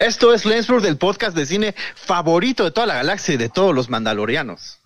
[0.00, 3.74] Esto es Lensford del podcast de cine favorito de toda la galaxia y de todos
[3.74, 4.80] los mandalorianos.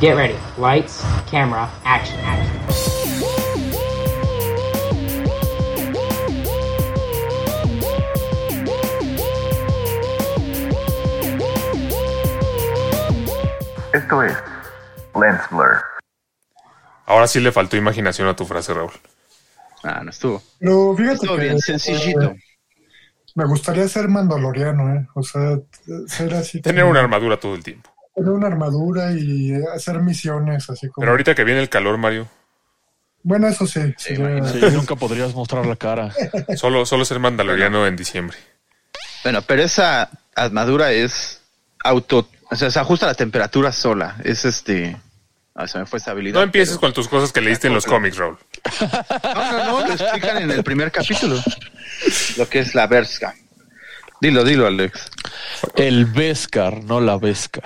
[0.00, 0.34] Get ready.
[0.58, 2.60] Lights, camera, action, action.
[13.92, 14.36] Esto es
[15.14, 15.80] Lens Blur.
[17.06, 18.90] Ahora sí le faltó imaginación a tu frase, Raúl.
[19.84, 20.42] Ah, no estuvo.
[20.58, 22.34] Pero fíjate Estuvo que bien sencillito.
[23.34, 25.06] Me gustaría ser mandaloriano, ¿eh?
[25.14, 25.58] O sea,
[26.08, 26.60] ser así.
[26.60, 27.90] Tener como- una armadura todo el tiempo.
[28.14, 31.02] Tener una armadura y hacer misiones así como.
[31.02, 32.28] Pero ahorita que viene el calor, Mario,
[33.22, 33.80] Bueno, eso sí.
[33.98, 36.12] sería- Sí, nunca podrías mostrar la cara.
[36.56, 38.36] solo, solo ser mandaloriano en diciembre.
[39.22, 41.42] Bueno, pero esa armadura es
[41.84, 44.16] auto, o sea, se ajusta a la temperatura sola.
[44.24, 44.96] Es este.
[45.54, 46.34] Ah, se me fue esa habilidad.
[46.38, 48.38] No empieces pero- con tus cosas que leíste en los cómics, Raúl.
[48.80, 51.36] No, no, no, lo explican en el primer capítulo.
[52.36, 53.34] Lo que es la Berska.
[54.20, 55.10] Dilo, dilo, Alex.
[55.76, 57.64] El Beskar, no la Beskar.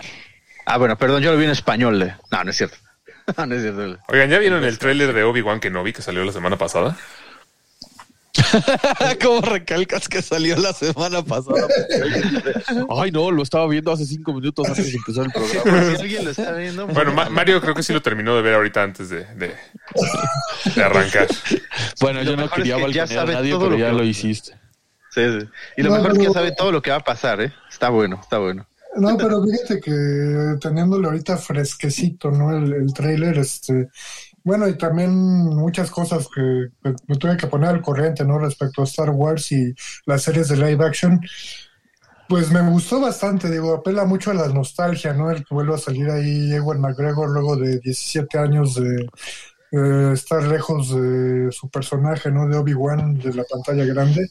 [0.67, 2.01] Ah, bueno, perdón, yo lo vi en español.
[2.03, 2.15] eh.
[2.31, 2.77] No, no es cierto.
[3.39, 3.99] No, no es cierto.
[4.09, 6.97] Oigan, ¿ya vieron el tráiler de Obi-Wan Kenobi que salió la semana pasada?
[9.23, 11.67] ¿Cómo recalcas que salió la semana pasada?
[12.91, 15.95] Ay, no, lo estaba viendo hace cinco minutos antes de empezar el programa.
[15.97, 16.87] Si alguien lo está viendo.
[16.89, 19.55] Bueno, Ma- Mario creo que sí lo terminó de ver ahorita antes de, de,
[20.75, 21.29] de arrancar.
[22.01, 23.97] Bueno, yo no quería es que ya a sabe nadie, todo pero lo ya que-
[23.97, 24.53] lo hiciste.
[25.11, 25.47] Sí, sí.
[25.77, 27.53] Y lo No, mejor es que ya sabe todo lo que va a pasar, ¿eh?
[27.71, 28.67] Está bueno, está bueno.
[28.97, 32.57] No, pero fíjate que teniéndole ahorita fresquecito, ¿no?
[32.57, 33.89] El, el trailer, este.
[34.45, 38.39] Bueno, y también muchas cosas que, me tuve que poner al corriente, ¿no?
[38.39, 41.19] Respecto a Star Wars y las series de live action.
[42.29, 45.31] Pues me gustó bastante, digo, apela mucho a la nostalgia, ¿no?
[45.31, 49.09] El que vuelva a salir ahí Ewan McGregor luego de 17 años de
[50.13, 52.47] estar lejos de su personaje, ¿no?
[52.47, 54.29] De Obi-Wan, de la pantalla grande.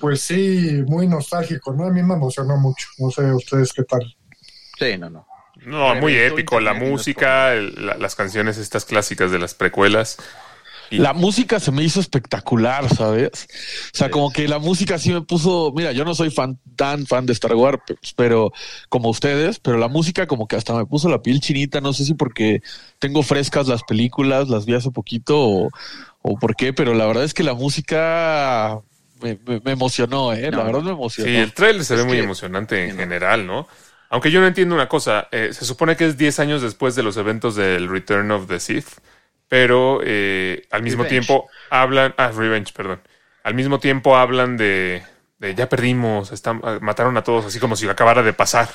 [0.00, 1.86] Pues sí, muy nostálgico, ¿no?
[1.86, 2.86] A mí me emocionó mucho.
[2.98, 4.02] No sé ustedes qué tal.
[4.78, 5.26] Sí, no, no.
[5.66, 6.60] No, muy épico.
[6.60, 10.16] La música, el- la- las canciones estas clásicas de las precuelas.
[10.88, 13.48] Y- La música se me hizo espectacular, ¿sabes?
[13.92, 16.60] O sea, Sí, como que la música sí me puso, mira, yo no soy fan
[16.76, 18.52] tan fan de Star Wars, pe- pero
[18.88, 22.04] como ustedes, pero la música como que hasta me puso la piel chinita, no sé
[22.04, 22.62] si porque
[23.00, 25.70] tengo frescas las películas, las vi hace poquito o,
[26.22, 28.78] o por qué, pero la verdad es que la música
[29.20, 30.52] me, me- me emocionó, ¿eh?
[30.52, 30.58] No.
[30.58, 31.28] La verdad me emocionó.
[31.28, 33.02] Sí, el trailer se Es ve muy emocionante en no.
[33.02, 33.66] general, ¿no?
[34.10, 37.02] Aunque yo no entiendo una cosa, eh, se supone que es 10 años después de
[37.02, 38.88] los eventos del Return of the Sith,
[39.48, 41.26] pero eh, al mismo Revenge.
[41.26, 43.00] tiempo hablan, ah, Revenge, perdón,
[43.42, 45.02] al mismo tiempo hablan de,
[45.38, 48.68] de ya perdimos, están, ah, mataron a todos, así como si acabara de pasar.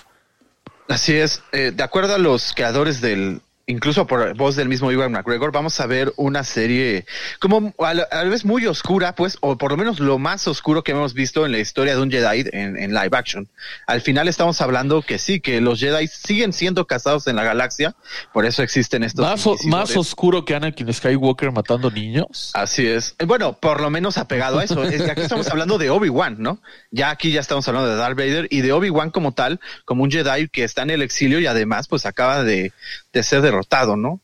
[0.88, 1.44] Así es.
[1.52, 3.42] Eh, de acuerdo a los creadores del,
[3.72, 7.06] incluso por voz del mismo Ivan McGregor, vamos a ver una serie
[7.40, 10.48] como a la, a la vez muy oscura, pues, o por lo menos lo más
[10.48, 13.48] oscuro que hemos visto en la historia de un Jedi en, en live action.
[13.88, 17.96] Al final estamos hablando que sí, que los Jedi siguen siendo casados en la galaxia,
[18.34, 19.26] por eso existen estos.
[19.26, 22.52] Más, o- más oscuro que Anakin Skywalker matando niños.
[22.54, 23.16] Así es.
[23.26, 24.84] Bueno, por lo menos apegado a eso.
[24.92, 26.62] Es que aquí estamos hablando de Obi-Wan, ¿no?
[26.92, 30.12] Ya aquí ya estamos hablando de Darth Vader y de Obi-Wan como tal, como un
[30.12, 32.74] Jedi que está en el exilio y además pues acaba de,
[33.14, 34.22] de ser derrotado, ¿no?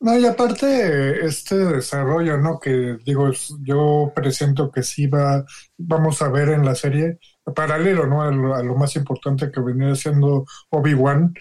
[0.00, 2.58] No, y aparte, este desarrollo, ¿no?
[2.58, 3.30] Que digo,
[3.62, 5.44] yo presiento que sí va,
[5.76, 7.18] vamos a ver en la serie,
[7.54, 8.22] paralelo, ¿no?
[8.22, 11.34] A lo, a lo más importante que venía siendo Obi-Wan.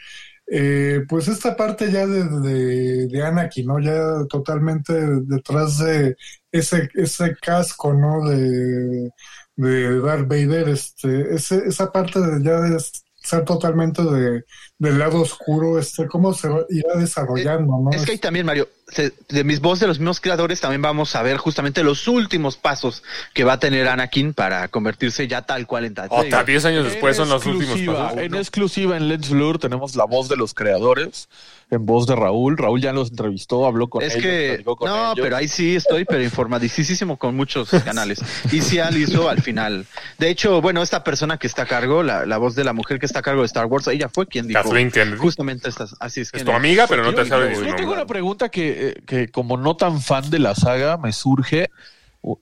[0.51, 3.79] Eh, pues esta parte ya de, Anakin, ¿no?
[3.79, 6.17] Ya totalmente detrás de
[6.51, 8.27] ese, ese casco, ¿no?
[8.27, 9.11] De,
[9.55, 12.77] de Darth Vader, este, ese, esa parte de ya de
[13.21, 14.43] ser totalmente de,
[14.77, 17.91] del lado oscuro, este, cómo se va, irá desarrollando, ¿no?
[17.91, 21.15] Es que ahí también, Mario, se- de mis voz de los mismos creadores también vamos
[21.15, 23.03] a ver justamente los últimos pasos
[23.33, 26.45] que va a tener Anakin para convertirse ya tal cual en Darth Hasta Vader.
[26.45, 28.19] 10 años después En son los últimos pasos.
[28.19, 31.27] En exclusiva en Let's Blur tenemos la voz de los creadores,
[31.71, 32.57] en voz de Raúl.
[32.57, 35.19] Raúl ya los entrevistó, habló con Es ellos, que, con no, ellos.
[35.21, 38.19] pero ahí sí estoy, pero informadísimo con muchos canales.
[38.51, 39.85] Y sí al hizo al final.
[40.17, 42.99] De hecho, bueno, esta persona que está a cargo, la, la voz de la mujer
[42.99, 45.17] que está a cargo de Star Wars, ella fue quien dijo Kathleen Kennedy.
[45.17, 46.33] justamente estas, así es.
[46.33, 49.27] Es tu amiga, pero no te Yo- sabe yo, tengo una pregunta que, eh, que
[49.29, 51.69] como no tan fan de la saga me surge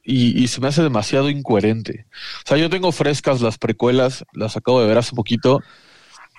[0.04, 2.06] y, y se me hace demasiado incoherente.
[2.46, 5.62] O sea, yo tengo frescas las precuelas, las acabo de ver hace poquito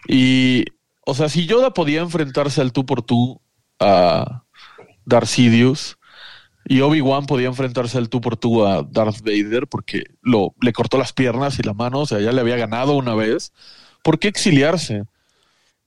[0.09, 0.65] y,
[1.09, 3.41] o sea, si Yoda podía enfrentarse al tú por tú
[3.81, 4.45] a
[5.07, 5.97] Darth Sidious
[6.67, 10.99] y Obi-Wan podía enfrentarse al tú por tú a Darth Vader porque lo, le cortó
[10.99, 13.55] las piernas y la mano, o sea, ya le había ganado una vez,
[14.05, 15.05] ¿por qué exiliarse?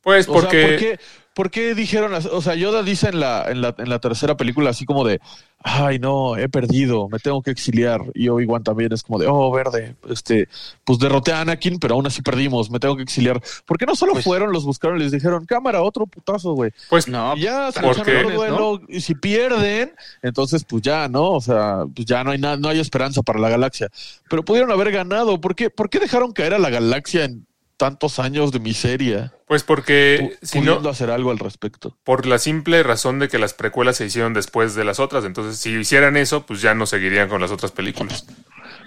[0.02, 0.62] Pues O sea, porque...
[0.64, 1.00] ¿por qué,
[1.34, 4.70] ¿por qué dijeron, o sea, Yoda dice en la, en la, en la tercera película
[4.72, 5.20] así como de,
[5.64, 8.02] ay no, he perdido, me tengo que exiliar.
[8.14, 10.50] Y Obi-Wan también es como de, oh, verde, este,
[10.84, 13.42] pues derroté a Anakin, pero aún así perdimos, me tengo que exiliar.
[13.66, 16.72] ¿Por qué no solo Pues- fueron, los buscaron y les dijeron, cámara, otro putazo, güey?
[16.90, 21.32] Pues No, Y ya se porque- otro duelo, y si pierden, entonces pues ya, ¿no?
[21.32, 23.88] O sea, pues ya no hay nada, no hay esperanza para la galaxia.
[24.30, 25.40] Pero pudieron haber ganado.
[25.40, 27.46] ¿Por qué, ¿Por qué dejaron caer a la galaxia en
[27.82, 29.34] tantos años de miseria?
[29.48, 31.98] Pues porque si pudiendo no, hacer algo al respecto.
[32.04, 35.26] por la simple razón de que las precuelas se hicieron después de las otras.
[35.26, 38.26] Entonces, si hicieran eso, pues ya no seguirían con las otras películas.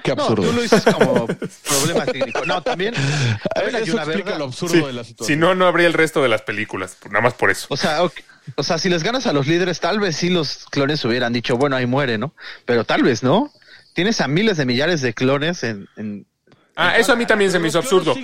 [0.05, 0.44] Qué No, absurdo.
[0.49, 2.44] tú lo dices como problema técnico.
[2.46, 2.94] No, también,
[3.52, 4.38] también hay Eso una explica verdad.
[4.38, 5.26] lo absurdo Sí, de la situación.
[5.37, 6.97] si no, no habría el resto de las películas.
[7.11, 7.67] Nada más por eso.
[7.70, 8.00] O sea,
[8.56, 11.56] o sea, si les ganas a los líderes, tal vez sí los clones hubieran dicho,
[11.56, 12.35] bueno, ahí muere, ¿no?
[12.64, 13.50] Pero tal vez no.
[13.94, 16.26] Tienes a miles de millares de clones en, en-
[16.76, 18.15] Ah, eso a mí también se me hizo absurdo.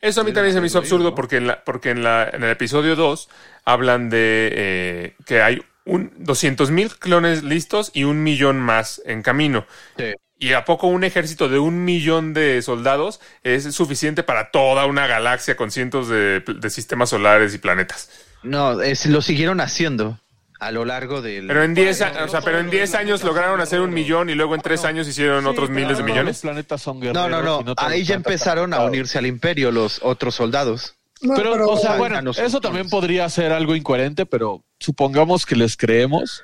[0.00, 2.42] Eso a mí también se me hizo absurdo porque en la, porque en la, en
[2.42, 3.28] el episodio 2
[3.64, 9.22] hablan de eh, que hay un 200 mil clones listos y un millón más en
[9.22, 9.66] camino.
[9.96, 10.12] Sí.
[10.38, 15.06] ¿Y a poco un ejército de un millón de soldados es suficiente para toda una
[15.06, 18.08] galaxia con cientos de, de sistemas solares y planetas?
[18.42, 20.18] No, es, lo siguieron haciendo
[20.60, 21.46] a lo largo del...
[21.46, 24.34] Pero en 10 a- o sea, pero en 10 años lograron hacer un millón y
[24.34, 26.36] luego en 3 años hicieron Sí, otros miles de no millones.
[26.36, 27.30] Los planetas son no, guerreros.
[27.30, 27.62] no, no.
[27.64, 30.94] los Ahí ya empezaron a unirse al imperio los otros soldados.
[31.22, 32.60] No, Pero, o sea, ah, bueno, no eso clones.
[32.62, 36.42] también podría ser algo incoherente, pero supongamos que les creemos.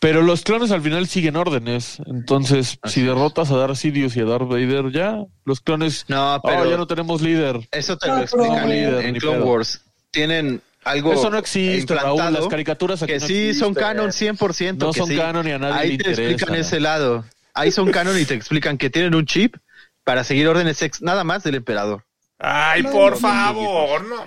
[0.00, 1.98] Pero los clones al final siguen órdenes.
[2.06, 6.04] Entonces, Así si derrotas a Darth Sidious y a Darth Vader, ya, los clones.
[6.08, 7.60] No, "Oh, pero ya no tenemos líder.
[7.70, 9.46] eso te No, lo explican en- Líder, en, Clone pedo.
[9.46, 9.80] Wars.
[10.10, 12.10] Tienen algo Eso no existe, Raúl.
[12.12, 14.76] implantado Las caricaturas aquí que no sí son canon 100%.
[14.78, 15.16] No que son sí.
[15.16, 16.22] canon y a nadie Ahí le te interesa.
[16.30, 17.24] explican ese lado.
[17.54, 19.56] Ahí son canon y te explican que tienen un chip
[20.04, 22.04] para seguir órdenes ex nada más del emperador.
[22.38, 24.24] Ay, No, por no, favor, no.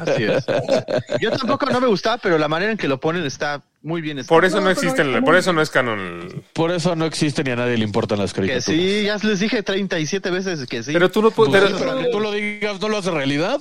[0.00, 0.46] Así es.
[1.20, 4.18] Yo tampoco no me gustaba, pero la manera en que lo ponen está muy bien.
[4.18, 4.34] escrito.
[4.34, 6.42] Por eso No, existen, por eso no es canon.
[6.52, 8.64] Por eso no existen y a nadie le importan las Que caricaturas.
[8.64, 10.92] sí, ya les dije 37 veces que sí.
[10.92, 11.52] Pero tú no puedes.
[11.74, 13.58] pero que tú lo digas no lo hace realidad.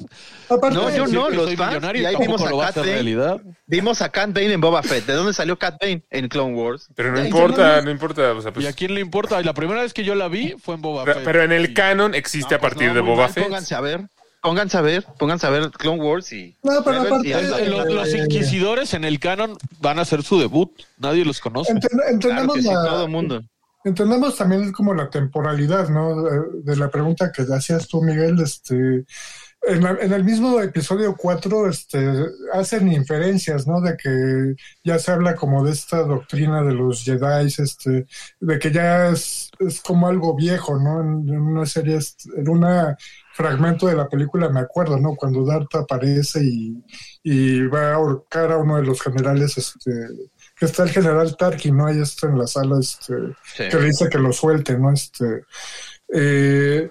[0.49, 3.41] Aparte, No, yo no, que los soy fans, millonario y ahí vimos a Cat realidad.
[3.67, 5.05] Vimos a Cat Bane en Boba Fett.
[5.05, 6.87] ¿De dónde salió Cat Bane en Clone Wars?
[6.95, 8.33] Pero no importa, no importa.
[8.33, 9.39] o sea, pues- ¿Y a quién le importa?
[9.39, 11.23] Y la primera vez que yo la vi fue en Boba pero, Fett.
[11.25, 13.43] pero en el canon existe No, a pues partir no, de Boba mal, Fett.
[13.45, 14.01] Pónganse a ver,
[14.41, 16.55] pónganse a ver, pónganse a ver Clone Wars y...
[16.63, 20.39] No, pero Rebels aparte- y los, los inquisidores en el canon van a hacer su
[20.39, 20.71] debut.
[20.97, 21.73] Nadie los conoce.
[21.73, 23.43] enten- Claro entendemos, sí, la- todo el mundo.
[23.83, 26.23] entendemos también como la temporalidad, ¿no?
[26.23, 29.05] De, de la pregunta que hacías tú, Miguel, este...
[29.63, 32.03] En, la- en el mismo episodio 4 este,
[32.51, 33.79] hacen inferencias, ¿no?
[33.79, 38.07] De que ya se habla como de esta doctrina de los Jedi, este,
[38.39, 41.01] de que ya es, es como algo viejo, ¿no?
[41.01, 41.99] En, en una serie,
[42.35, 42.65] en un
[43.33, 45.15] fragmento de la película me acuerdo, ¿no?
[45.15, 46.83] Cuando Darth aparece y,
[47.23, 49.91] y va a ahorcar a uno de los generales, este,
[50.57, 51.87] que está el general Tarkin, ¿no?
[51.87, 53.13] Ahí está en la sala, este,
[53.55, 53.69] Sí.
[53.69, 54.91] que le dice que lo suelte, ¿no?
[54.91, 55.43] Este,
[56.13, 56.89] eh,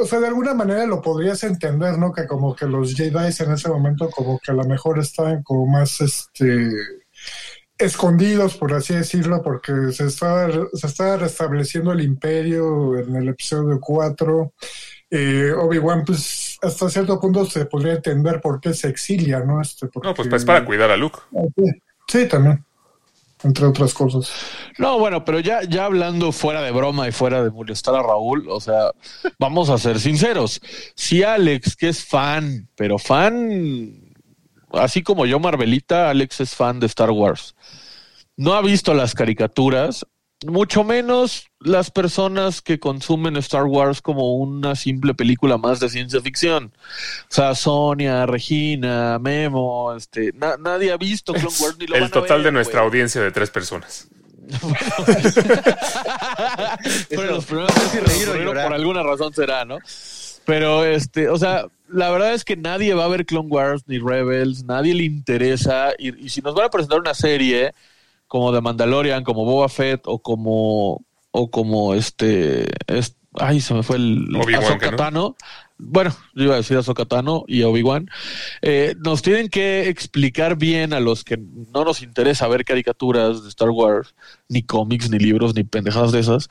[0.00, 2.12] o sea, de alguna manera lo podrías entender, ¿no?
[2.12, 5.66] Que como que los Jedi en ese momento como que a lo mejor estaban como
[5.66, 6.70] más, este,
[7.78, 13.80] escondidos, por así decirlo, porque se estaba, se estaba restableciendo el imperio en el episodio
[13.80, 14.52] 4.
[15.14, 19.60] Eh, Obi-Wan, pues, hasta cierto punto se podría entender por qué se exilia, ¿no?
[19.60, 21.18] Este, porque, No, pues, pues para cuidar a Luke.
[22.08, 22.64] Sí, también,
[23.44, 24.32] entre otras cosas.
[24.78, 28.48] No, bueno, pero ya, ya hablando fuera de broma y fuera de molestar a Raúl,
[28.48, 28.92] o sea,
[29.38, 30.62] vamos a ser sinceros.
[30.94, 34.14] Si Alex, que es fan, pero fan,
[34.72, 37.54] así como yo, Marvelita, Alex es fan de Star Wars,
[38.38, 40.06] no ha visto las caricaturas,
[40.46, 46.20] mucho menos las personas que consumen Star Wars como una simple película más de ciencia
[46.20, 46.72] ficción.
[47.22, 52.00] O sea, Sonia, Regina, Memo, este, na- nadie ha visto Clone Wars ni lo El
[52.02, 54.08] van a total ver, de nuestra audiencia de tres personas.
[57.08, 58.66] Pero los primeros si reír o pero llorar.
[58.66, 59.78] por alguna razón será, ¿no?
[60.44, 63.98] Pero este, o sea, la verdad es que nadie va a ver Clone Wars ni
[63.98, 65.92] Rebels, nadie le interesa.
[65.98, 67.72] Y, y si nos van a presentar una serie
[68.32, 73.82] como de Mandalorian, como Boba Fett o como o como este, es- ay, se me
[73.82, 74.26] fue el
[74.78, 75.36] ¿que no?
[75.76, 78.08] Bueno, yo iba a decir Ahsoka Tano y Obi-Wan.
[78.62, 81.36] Eh, nos tienen que explicar bien a los que
[81.74, 84.14] no nos interesa ver caricaturas de Star Wars,
[84.48, 86.48] ni cómics, ni libros, ni pendejadas de esas.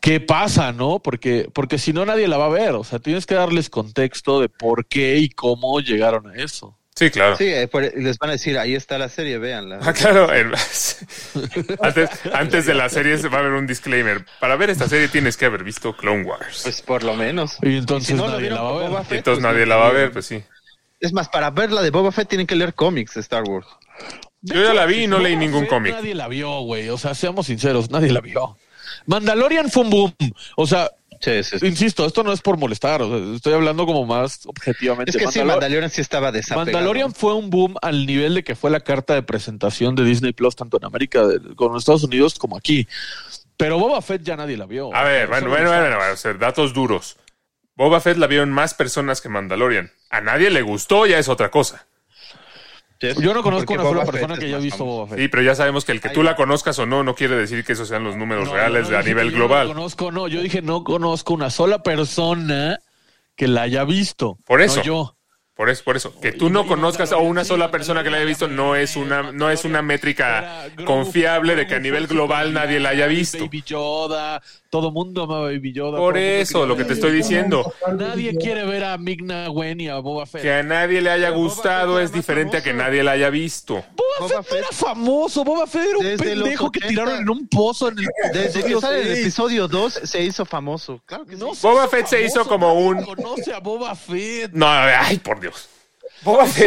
[0.00, 0.98] ¿Qué pasa, no?
[0.98, 2.72] Porque, porque si no, nadie la va a ver.
[2.72, 6.76] O sea, tienes que darles contexto de por qué y cómo llegaron a eso.
[6.98, 7.36] Sí, claro.
[7.36, 9.80] Sí, eh, por- les van a decir, ahí está la serie, véanla.
[9.82, 10.32] Ah, claro.
[10.32, 10.54] el-
[11.82, 14.24] antes, antes de la serie se va a haber un disclaimer.
[14.40, 16.60] Para ver esta serie tienes que haber visto Clone Wars.
[16.62, 17.58] Pues por lo menos.
[17.62, 18.88] Y entonces si no lo nadie la va a ver.
[18.88, 20.42] Boba Fett, Entonces pues, nadie la va a ver, pues sí.
[20.98, 23.66] Es más, para ver la de Boba Fett tienen que leer cómics de Star Wars.
[24.40, 25.92] Yo ya la vi y no leí Boba ningún Fett cómic.
[25.92, 26.88] Nadie la vio, güey.
[26.88, 28.56] O sea, seamos sinceros, nadie la vio.
[29.04, 30.14] Mandalorian fue un boom.
[30.56, 31.66] O sea, Sí, sí, sí.
[31.66, 33.02] insisto, esto no es por molestar.
[33.02, 35.10] o sea, estoy hablando como más objetivamente.
[35.10, 36.66] Es que sí, Mandalor- Mandalorian sí estaba desapegado.
[36.66, 40.32] Mandalorian fue un boom al nivel de que fue la carta de presentación de Disney
[40.32, 42.86] Plus tanto en América los Estados Unidos como aquí.
[43.56, 44.94] Pero Boba Fett ya nadie la vio.
[44.94, 47.16] A ver, bueno, bueno, bueno, bueno, o sea, datos duros.
[47.74, 49.90] Boba Fett la vieron más personas que Mandalorian.
[50.10, 51.86] A nadie le gustó, ya es otra cosa.
[53.00, 54.96] Yo no conozco Porque una sola persona Fett que haya visto famoso.
[54.96, 55.18] Boba Fett.
[55.18, 57.64] Sí, pero ya sabemos que el que tú la conozcas o no, no quiere decir
[57.64, 59.68] que esos sean los números No, reales no, a nivel que yo no global.
[59.68, 62.78] conozco, no, yo dije no conozco una sola persona
[63.34, 64.38] que la haya visto.
[64.46, 64.82] Por no eso.
[64.82, 65.12] yo.
[65.54, 66.20] Por eso, por eso.
[66.20, 69.32] Que tú no conozcas a una sola persona que la haya visto no es una,
[69.32, 73.38] no es una métrica confiable de que a nivel global nadie la haya visto.
[73.38, 74.42] Baby Yoda,
[74.76, 75.96] todo mundo ama a Baby Yoda.
[75.96, 77.72] Por eso, lo que te estoy diciendo.
[77.96, 80.42] Nadie quiere ver a Migna Wen y a Boba Fett.
[80.42, 83.74] Que a nadie le haya gustado es diferente a que nadie la haya visto.
[83.96, 85.44] Boba, Boba Fett era famoso.
[85.44, 86.88] Boba Fett era un Desde pendejo que 80.
[86.88, 90.44] tiraron en un pozo en el Desde que episodio sale el episodio 2 se hizo
[90.44, 91.00] famoso.
[91.06, 91.36] Claro que.
[91.36, 94.52] No Boba hizo Fett se hizo como un- Conoce a Boba Fett.
[94.52, 95.70] No, ay, por Dios.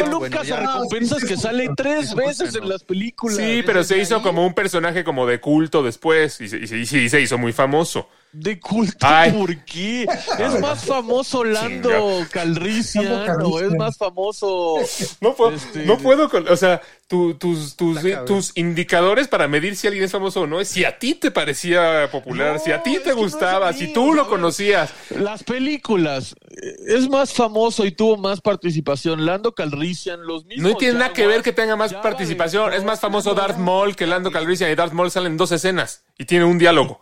[0.10, 0.58] Lucas ya.
[0.60, 3.38] recompensas que sale tres veces en las películas.
[3.38, 6.78] Sí, pero se hizo como un personaje como de culto después y se, y se-
[6.78, 8.08] y sí, se hizo muy famoso.
[8.32, 9.32] De culto, Ay.
[9.32, 10.04] ¿por qué?
[10.38, 12.30] Es más famoso Lando Chinga.
[12.30, 14.76] Calrissian Lando o es más famoso.
[15.22, 18.26] No puedo, Este- no puedo, con- o sea, tu- tus, tus, cabrón.
[18.26, 21.32] tus indicadores para medir si alguien es famoso o no es si a ti te
[21.32, 24.92] parecía popular, No, si a ti te no gustaba, mí, si tú lo conocías.
[25.10, 26.36] Las películas.
[26.52, 29.26] eh, Es más famoso y tuvo más participación.
[29.26, 30.72] Lando Calrissian, los mismos.
[30.74, 32.74] No tiene nada que ver que tenga más participación.
[32.74, 36.04] Es más famoso Darth Maul que Lando Calrissian y Darth Maul salen en dos escenas
[36.18, 37.02] y tiene un diálogo.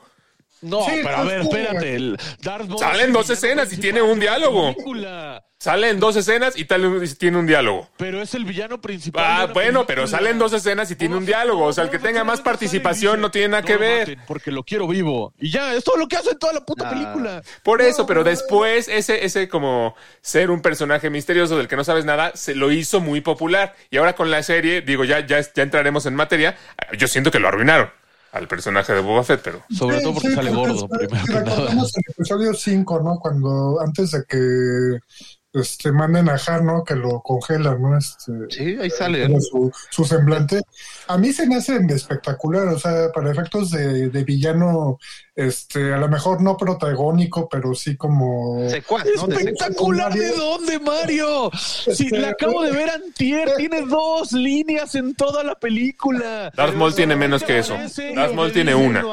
[0.62, 1.96] No, Sí, pero a pues, ver, espérate.
[1.96, 4.74] el Darth Maul Salen dos escenas y tiene un diálogo.
[4.74, 5.44] película.
[5.60, 7.90] Sale en dos escenas y tal y tiene un diálogo.
[7.98, 9.24] Pero es el villano principal.
[9.26, 11.66] Ah, bueno, pero salen dos escenas y tiene un diálogo.
[11.66, 14.20] O sea, el que tenga más participación no tiene nada que ver.
[14.28, 15.34] porque lo quiero vivo.
[15.40, 17.42] Y ya, es todo lo que hace en toda la puta película.
[17.64, 22.06] Por eso, pero después ese, ese como ser un personaje misterioso del que no sabes
[22.06, 23.76] nada, se lo hizo muy popular.
[23.90, 26.56] Y ahora con la serie, digo, ya, ya, ya entraremos en materia.
[27.00, 27.90] Yo siento que lo arruinaron
[28.38, 31.46] al personaje de Boba Fett, pero Sobre Sí, todo porque sí, sale porque gordo, primero
[31.46, 31.72] nada.
[31.72, 33.20] el episodio 5, ¿no?
[33.20, 35.00] Cuando antes de que
[35.54, 36.84] este, manden a Han, ¿no?
[36.84, 37.98] Que lo congelan, ¿no?
[37.98, 39.24] Este, Sí, ahí sale.
[39.26, 40.62] era su, su semblante.
[41.08, 44.98] A mí se me hace espectacular, o sea, para efectos de, de villano,
[45.38, 48.68] este, a lo mejor no protagónico, pero sí como...
[48.68, 49.28] Secuaz, ¿no?
[49.28, 49.36] De.
[49.36, 51.52] ¿Espectacular de dónde, Mario?
[51.54, 56.52] Si Este, la acabo de ver antier, tiene dos líneas en toda la película.
[56.56, 57.76] Darth Maul tiene menos que eso.
[58.16, 59.04] Darth Maul tiene una.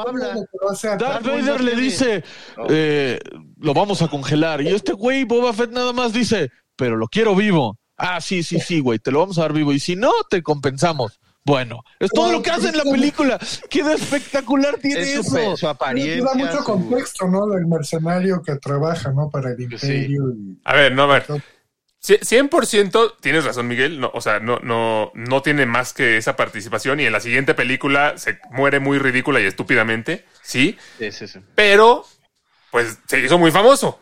[0.97, 2.23] Darth Vader le dice,
[2.69, 3.19] eh,
[3.59, 4.63] lo vamos a congelar.
[4.63, 7.77] Y este güey, Boba Fett, nada más dice, pero lo quiero vivo.
[7.97, 9.71] Ah, sí, sí, sí, güey, te lo vamos a dar vivo.
[9.73, 11.19] Y si no, te compensamos.
[11.45, 13.39] Bueno, es todo lo que hace en la película.
[13.69, 15.57] ¿Qué de espectacular tiene Es su, eso?
[15.57, 16.23] su apariencia.
[16.23, 17.45] da mucho su- contexto, ¿no?
[17.47, 19.29] Del mercenario que trabaja, ¿no?
[19.29, 19.93] Para el Pues sí.
[19.93, 20.23] imperio.
[20.35, 21.25] y- A ver, no, a ver.
[22.03, 23.99] Cie- 100% tienes razón, Miguel.
[23.99, 27.53] No, o sea, no, no, no tiene más que esa participación y en la siguiente
[27.53, 31.39] película se muere muy ridícula y estúpidamente, sí, Sí, sí, sí.
[31.53, 32.05] pero
[32.71, 33.99] pues se hizo muy famoso.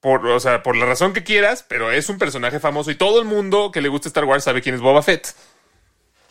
[0.00, 3.20] Por, o sea, por la razón que quieras, pero es un personaje famoso y todo
[3.20, 5.28] el mundo que le gusta Star Wars sabe quién es Boba Fett.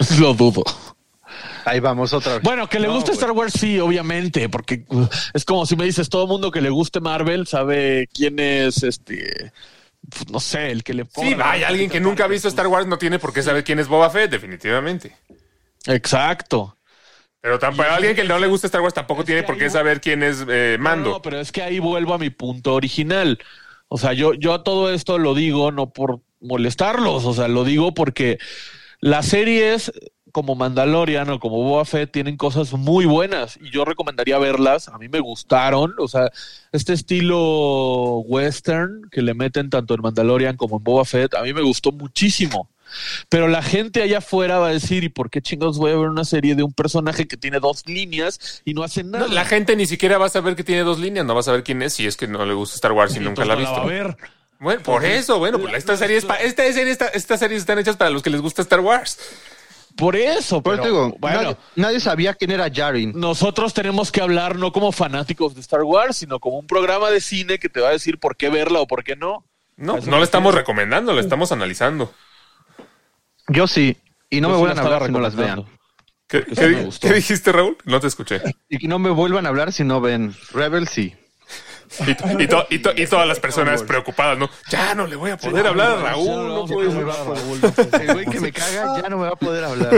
[0.20, 0.63] Lo dudo.
[1.65, 2.41] Ahí vamos otra vez.
[2.43, 3.12] Bueno, que le No, guste.
[3.12, 6.70] Star Wars, sí, obviamente, porque uh, es como si me dices, todo mundo que le
[6.72, 9.51] guste Marvel sabe quién es este.
[10.10, 12.67] pues, No sé, el que le Sí, ponga- vaya, alguien que nunca ha visto Star
[12.67, 15.15] Wars no tiene por qué saber quién es Boba Fett, definitivamente.
[15.86, 16.77] Exacto.
[17.41, 20.00] Pero tampoco, alguien que no le gusta Star Wars tampoco tiene que por qué saber
[20.00, 21.10] quién es eh, Mando.
[21.12, 23.39] No, pero es que ahí vuelvo a mi punto original.
[23.88, 27.93] O sea, yo, yo todo esto lo digo no por molestarlos, o sea, lo digo
[27.93, 28.38] porque
[29.01, 29.91] las series
[30.31, 34.88] como Mandalorian o como Boba Fett tienen cosas muy buenas y yo recomendaría verlas.
[34.88, 36.31] A mí me gustaron, o sea,
[36.72, 41.53] este estilo western que le meten tanto en Mandalorian como en Boba Fett, a mí
[41.53, 42.70] me gustó muchísimo.
[43.29, 46.10] Pero la gente allá afuera va a decir, ¿y por qué chingados voy a ver
[46.10, 49.27] una serie de un personaje que tiene dos líneas y no hace nada?
[49.27, 51.43] No, la gente ni siquiera va a saber que tiene dos líneas, no va a
[51.43, 53.55] saber quién es si es que no le gusta Star Wars y nunca la ha
[53.55, 53.75] no visto.
[53.77, 54.17] va a ver.
[54.61, 57.79] Bueno, por eso, bueno, pues esta serie es pa- esta serie está- estas series están
[57.79, 59.17] hechas para los que les gusta Star Wars.
[59.97, 63.11] Por eso, Por pero digo, bueno, nadie, nadie sabía quién era Jarin.
[63.19, 67.21] nosotros tenemos que hablar no como fanáticos de Star Wars, sino como un programa de
[67.21, 69.43] cine que te va a decir por qué verla o por qué no.
[69.77, 72.13] No, eso no le estamos recomendando, lo estamos analizando.
[73.47, 73.97] Yo sí.
[74.29, 75.65] Y no Yo me vuelvan a hablar si no las vean.
[76.27, 76.45] ¿Qué,
[77.01, 77.77] qué dijiste, Raúl?
[77.83, 78.41] No te escuché.
[78.69, 81.15] Y que no me vuelvan a hablar si no ven Rebel, sí.
[82.00, 82.12] Y,
[82.43, 84.50] y, to- y to- y todas las personas preocupadas, ¿no?
[84.69, 86.25] Ya no le voy a poder hablar a Raúl.
[86.27, 86.98] Ya no ser.
[87.01, 87.60] hablar a Raúl.
[88.01, 89.91] El güey que me caga ya no me va a poder hablar.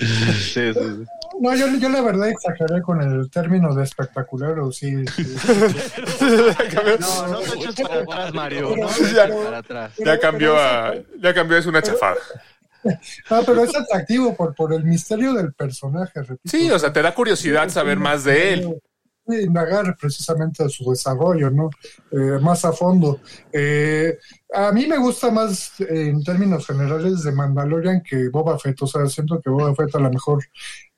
[0.00, 1.04] Sí, sí, sí.
[1.40, 5.04] No, yo, yo la verdad exageré con el término de espectacular, o sí.
[5.16, 5.36] sí, sí.
[7.00, 8.74] No, no te eches para atrás, Mario.
[8.76, 9.28] No te Ya.
[9.28, 9.92] para atrás.
[9.98, 10.94] Ya cambió a.
[11.20, 12.16] Ya cambió, es una chafada.
[13.30, 16.40] Ah, pero es atractivo por, por el misterio del personaje, repito.
[16.44, 18.78] Sí, o sea, te da curiosidad saber más de él.
[19.26, 21.70] Indagar precisamente de su desarrollo, ¿no?
[22.12, 23.20] Eh, más a fondo.
[23.52, 24.18] Eh,
[24.52, 28.80] a mí me gusta más, eh, en términos generales, de Mandalorian que Boba Fett.
[28.82, 30.44] O sea, siento que Boba Fett a lo mejor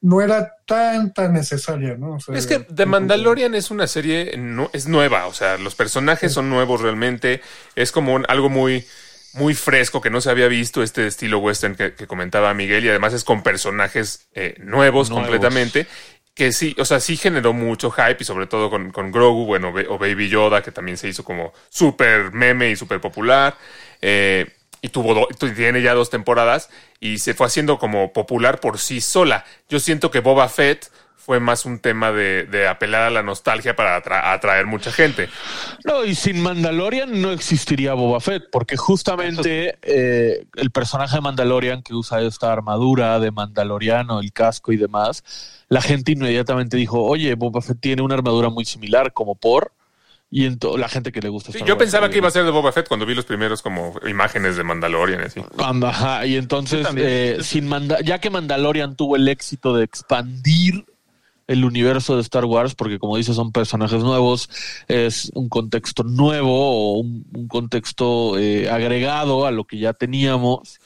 [0.00, 2.14] no era tan, tan necesaria, ¿no?
[2.14, 5.75] O sea, Es que The Mandalorian es una serie, no, es nueva, o sea, los
[5.75, 7.40] personajes son nuevos realmente,
[7.76, 8.85] es como un- algo muy,
[9.35, 12.88] muy fresco que no se había visto, este estilo western que, que comentaba Miguel, y
[12.88, 15.26] además es con personajes eh, nuevos, Nuevos.
[15.28, 15.87] completamente,
[16.37, 19.75] que sí, o sea, sí generó mucho hype y sobre todo con, con Grogu, bueno,
[19.88, 23.57] o Baby Yoda, que también se hizo como súper meme y súper popular.
[24.00, 24.47] eh,
[24.83, 25.26] y tuvo
[25.57, 26.69] tiene ya dos temporadas
[27.00, 29.45] y se fue haciendo como popular por sí sola.
[29.69, 33.75] Yo siento que Boba Fett fue más un tema de, de apelar a la nostalgia
[33.75, 35.28] para atra- atraer mucha gente.
[35.85, 41.83] No, y sin Mandalorian no existiría Boba Fett, porque justamente eh, el personaje de Mandalorian
[41.83, 45.25] que usa esta armadura de Mandaloriano, el casco y demás,
[45.68, 49.73] la gente inmediatamente dijo, oye, Boba Fett tiene una armadura muy similar, como por...
[50.28, 51.52] Y ento- la gente que le gusta.
[51.52, 53.25] Sí, Star yo Wars, pensaba que iba a ser de Boba Fett cuando vi los
[53.25, 55.20] primeros como imágenes de Mandalorian.
[55.20, 55.40] y Así.
[55.56, 60.85] Anda, ajá, y entonces, eh, sin Manda- ya que Mandalorian tuvo el éxito de expandir
[61.46, 64.50] el universo de Star Wars, porque como dices, son personajes nuevos,
[64.88, 66.50] es un contexto nuevo
[66.96, 70.80] o un, un contexto eh, agregado a lo que ya teníamos.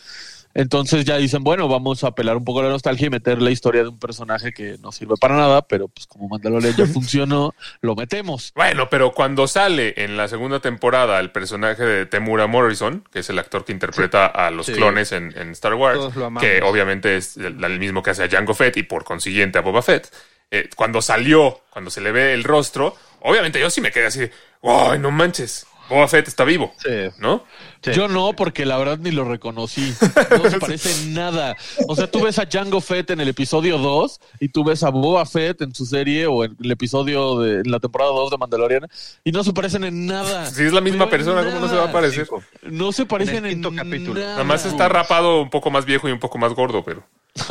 [0.53, 3.51] Entonces ya dicen, bueno, vamos a apelar un poco a la nostalgia y meter la
[3.51, 7.55] historia de un personaje que no sirve para nada, pero pues como Mandalorian ya funcionó,
[7.81, 8.53] lo metemos.
[8.57, 13.31] Bueno, pero cuando sale en la segunda temporada el personaje de Temura Morrison, que es
[13.31, 14.73] el actor que interpreta a los Sí.
[14.73, 16.01] clones en, en Star Wars,
[16.41, 19.63] que obviamente es el, el mismo que hace a Jango Fett y por consiguiente a
[19.63, 20.13] Boba Fett,
[20.51, 24.29] eh, cuando salió, cuando se le ve el rostro, obviamente yo sí me quedé así,
[24.65, 25.67] ¡ay, no manches!
[25.91, 26.89] Boba Fett está vivo, Sí.
[27.19, 27.45] ¿no?
[27.83, 27.93] Sí.
[27.93, 29.93] Yo no, porque la verdad ni lo reconocí.
[30.31, 31.57] No se parece en nada.
[31.89, 34.91] O sea, tú ves a Django Fett en el episodio 2 y tú ves a
[34.91, 38.39] Boba Fett en su serie o en el episodio de en la temporada 2 de
[38.39, 38.83] Mandalorian
[39.25, 40.47] y no se parecen en nada.
[40.47, 42.29] Si es la misma Pero persona, ¿cómo no se va a parecer?
[42.63, 44.15] No se parecen En en, capítulo.
[44.21, 44.33] nada.
[44.33, 47.03] Nada más está rapado un poco más viejo y un poco más gordo, pero...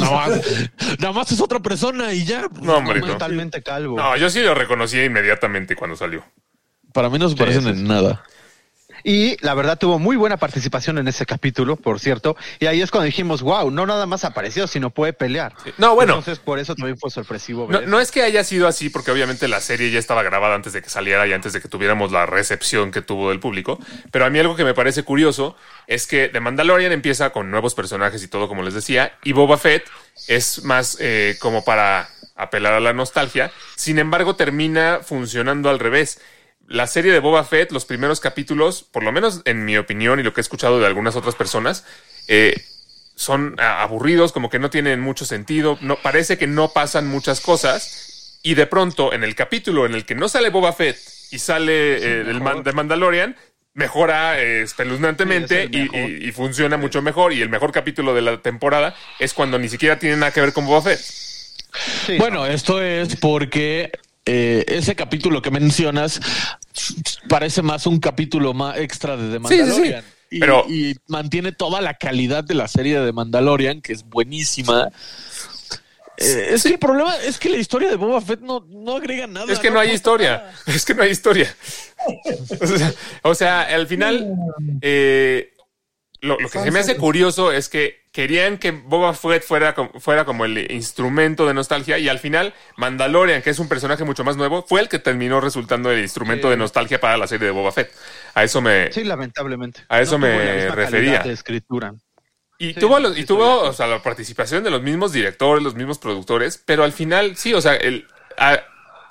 [0.00, 0.40] nada, más,
[0.98, 2.48] nada más es otra persona y ya.
[2.60, 3.06] No, hombre, manches.
[3.06, 3.12] no.
[3.12, 3.96] Totalmente calvo.
[3.96, 6.24] No, yo sí lo reconocí inmediatamente cuando salió.
[6.96, 8.24] Para mí no se parecen sí, en nada.
[9.04, 12.38] Y la verdad tuvo muy buena participación en ese capítulo, por cierto.
[12.58, 15.54] Y ahí es cuando dijimos, wow, no nada más apareció, sino puede pelear.
[15.76, 16.14] No, bueno.
[16.14, 19.60] Entonces por eso también fue sorpresivo no es que haya sido así, porque obviamente la
[19.60, 22.90] serie ya estaba grabada antes de que saliera y antes de que tuviéramos la recepción
[22.90, 23.78] que tuvo del público.
[24.10, 25.54] Pero a mí algo que me parece curioso
[25.86, 29.58] es que The Mandalorian empieza con nuevos personajes y todo, como les decía, y Boba
[29.58, 29.84] Fett
[30.28, 33.52] es más eh, como para apelar a la nostalgia.
[33.74, 36.20] Sin embargo, termina funcionando al revés.
[36.68, 40.22] La serie de Boba Fett, los primeros capítulos, por lo menos en mi opinión y
[40.22, 41.84] lo que he escuchado de algunas otras personas,
[42.28, 42.54] eh,
[43.14, 48.40] son aburridos, como que no tienen mucho sentido, no, parece que no pasan muchas cosas,
[48.42, 50.98] y de pronto en el capítulo en el que no sale Boba Fett
[51.30, 53.36] y sale eh, el man- de Mandalorian,
[53.74, 56.10] mejora eh, espeluznantemente Sí, es el y, mejor.
[56.10, 59.68] y- y funciona mucho mejor, y el mejor capítulo de la temporada es cuando ni
[59.68, 60.98] siquiera tiene nada que ver con Boba Fett.
[62.06, 62.16] Sí.
[62.18, 63.90] Bueno, esto es porque
[64.26, 66.20] eh, ese capítulo que mencionas
[67.28, 69.64] parece más un capítulo más extra de The Sí, sí, sí.
[69.70, 70.04] Mandalorian.
[70.28, 74.02] Y, Pero- y mantiene toda la calidad de la serie de The Mandalorian, que es
[74.02, 74.90] buenísima.
[76.18, 79.26] Eh, es que el problema es que la historia de Boba Fett no, no agrega
[79.26, 79.52] nada.
[79.52, 80.38] Es que no hay historia.
[80.38, 80.52] nada.
[80.74, 81.54] Es que no hay historia.
[82.60, 84.34] O sea, o sea, al final,
[84.80, 85.52] eh,
[86.26, 90.24] lo, lo que se me hace curioso es que querían que Boba Fett fuera, fuera
[90.24, 94.36] como el instrumento de nostalgia y al final Mandalorian, que es un personaje mucho más
[94.36, 97.72] nuevo, fue el que terminó resultando el instrumento de nostalgia para la serie de Boba
[97.72, 97.90] Fett.
[98.34, 98.92] A eso me...
[98.92, 99.84] Sí, lamentablemente.
[99.88, 100.90] A eso No me refería.
[100.90, 101.94] calidad De escritura.
[102.58, 105.74] Y Sí, tuvo, los- y tuvo o sea, la participación de los mismos directores, los
[105.74, 108.06] mismos productores, pero al final sí, o sea, el
[108.38, 108.60] a-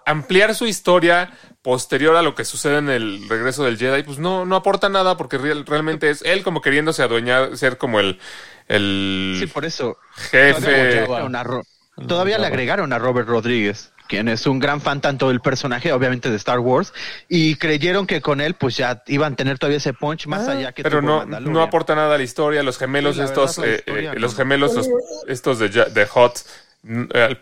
[0.06, 4.46] ampliar su historia posterior a lo que sucede en el regreso del Jedi, pues no,
[4.46, 8.20] no aporta nada porque real- realmente es él como queriéndose adueñar, ser como el,
[8.68, 9.98] el Sí, por eso.
[10.16, 10.54] jefe.
[10.62, 11.06] Todavía, le Java.
[11.18, 11.64] agregaron a Ro-
[12.08, 16.30] todavía le agregaron a Robert Rodríguez, quien es un gran fan tanto del personaje, obviamente
[16.30, 16.94] de Star Wars,
[17.30, 20.72] y creyeron que con él pues ya iban a tener todavía ese punch más allá
[20.74, 22.62] que Ah, Pero no, no aporta nada a la historia.
[22.64, 24.22] Los gemelos Sí, estos, eh, historia, eh, no.
[24.22, 24.90] los gemelos los-
[25.28, 26.44] estos de, de Hot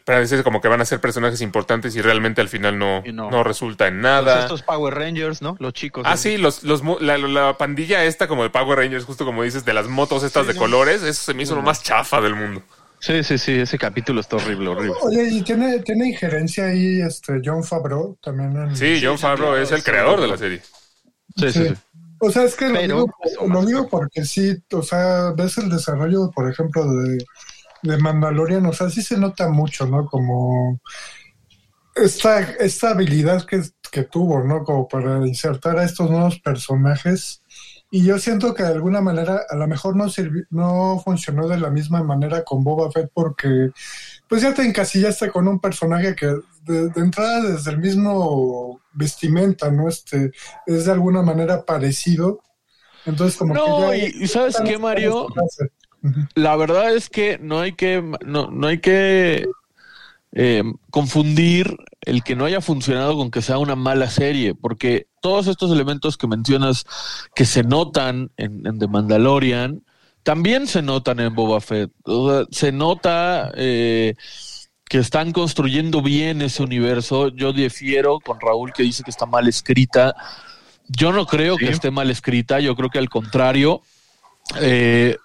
[0.05, 3.29] parece como que van a ser personajes importantes y realmente al final no, no.
[3.29, 3.43] no.
[3.43, 4.39] resulta en Pues nada.
[4.41, 5.55] estos Power Rangers, ¿no?
[5.59, 6.03] Los chicos.
[6.05, 9.65] Ah, sí, los, los, la, la pandilla esta como de Power Rangers, justo como dices,
[9.65, 12.63] de las motos estas de colores, eso se me hizo lo más chafa del mundo.
[12.99, 14.93] Sí, sí, sí, ese capítulo está horrible, horrible.
[15.01, 18.77] Oye, y tiene, tiene injerencia ahí este John Favreau también en...
[18.77, 20.61] Sí, John Favreau es el creador de la serie.
[21.35, 21.73] Sí, sí, sí.
[22.19, 25.69] O sea, es que lo, digo, pues, lo digo porque sí, o sea, ves el
[25.69, 27.17] desarrollo, por ejemplo, de,
[27.83, 30.05] de Mandalorian, o sea, sí se nota mucho, ¿no?
[30.07, 30.79] Como
[31.95, 34.63] esta, esta habilidad que, que tuvo, ¿no?
[34.63, 37.41] Como para insertar a estos nuevos personajes.
[37.91, 41.59] Y yo siento que de alguna manera a lo mejor no, sirvi- no funcionó de
[41.59, 43.69] la misma manera con Boba Fett porque
[44.27, 46.25] pues ya te encasillaste con un personaje que
[46.63, 49.87] de, de entrada desde el mismo vestimenta, ¿no?
[49.87, 50.31] Este,
[50.65, 52.41] es de alguna manera parecido.
[53.05, 55.27] Entonces como No, que ya- y- ¿sabes qué, Mario?
[56.35, 59.47] La verdad es que no hay que, no, no hay que
[60.33, 65.47] eh, confundir el que no haya funcionado con que sea una mala serie, porque todos
[65.47, 66.85] estos elementos que mencionas
[67.35, 69.83] que se notan en, en The Mandalorian,
[70.23, 71.91] también se notan en Boba Fett.
[72.03, 74.15] O sea, se nota eh,
[74.85, 77.29] que están construyendo bien ese universo.
[77.29, 80.13] Yo difiero con Raúl que dice que está mal escrita.
[80.87, 81.65] Yo no creo Sí.
[81.65, 83.81] que esté mal escrita, yo creo que al contrario.
[84.59, 85.17] Eh,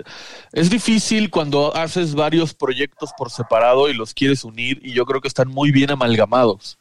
[0.52, 5.20] es difícil cuando haces varios proyectos por separado y los quieres unir y yo creo
[5.20, 6.78] que están muy bien amalgamados.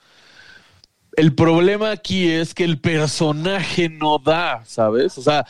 [1.14, 5.18] El problema aquí es que el personaje no da, ¿sabes?
[5.18, 5.46] O sea,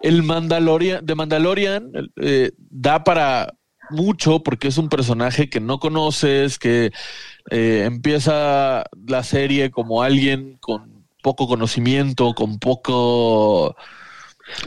[0.00, 3.54] el Mandalorian, de Mandalorian eh, da para
[3.90, 6.92] mucho porque es un personaje que no conoces, que
[7.50, 13.76] eh, empieza la serie como alguien con poco conocimiento, con poco...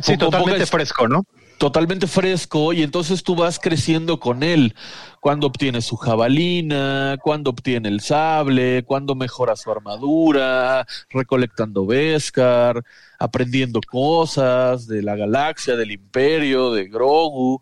[0.01, 1.25] Sí, totalmente poca fresco, ¿no?
[1.61, 4.73] Totalmente fresco y entonces tú vas creciendo con él.
[5.19, 12.83] Cuando obtiene su jabalina, cuando obtiene el sable, cuando mejora su armadura, recolectando Beskar,
[13.19, 17.61] aprendiendo cosas de la galaxia, del imperio, de Grogu.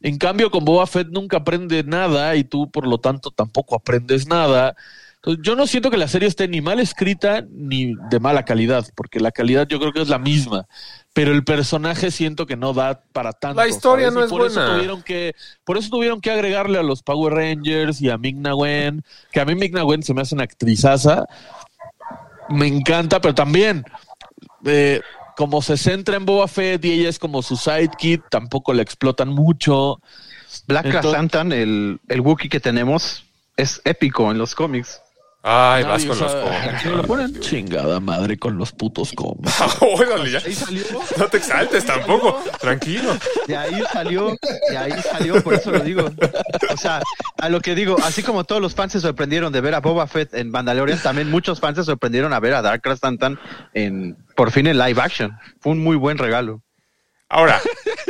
[0.00, 4.26] En cambio, con Boba Fett nunca aprende nada y tú, por lo tanto, tampoco aprendes
[4.26, 4.74] nada.
[5.26, 8.86] Entonces, yo no siento que la serie esté ni mal escrita ni de mala calidad,
[8.94, 10.66] porque la calidad yo creo que es la misma,
[11.14, 13.58] pero el personaje siento que no da para tanto.
[13.58, 14.14] La historia ¿sabes?
[14.14, 14.74] no Y es por Eso buena.
[14.74, 15.34] tuvieron que,
[15.64, 19.46] por eso tuvieron que agregarle a los Power Rangers y a Ming-Na Wen, que a
[19.46, 21.24] mí Ming-Na Wen se me hace una actrizaza,
[22.50, 23.82] me encanta, pero también
[24.66, 25.00] eh,
[25.38, 29.28] como se centra en Boba Fett y ella es como su sidekick, tampoco la explotan
[29.30, 30.00] mucho.
[30.66, 33.24] Black Entonces- Krrsantan, el, el Wookiee que tenemos,
[33.56, 35.00] es épico en los cómics.
[35.46, 36.74] Ay, vas con los sabe- cómics.
[36.74, 37.38] ¿Aquí no lo ponen?
[37.40, 39.12] Chingada madre con los putos.
[39.80, 40.38] Órale, ya.
[40.38, 40.82] Ahí salió.
[41.18, 42.42] No te exaltes tampoco.
[42.58, 43.14] Tranquilo.
[43.46, 44.34] De ahí salió,
[44.70, 46.10] de ahí salió, por eso lo digo.
[46.72, 47.02] O sea,
[47.38, 50.06] a lo que digo, así como todos los fans se sorprendieron de ver a Boba
[50.06, 53.38] Fett en Mandalorian, también muchos fans se sorprendieron a ver a Dark Krrsantan
[53.74, 55.30] en por fin en live action.
[55.60, 56.62] Fue un muy buen regalo.
[57.36, 57.60] Ahora,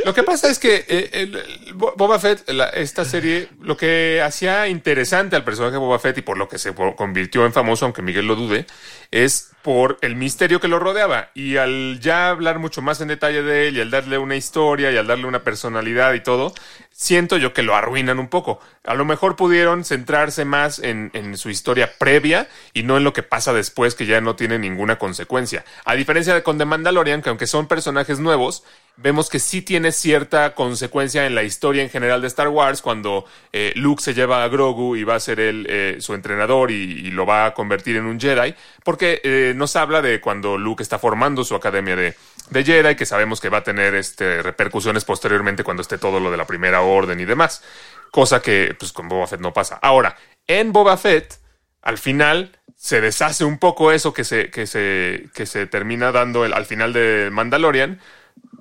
[0.04, 5.34] lo que pasa es que eh, Boba Fett, la- esta serie, lo que hacía interesante
[5.34, 8.26] al personaje de Boba Fett y por lo que se convirtió en famoso, aunque Miguel
[8.26, 8.66] lo dude,
[9.10, 11.30] es por el misterio que lo rodeaba.
[11.32, 14.92] Y al ya hablar mucho más en detalle de él y al darle una historia
[14.92, 16.52] y al darle una personalidad y todo,
[16.90, 18.60] siento yo que lo arruinan un poco.
[18.84, 23.14] A lo mejor pudieron centrarse más en, en su historia previa y no en lo
[23.14, 25.64] que pasa después, que ya no tiene ninguna consecuencia.
[25.86, 28.64] A diferencia de con The Mandalorian, que aunque son personajes nuevos,
[28.96, 33.24] vemos que sí tiene cierta consecuencia en la historia en general de Star Wars cuando
[33.52, 37.10] eh, Luke se lleva a Grogu y va a ser él eh, su entrenador y,
[37.10, 38.54] lo va a convertir en un Jedi,
[38.84, 42.14] porque eh, nos habla de cuando Luke está formando su academia de,
[42.50, 46.30] de Jedi, que sabemos que va a tener este, repercusiones posteriormente cuando esté todo lo
[46.30, 47.62] de la primera orden y demás,
[48.10, 49.78] cosa que pues con Boba Fett no pasa.
[49.82, 51.38] Ahora, en Boba Fett,
[51.82, 56.44] al final se deshace un poco eso que se, que se, que se termina dando
[56.44, 58.00] el- al final de Mandalorian,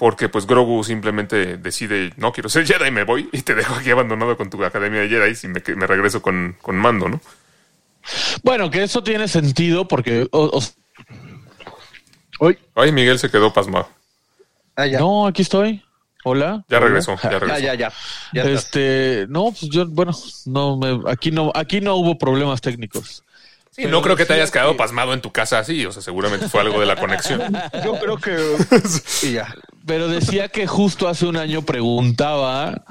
[0.03, 3.89] porque pues Grogu simplemente decide, no quiero ser Jedi, me voy y te dejo aquí
[3.89, 7.21] abandonado con tu academia de Jedi y me, que- me regreso con, con mando, ¿no?
[8.43, 10.27] Bueno, que eso tiene sentido porque
[12.37, 13.87] Hoy, Ay, Miguel se quedó pasmado.
[14.75, 14.99] ah, ya.
[14.99, 15.81] no, aquí estoy.
[16.25, 16.65] Hola.
[16.67, 16.85] Ya Hola.
[16.87, 17.61] regresó, ya ya, regresó.
[17.61, 17.93] ya, ya.
[18.33, 18.65] ya estás.
[18.65, 20.11] Este, no, pues yo, bueno,
[20.47, 23.23] no me, aquí no, aquí no hubo problemas técnicos.
[23.75, 26.47] Sí, no creo que te hayas quedado pasmado en tu casa así, o sea, seguramente
[26.47, 27.41] fue algo de la conexión.
[27.83, 28.37] Yo creo que
[29.23, 29.53] y ya.
[29.85, 32.85] Pero decía que justo hace un año preguntaba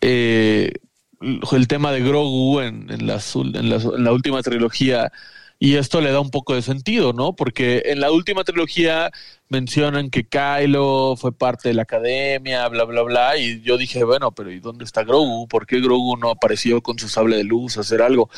[0.00, 0.72] eh,
[1.20, 5.12] el tema de Grogu en, en la, en la- en la última trilogía
[5.58, 7.34] Y esto le da un poco de sentido, ¿no?
[7.36, 9.12] Porque en la última trilogía
[9.52, 13.36] mencionan que Kylo fue parte de la academia, bla, bla, bla.
[13.36, 15.46] Y yo dije, bueno, pero ¿y dónde está Grogu?
[15.46, 18.30] ¿Por qué Grogu no apareció con su sable de luz a hacer algo?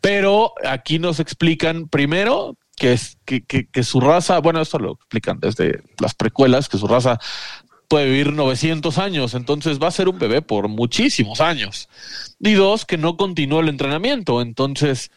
[0.00, 4.92] Pero aquí nos explican primero que, es, que, que, que su raza, bueno, esto lo
[4.92, 7.18] explican desde las precuelas, que su raza
[7.88, 11.88] puede vivir 900 años, entonces va a ser un bebé por muchísimos años.
[12.38, 15.10] Y dos, que no continúa el entrenamiento, entonces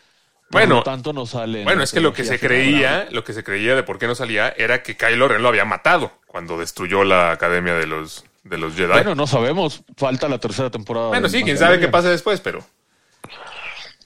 [0.60, 1.60] Bueno, lo tanto no sale.
[1.60, 4.08] en Bueno, es que lo que se creía, lo que se creía de por qué
[4.08, 8.26] no salía era que Kylo Ren lo había matado cuando destruyó la academia de los
[8.44, 8.89] de los Jedi.
[8.91, 11.08] Bueno, no sabemos, falta la tercera temporada.
[11.08, 12.63] Bueno, sí, quién sabe qué pasa después, pero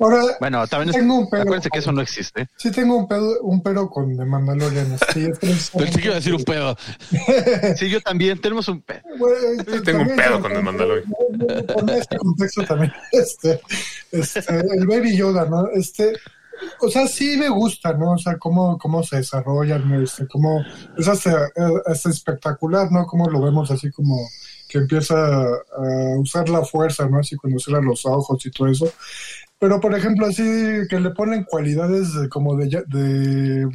[0.01, 2.47] Ahora, Bueno, también es, Tengo un pedo acuérdense que eso no existe.
[2.55, 4.97] sí tengo un pedo, un pero con The Mandalorian.
[5.13, 6.77] Sí, es Pensé que iba a decir un pedo.
[7.75, 11.13] Sí, yo también tenemos un pe- Güey, Sí, tengo un pedo con The Mandalorian.
[11.73, 13.59] Con este contexto también, este,
[14.11, 14.39] este,
[14.77, 15.67] el Baby Yoda, ¿no?
[15.73, 16.13] Este,
[16.81, 18.11] o sea, sí me gusta, ¿no?
[18.13, 20.63] O sea, cómo, cómo se desarrollan, este, cómo,
[20.97, 21.49] es hasta,
[21.85, 23.05] hasta espectacular, ¿no?
[23.05, 24.17] Cómo lo vemos así como
[24.67, 27.19] que empieza a usar la fuerza, ¿no?
[27.19, 28.91] Así cuando cierra los ojos y todo eso.
[29.57, 30.43] Pero, por ejemplo, así
[30.89, 33.67] que le ponen cualidades de- como de, de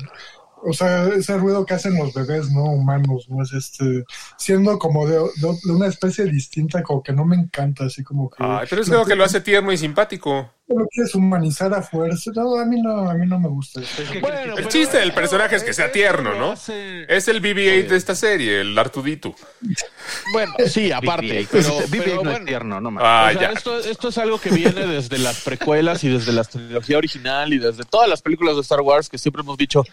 [0.66, 2.64] o sea, ese ruido que hacen los bebés, ¿no?
[2.64, 3.42] Humanos, ¿no?
[3.42, 4.04] Es este,
[4.38, 8.30] siendo como de, de- de una especie distinta, como que no me encanta, así como
[8.30, 8.36] que...
[8.38, 10.50] Ay, pero es creo que lo hace tierno y simpático.
[10.66, 12.30] Lo quieres humanizar a fuerza.
[12.34, 13.82] No, a mí no, a mí no me gusta.
[14.22, 16.52] Bueno, El chiste del personaje es que sea tierno, Lo ¿no?
[16.52, 19.34] hace- Es el BB-8 de esta serie, el Artuditu.
[20.32, 21.46] Bueno, sí, aparte.
[21.50, 23.04] Pero, BB-8 pero no es tierno, no más.
[23.06, 23.52] Ah, o sea, ya.
[23.52, 27.58] esto, esto es algo que viene desde las precuelas y desde la trilogía original y
[27.58, 29.84] desde todas las películas de Star Wars que siempre hemos dicho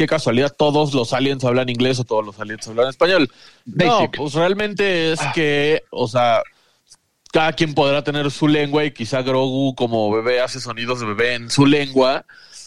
[0.00, 3.30] qué casualidad todos los aliens hablan inglés o todos los aliens hablan español.
[3.66, 4.16] No, Basic.
[4.16, 6.42] pues realmente es que, o sea,
[7.30, 11.34] cada quien podrá tener su lengua y quizá Grogu como bebé hace sonidos de bebé
[11.34, 12.24] en su lengua,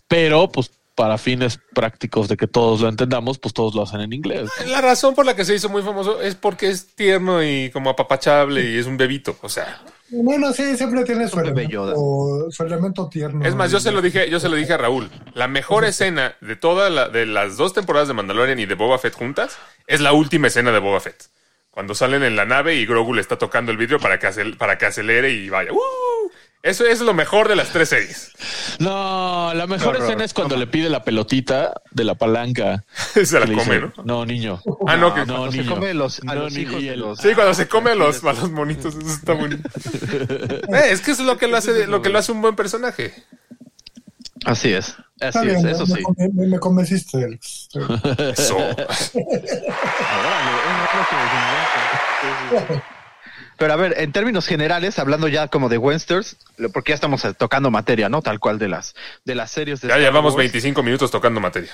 [0.07, 4.13] pero pues para fines prácticos de que todos lo entendamos, pues todos lo hacen en
[4.13, 4.49] inglés.
[4.67, 7.89] La razón por la que se hizo muy famoso es porque es tierno y como
[7.89, 9.35] apapachable y es un bebito.
[9.41, 13.43] O sea, Bueno, sí, siempre tiene su elemento, su elemento tierno.
[13.45, 15.09] es más, yo se lo dije, yo se lo dije a Raúl.
[15.33, 18.99] La mejor escena de todas la, de las dos temporadas de Mandalorian y de Boba
[18.99, 21.25] Fett juntas es la última escena de Boba Fett.
[21.71, 24.55] Cuando salen en la nave y Grogu le está tocando el vidrio para que, acel-
[24.57, 25.71] para que acelere y vaya.
[25.73, 26.29] ¡Uh!
[26.63, 28.31] Eso es lo mejor de las tres series.
[28.79, 30.03] No, la mejor horror.
[30.03, 32.85] escena es cuando le pide la pelotita de la palanca.
[33.25, 33.93] Se la come, dice, ¿no?
[34.05, 34.61] No, niño.
[34.87, 35.69] Ah, no, que- no, se niño.
[35.75, 37.19] come los, a No, los ni- hijos de los...
[37.19, 39.67] Sí, cuando se come a los, a los monitos, eso está bonito.
[40.73, 42.55] Eh, es que eso es lo que lo hace, lo que lo hace un buen
[42.55, 43.13] personaje.
[44.45, 44.95] Así es.
[45.19, 46.03] Así bien, es, eso me, sí.
[46.17, 47.69] me- me- me convenciste, Alex.
[48.37, 48.57] Eso.
[53.63, 57.23] Pero a ver, en términos generales, hablando ya como de westerns, lo- porque ya estamos
[57.23, 58.21] eh, tocando materia, ¿no?
[58.21, 60.51] Tal cual de las de las series de Ya Star llevamos Wars.
[60.51, 61.71] 25 minutos tocando materia.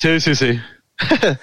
[0.00, 0.60] Sí, sí, sí.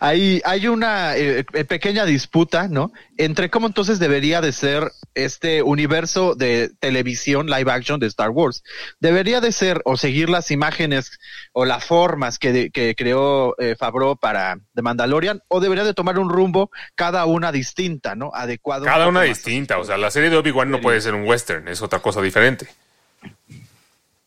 [0.00, 2.92] hay, hay una eh, pequeña disputa, ¿no?
[3.16, 8.62] Entre cómo entonces debería de ser este universo de televisión live action de Star Wars.
[9.00, 11.18] Debería de ser o seguir las imágenes
[11.52, 15.94] o las formas que, de- que creó eh, Favreau para The Mandalorian o debería de
[15.94, 18.30] tomar un rumbo cada una distinta, ¿no?
[18.34, 18.84] Adecuado.
[18.84, 19.78] Cada una distinta.
[19.78, 22.66] O sea, la serie de Obi-Wan no puede ser un western, es otra cosa diferente.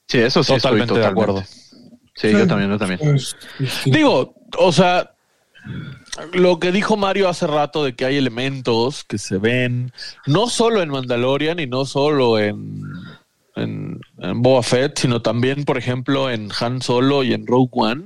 [0.08, 1.44] Sí, eso sí estoy Totalmente de acuerdo.
[2.22, 3.16] Sí, yo también, yo también.
[3.16, 5.12] Es- es- Digo, o sea,
[6.34, 9.92] lo que dijo Mario hace rato de que hay elementos que se ven
[10.26, 12.84] no solo en Mandalorian y no solo en,
[13.56, 18.04] en, en Boba Fett, sino también, por ejemplo, en Han Solo y en Rogue One.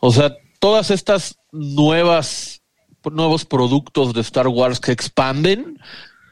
[0.00, 2.60] O sea, todas estas nuevas
[3.12, 5.78] nuevos productos de Star Wars que expanden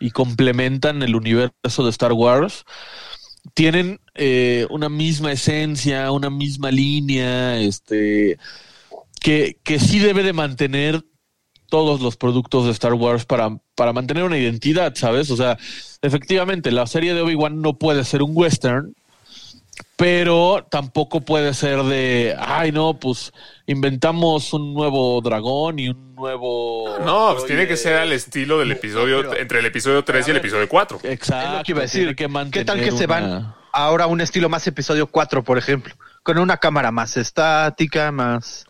[0.00, 2.64] y complementan el universo de Star Wars
[3.54, 8.38] tienen eh, una misma esencia, una misma línea, este,
[9.20, 11.04] que, que sí debe de mantener
[11.72, 15.30] todos los productos de Star Wars para, para mantener una identidad, ¿sabes?
[15.30, 15.58] O sea,
[16.02, 18.94] efectivamente, la serie de Obi-Wan no puede ser un western,
[19.96, 23.32] pero tampoco puede ser de, ay, no, pues
[23.66, 26.98] inventamos un nuevo dragón y un nuevo...
[27.04, 30.36] No, pues tiene que ser al estilo del episodio, entre el episodio 3 y el
[30.38, 31.00] episodio 4.
[31.04, 31.46] Exacto.
[31.52, 32.16] Es lo que iba a decir.
[32.16, 35.94] que ¿Qué tal que se van ahora a un estilo más episodio 4, por ejemplo?
[36.22, 38.66] Con una cámara más estática, más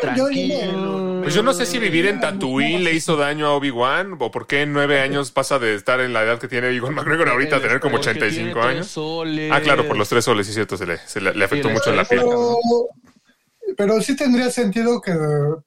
[0.00, 1.05] tranquilo.
[1.26, 4.46] Pues yo no sé si vivir en Tatooine le hizo daño a Obi-Wan o por
[4.46, 7.56] qué en nueve años pasa de estar en la edad que tiene Ewan McGregor ahorita
[7.56, 8.86] a tener como Porque 85 tiene tres años.
[8.86, 9.50] soles.
[9.52, 11.74] Ah, claro, por los tres soles, sí, cierto, se le, se le, le afectó Sí,
[11.74, 12.20] mucho en la piel.
[12.22, 12.56] Pero,
[13.76, 15.12] pero sí tendría sentido que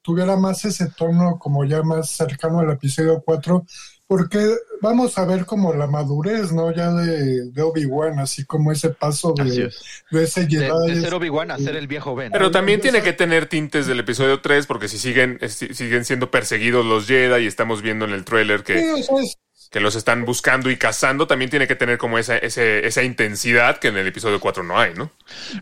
[0.02, 3.66] tuviera más ese tono como ya más cercano al episodio 4,
[4.10, 4.40] porque
[4.82, 6.74] vamos a ver como la madurez, ¿no?
[6.74, 10.04] Ya de, de Obi-Wan, así como ese paso de, es.
[10.10, 10.68] de ese Jedi.
[10.96, 12.32] de ser Obi-Wan a ser el viejo Ben.
[12.32, 16.06] Pero también tiene que tener tintes del episodio 3 porque si siguen, eh, si- siguen
[16.06, 19.38] siendo perseguidos los Jedi y estamos viendo en el tráiler Sí, que, o sea, es-
[19.70, 23.78] que los están buscando y cazando, también tiene que tener como esa, ese- esa intensidad
[23.78, 25.12] que en el episodio 4 no hay, ¿no?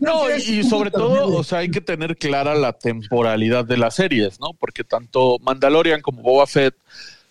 [0.00, 3.96] No, y, y sobre todo, o sea, hay que tener clara la temporalidad de las
[3.96, 4.54] series, ¿no?
[4.58, 6.74] Porque tanto Mandalorian como Boba Fett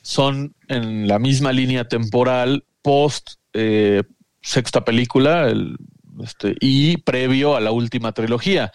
[0.07, 4.03] son en la misma línea temporal post eh,
[4.41, 5.75] sexta película el,
[6.23, 8.71] este, y previo a la última trilogía.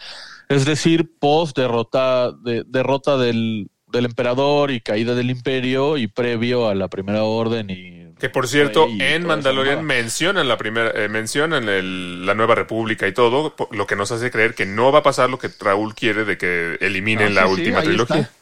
[0.50, 6.68] Es decir, post derrota, de, derrota del, del emperador y caída del imperio y previo
[6.68, 11.08] a la primera orden y Que por cierto, y en Mandalorian mencionan la primera, eh,
[11.08, 14.98] mencionan el- la nueva república y todo, lo que nos hace creer que no va
[14.98, 18.20] a pasar lo que Raúl quiere de que eliminen No, la sí, última trilogía.
[18.20, 18.41] está.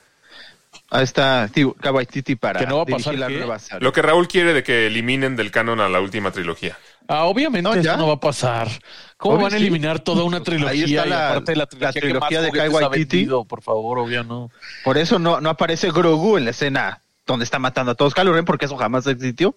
[0.90, 3.80] Ahí está Tiu- Kawaititi para Que no va a pasar la nueva saga.
[3.80, 6.76] Lo que Raúl quiere de que eliminen del canon a la última trilogía.
[7.06, 7.96] Ah, obviamente No, eso ya.
[7.96, 8.68] no va a pasar.
[9.16, 9.62] ¿Cómo Obvio van a sí.
[9.62, 12.40] eliminar toda una Ahí trilogía está y la- aparte de la trilogía, la que trilogía
[12.40, 13.26] más de Kai Waititi?
[13.48, 14.50] Por favor, obvio no.
[14.84, 18.32] Por eso no, no aparece Grogu en la escena donde está matando a todos Kylo
[18.32, 19.54] Ren, porque eso jamás existió.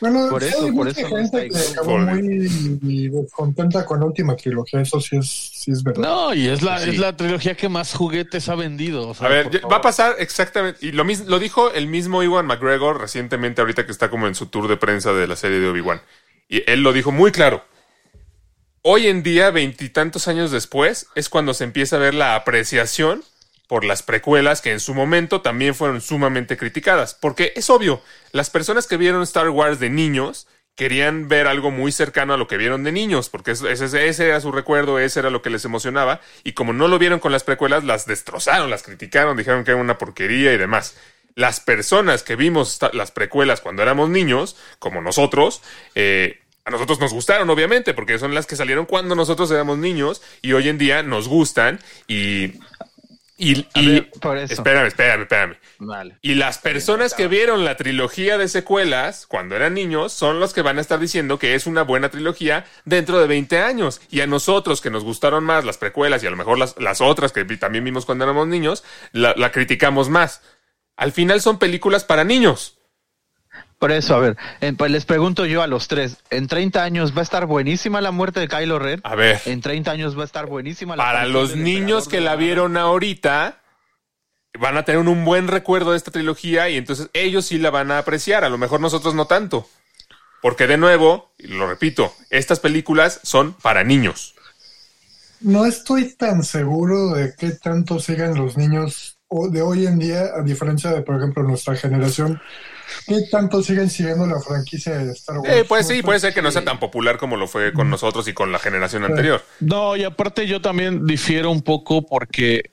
[0.00, 4.06] Bueno, Por sí eso- hay por mucha eso gente que acabó muy descontenta con la
[4.06, 6.02] última trilogía, eso sí es, sí es verdad.
[6.02, 6.90] No, y es la, Sí.
[6.90, 9.08] es la trilogía que más juguetes ha vendido.
[9.08, 11.86] o sea, A ver, ya- va a pasar exactamente, y lo mismo, lo dijo el
[11.86, 15.36] mismo Iwan McGregor recientemente, ahorita que está como en su tour de prensa de la
[15.36, 16.00] serie de Obi-Wan.
[16.48, 17.64] Y él lo dijo muy claro.
[18.82, 23.24] Hoy en día, veintitantos años después, es cuando se empieza a ver la apreciación
[23.66, 27.14] por las precuelas que en su momento también fueron sumamente criticadas.
[27.14, 28.00] Porque es obvio,
[28.32, 32.46] las personas que vieron Star Wars de niños querían ver algo muy cercano a lo
[32.48, 35.48] que vieron de niños, porque es- ese, ese era su recuerdo, ese era lo que
[35.48, 39.64] les emocionaba, y como no lo vieron con las precuelas, las destrozaron, las criticaron, dijeron
[39.64, 40.94] que era una porquería y demás.
[41.34, 45.62] Las personas que vimos las precuelas cuando éramos niños, como nosotros,
[45.94, 50.20] eh, a nosotros nos gustaron, obviamente, porque son las que salieron cuando nosotros éramos niños,
[50.42, 52.52] y hoy en día nos gustan, y...
[53.38, 54.54] Y, y- ver, por eso.
[54.54, 55.56] espérame, espérame, espérame.
[55.78, 56.16] Vale.
[56.22, 60.62] Y las personas que vieron la trilogía de secuelas cuando eran niños son los que
[60.62, 64.00] van a estar diciendo que es una buena trilogía dentro de 20 años.
[64.10, 67.00] Y a nosotros que nos gustaron más las precuelas y a lo mejor las, las
[67.02, 70.40] otras que también vimos cuando éramos niños, la, la criticamos más.
[70.96, 72.75] Al final son películas para niños.
[73.78, 77.14] Por eso, a ver, en- pues les pregunto yo a los tres, ¿en 30 años
[77.14, 79.00] va a estar buenísima la muerte de Kylo Ren?
[79.04, 82.22] A ver, En 30 años va a estar buenísima la para los niños que de
[82.22, 83.60] la vieron ahorita,
[84.58, 87.90] van a tener un buen recuerdo de esta trilogía y entonces ellos sí la van
[87.90, 89.68] a apreciar, a lo mejor nosotros no tanto.
[90.40, 94.34] Porque de nuevo, y lo repito, estas películas son para niños.
[95.40, 99.18] No estoy tan seguro de qué tanto sigan los niños
[99.50, 102.40] de hoy en día, a diferencia de, por ejemplo, nuestra generación.
[103.06, 105.48] ¿Qué tanto siguen siguiendo la franquicia de Star Wars?
[105.52, 108.26] Eh, pues sí, puede ser que no sea tan popular como lo fue con nosotros
[108.28, 109.42] y con la generación anterior.
[109.60, 112.70] No, y aparte yo también difiero un poco porque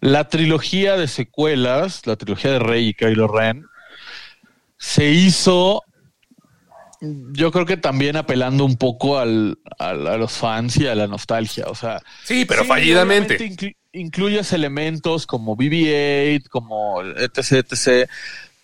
[0.00, 3.66] la trilogía de secuelas, la trilogía de Rey y Kylo Ren,
[4.78, 5.82] se hizo,
[7.00, 11.06] yo creo que también apelando un poco al, al- a los fans y a la
[11.06, 11.66] nostalgia.
[11.68, 13.38] O sea, Sí, pero sí, fallidamente.
[13.38, 18.08] inclu- incluyes elementos como BB-8, como etc, etc,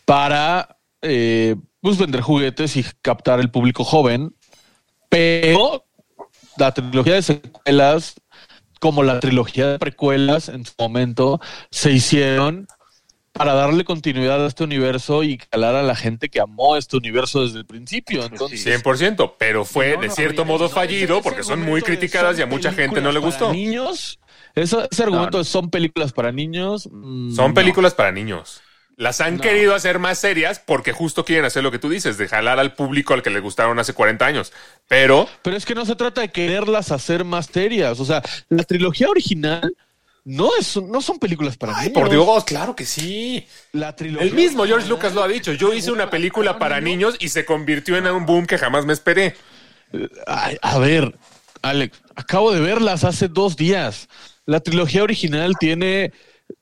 [0.08, 4.34] para eh, pues vender juguetes y captar el público joven,
[5.10, 5.84] pero
[6.56, 8.14] la trilogía de secuelas,
[8.80, 11.40] como la trilogía de precuelas en su momento,
[11.70, 12.66] se hicieron
[13.32, 17.42] para darle continuidad a este universo y calar a la gente que amó este universo
[17.44, 18.24] desde el principio.
[18.24, 21.82] Entonces, 100%, pero fue no, de cierto modo no, fallido ese- porque ese son muy
[21.82, 23.44] criticadas y a mucha gente no le películas gustó.
[23.48, 24.18] para niños,
[24.54, 25.44] ese, ese argumento No.
[25.44, 26.84] de son películas para niños.
[26.84, 27.54] Son no.
[27.54, 28.62] películas para niños.
[28.98, 29.42] Las han No.
[29.42, 32.74] querido hacer más serias porque justo quieren hacer lo que tú dices, de jalar al
[32.74, 34.52] público al que le gustaron hace 40 años.
[34.88, 38.00] Pero Pero es que no se trata de quererlas hacer más serias.
[38.00, 39.72] O sea, la trilogía original
[40.24, 41.94] no es no son películas para Ay, niños.
[42.02, 43.46] por Dios, claro que sí.
[43.70, 45.52] La trilogía El mismo George Lucas lo ha dicho.
[45.52, 48.92] Yo hice una película para niños y se convirtió en un boom que jamás me
[48.94, 49.36] esperé.
[50.26, 51.16] Ay, a ver,
[51.62, 54.08] Alex, acabo de verlas hace dos días.
[54.44, 56.12] La trilogía original tiene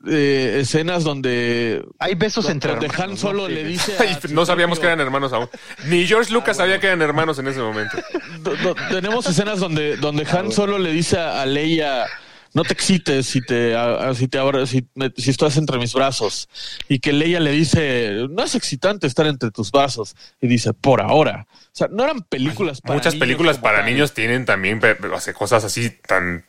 [0.08, 3.16] eh, escenas donde, Hay besos entre donde hermanos, Han ¿no?
[3.16, 3.52] solo Sí.
[3.54, 3.96] le dice.
[3.98, 5.48] A no sabíamos que eran hermanos aún.
[5.86, 7.96] Ni George Lucas sabía que eran hermanos en ese momento.
[8.40, 12.06] Do- do- tenemos escenas donde, donde Han solo le dice a a Leia.
[12.54, 15.78] No te excites si te, a- a- si te abra- si, me- si estás entre
[15.78, 16.48] mis brazos.
[16.88, 20.16] Y que Leia le dice, no es excitante estar entre tus brazos.
[20.40, 21.46] Y dice, por ahora.
[21.50, 23.86] O sea, no eran películas para Muchas niños películas para tal.
[23.92, 24.80] niños tienen también
[25.12, 26.44] o sea, cosas así tan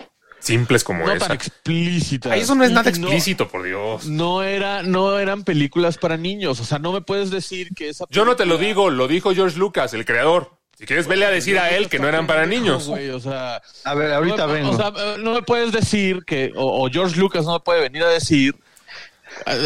[0.47, 1.27] simples como no esa.
[1.27, 2.31] tan explícitas.
[2.31, 4.05] Ay, eso no es nada no- explícito, por Dios.
[4.07, 6.59] No era, no eran películas para niños.
[6.59, 9.33] O sea, no me puedes decir que esa Yo no te lo digo, lo dijo
[9.35, 10.57] George Lucas, el creador.
[10.77, 12.87] Si quieres, vele a decir a él que no eran para niños.
[12.87, 14.69] güey, o sea, A ver, ahorita no me- vengo.
[14.71, 18.03] O sea, no me puedes decir que, o, o George Lucas no me puede venir
[18.03, 18.55] a decir,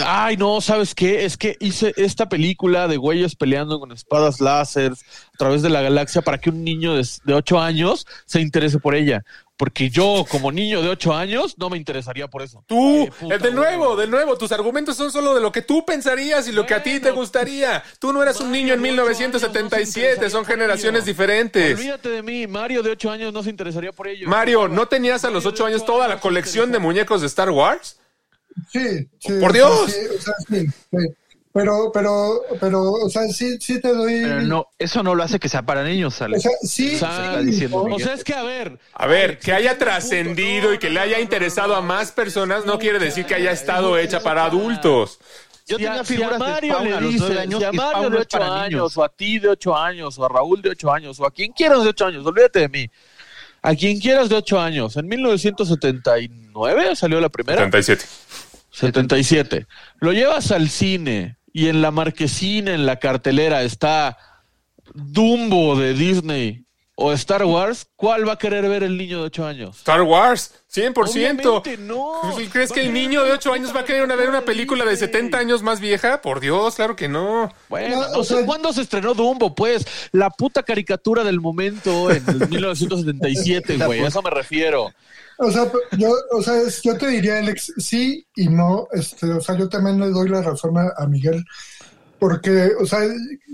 [0.06, 1.26] ay, no, ¿sabes qué?
[1.26, 5.82] Es que hice esta película de güeyes peleando con espadas láser a través de la
[5.82, 9.24] galaxia para que un niño de, de 8 años se interese por ella.
[9.58, 12.64] Porque yo, como niño de 8 años, no me interesaría por eso.
[12.68, 15.86] Tú, puta eh, de nuevo, de nuevo, tus argumentos son solo de lo que tú
[15.86, 17.84] pensarías y lo que a ti te gustaría.
[18.00, 21.04] Tú no eras un niño en de ocho años no se 1977, interesaría son generaciones
[21.04, 21.12] ello.
[21.12, 21.78] diferentes.
[21.78, 24.28] Olvídate de mí, Mario de 8 años no se interesaría por ello.
[24.28, 27.52] Mario, ¿no tenías a los 8 años ocho toda la colección de muñecos de Star
[27.52, 28.00] Wars?
[28.72, 29.34] Sí, sí.
[29.40, 29.92] ¡Por Dios!
[29.92, 31.21] sí, o sea, sí, sí.
[31.54, 34.22] Pero, pero, pero, o sea, sí, sí te doy.
[34.24, 36.44] Pero no, eso no lo hace que sea para niños, o Alex.
[36.44, 36.96] sea, sí.
[36.96, 37.84] O sea, sí, está diciendo.
[37.84, 38.80] O sea, es que a ver.
[38.94, 42.12] A ver, Alex, que haya trascendido No, y que le haya interesado no, a más
[42.14, 45.20] personas no quiere decir que haya es estado hecha para adultos.
[45.68, 47.42] Yo Si a- tenía si a figuras de Mario Spawn le a los dice, nueve
[47.42, 48.98] años si a Mario de no es 8 para años, niños.
[48.98, 51.52] o a ti de 8 años, o a Raúl de 8 años, o a quien
[51.52, 52.90] quieras de 8 años, olvídate de mí.
[53.62, 54.96] A quien quieras de 8 años.
[54.98, 57.60] En 1979 salió la primera.
[57.66, 58.06] 77.
[58.72, 59.68] 77.
[60.00, 64.18] Lo llevas al cine y en la marquesina, en la cartelera, está
[64.94, 66.66] Dumbo de Disney
[67.02, 67.88] o Star Wars.
[67.96, 69.78] ¿Cuál va a querer ver el niño de 8 años?
[69.78, 70.94] Star Wars, 100%.
[71.12, 72.22] Obviamente no.
[72.52, 74.86] ¿Crees que el niño de ver 8 años va a querer una- ver una película
[74.86, 76.22] de 70 años más vieja?
[76.22, 77.52] Por Dios, claro que no.
[77.70, 79.86] Bueno, No, no o sea- cuándo se estrenó Dumbo, pues.
[80.12, 84.02] La puta caricatura del momento en el 1977, güey.
[84.02, 84.92] A eso me refiero.
[85.38, 88.88] O sea, yo, o sea, es- yo te diría, Alex, sí y no.
[88.92, 91.44] Este, o sea, yo también le doy la razón a, a Miguel.
[92.20, 93.00] Porque, o sea,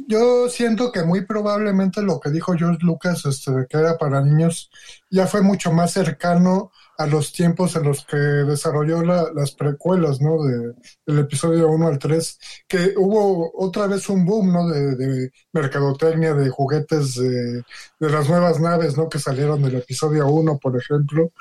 [0.08, 4.70] yo siento que muy probablemente lo que dijo George Lucas, este, que era para niños,
[5.10, 10.20] ya fue mucho más cercano a los tiempos en los que desarrolló la- las precuelas,
[10.22, 10.42] ¿no?
[10.44, 10.74] De,
[11.06, 14.68] del episodio 1 al 3, que hubo otra vez un boom, ¿no?
[14.70, 17.64] De, de mercadotecnia, de juguetes de,
[18.00, 19.10] de las nuevas naves, ¿no?
[19.10, 21.32] Que salieron del episodio 1, por ejemplo.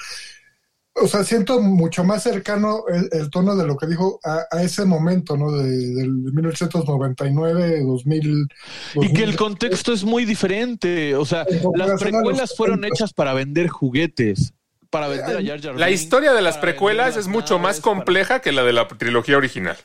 [0.99, 4.63] O sea, siento mucho más cercano el, el tono de lo que dijo a, a
[4.63, 5.53] ese momento, ¿no?
[5.53, 8.49] De, del 1999, 2000.
[8.95, 9.37] Y que el 2000.
[9.37, 11.15] contexto es muy diferente.
[11.15, 11.45] O sea,
[11.75, 12.89] las precuelas fueron 70.
[12.89, 14.55] hechas para vender juguetes.
[14.89, 18.53] Para vender a Jar Jar La historia de las precuelas es mucho más compleja que
[18.53, 19.77] la de la trilogía original.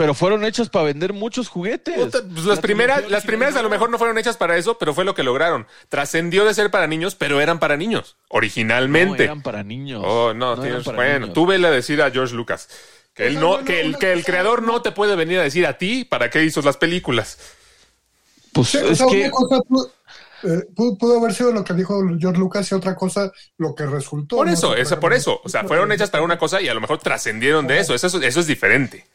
[0.00, 1.94] Pero fueron hechas para vender muchos juguetes.
[1.96, 4.78] Puta, pues La las primeras, las primeras a lo mejor no fueron hechas para eso,
[4.78, 5.66] pero fue lo que lograron.
[5.88, 9.24] Trascendió de ser para niños, pero eran para niños, no originalmente.
[9.24, 10.02] eran para niños.
[10.04, 11.34] Oh, no, tienes, para bueno, niños.
[11.34, 12.68] tú vele a decir a George Lucas
[13.14, 15.76] que él no, el, una que el creador no te puede venir a decir a
[15.76, 17.38] ti para qué hizo las películas.
[18.52, 19.92] Pues Sí, o es sea, que una cosa pudo,
[20.44, 23.86] eh, pudo- pudo haber sido lo que dijo George Lucas y otra cosa lo que
[23.86, 24.36] resultó.
[24.36, 24.52] Por ¿no?
[24.52, 25.40] eso, eso, por eso.
[25.44, 27.94] O sea, fueron hechas para una cosa y a lo mejor trascendieron de eso.
[27.94, 29.06] Eso, es- eso es diferente.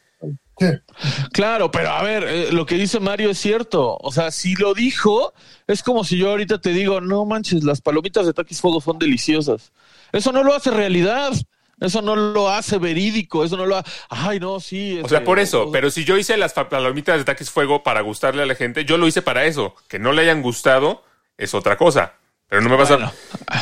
[1.32, 3.96] Claro, pero a ver, eh, lo que dice Mario es cierto.
[4.00, 5.34] O sea, si lo dijo,
[5.66, 8.98] es como si yo ahorita te digo, no manches, las palomitas de Taquis Fuego son
[8.98, 9.72] deliciosas.
[10.12, 11.32] Eso no lo hace realidad.
[11.78, 13.44] Eso no lo hace verídico.
[13.44, 13.90] Eso no lo hace.
[14.08, 14.98] Ay, no, sí.
[15.04, 15.70] O sea, por eso.
[15.70, 18.86] Pero si yo hice las pa- palomitas de Taquis Fuego para gustarle a la gente,
[18.86, 19.74] yo lo hice para eso.
[19.88, 21.04] Que no le hayan gustado
[21.36, 22.14] es otra cosa.
[22.48, 23.12] Pero no me vas Bueno,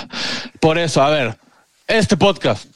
[0.60, 1.36] por eso, a ver,
[1.88, 2.66] este podcast.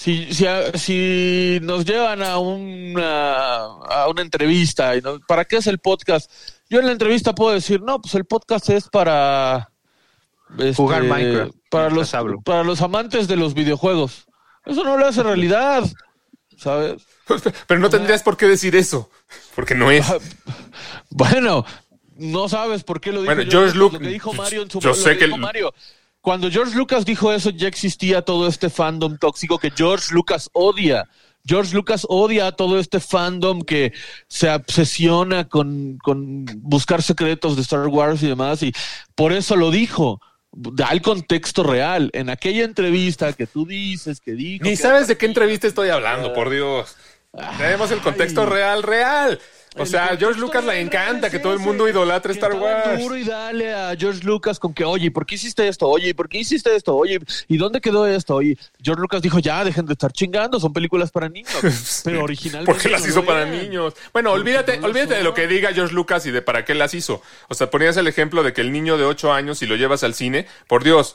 [0.00, 0.46] Si, si,
[0.78, 6.30] si nos llevan a una, a una entrevista, y nos- ¿para qué es el podcast?
[6.70, 9.70] Yo en la entrevista puedo decir, no, pues el podcast es para
[10.58, 12.40] este, Jugar Minecraft, Para los, hablo.
[12.40, 14.26] para los amantes de los videojuegos.
[14.64, 15.84] Eso no lo hace realidad,
[16.56, 17.02] ¿sabes?
[17.66, 19.10] Pero no tendrías por qué decir eso.
[19.54, 20.06] Porque no es.
[21.10, 21.66] Bueno,
[22.16, 24.80] no sabes por qué lo dijo Bueno, George Lucas, lo que dijo Mario en su
[24.80, 25.74] yo lo sé que dijo el- Mario.
[26.20, 31.08] Cuando George Lucas dijo eso, ya existía todo este fandom tóxico que George Lucas odia.
[31.46, 33.92] George Lucas odia a todo este fandom que
[34.28, 38.72] se obsesiona con, con buscar secretos de Star Wars y demás, y
[39.14, 40.20] por eso lo dijo.
[40.52, 42.10] Da el contexto real.
[42.12, 44.64] En aquella entrevista que tú dices que dijo.
[44.64, 46.96] Ni que- sabes de qué entrevista estoy hablando, por Dios.
[47.56, 49.38] Tenemos el contexto real, real.
[49.76, 53.00] O sea, a George Lucas le encanta que todo el mundo idolatre Star Wars.
[53.00, 55.88] Duro y dale a George Lucas con que, oye, ¿por qué hiciste esto?
[55.88, 56.96] Oye, ¿por qué hiciste esto?
[56.96, 58.36] Oye, ¿y dónde quedó esto?
[58.36, 61.54] Oye, George Lucas dijo, ya, dejen de estar chingando, son películas para niños.
[62.04, 62.72] Pero originalmente.
[62.72, 63.94] Porque las no hizo para niños.
[64.12, 67.22] Bueno, olvídate, olvídate de lo que diga George Lucas y de para qué las hizo.
[67.48, 70.02] O sea, ponías el ejemplo de que el niño de 8 años, si lo llevas
[70.02, 71.14] al cine, por Dios,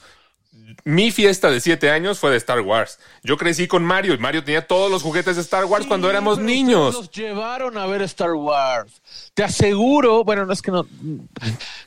[0.84, 3.00] mi fiesta de siete años fue de Star Wars.
[3.24, 6.36] Yo crecí con Mario y Mario tenía todos los juguetes de Star Wars cuando éramos
[6.38, 6.94] pero niños.
[6.96, 9.02] Los llevaron a ver Star Wars.
[9.34, 10.86] Te aseguro, bueno, no es que no.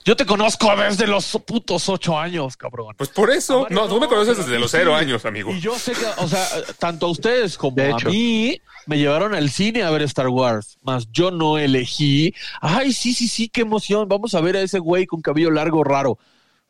[0.05, 2.95] Yo te conozco desde los putos ocho años, cabrón.
[2.97, 3.63] Pues por eso.
[3.63, 5.05] Mario, No, tú me conoces desde los cero sí.
[5.05, 5.53] años, amigo.
[5.53, 6.47] Y yo sé que, o sea,
[6.79, 8.09] tanto a ustedes como De a hecho.
[8.11, 12.35] mí me llevaron al cine a ver Star Wars, más yo no elegí.
[12.61, 14.09] Ay, sí, sí, sí, qué emoción.
[14.09, 16.19] Vamos a ver a ese güey con cabello largo raro.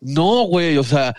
[0.01, 1.15] No, güey, o sea,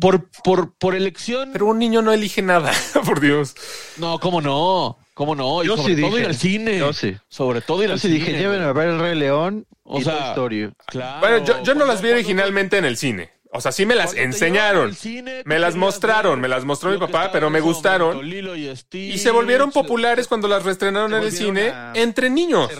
[0.00, 1.50] por, por, por elección.
[1.52, 2.72] Pero un niño no elige nada,
[3.04, 3.54] por Dios.
[3.98, 5.62] no, cómo no, cómo no.
[5.62, 6.78] Y Yo sobre sí todo dije, ir al cine.
[6.78, 7.16] yo sí.
[7.28, 8.18] Sobre todo ir Yo al sí cine.
[8.20, 10.70] dije, llévenme a ver el Rey León O y sea, Toy Story.
[10.86, 11.20] Claro.
[11.20, 13.30] Bueno, yo, yo no las vi originalmente en el cine.
[13.56, 14.94] O sea, sí me las enseñaron.
[14.94, 18.16] cine, Me las mostraron, ver me las mostró mi papá, pero en me gustaron.
[18.16, 18.54] momento,
[18.92, 22.70] y se volvieron populares cuando las reestrenaron en el cine a- entre niños.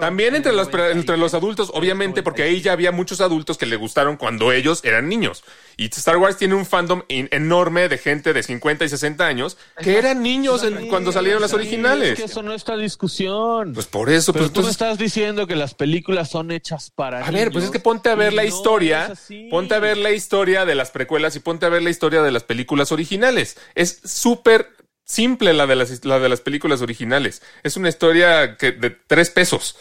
[0.00, 2.92] También en entre el los, 90 y- entre los adultos, obviamente, porque ahí ya había
[2.92, 5.44] muchos adultos que le gustaron cuando ellos eran niños.
[5.76, 9.98] Y Star Wars tiene un fandom enorme de gente de 50 y 60 años que
[9.98, 12.10] eran niños en- cuando salieron las originales.
[12.12, 13.72] Es que eso no está discusión.
[13.74, 14.70] Pues por eso, Pero pues tú me entonces...
[14.72, 18.14] estás diciendo que las películas son hechas para A ver, pues es que ponte a
[18.14, 21.66] ver la no historia, es ponte a ver la historia de las precuelas y ponte
[21.66, 23.56] a ver la historia de las películas originales.
[23.74, 24.68] Es súper
[25.04, 27.42] simple la de las la de las películas originales.
[27.62, 29.76] Es una historia que de tres pesos.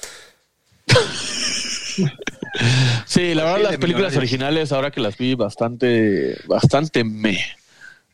[3.06, 7.44] Sí, la verdad, las películas originales, ahora que las vi, bastante, bastante me.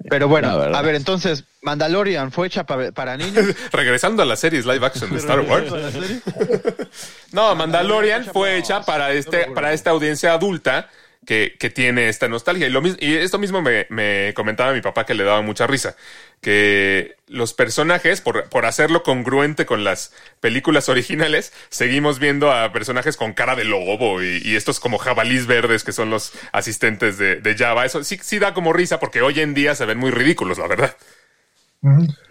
[0.10, 3.48] Pero bueno, a ver, entonces, Mandalorian fue hecha pa- para niños.
[3.74, 5.72] Regresando a las series live action de Star Wars.
[7.32, 10.90] No, Mandalorian fue hecha para este, para esta audiencia adulta
[11.30, 12.66] que, que tiene esta nostalgia.
[12.66, 15.68] Y, lo, mis- y esto mismo me, me comentaba mi papá que le daba mucha
[15.68, 15.96] risa.
[16.42, 23.16] Que los personajes, por, por hacerlo congruente con las películas originales, seguimos viendo a personajes
[23.16, 27.36] con cara de lobo y, y estos como jabalís verdes que son los asistentes de,
[27.36, 27.86] de Java.
[27.86, 30.66] Eso sí, sí da como risa porque hoy en día se ven muy ridículos, la
[30.68, 30.98] verdad.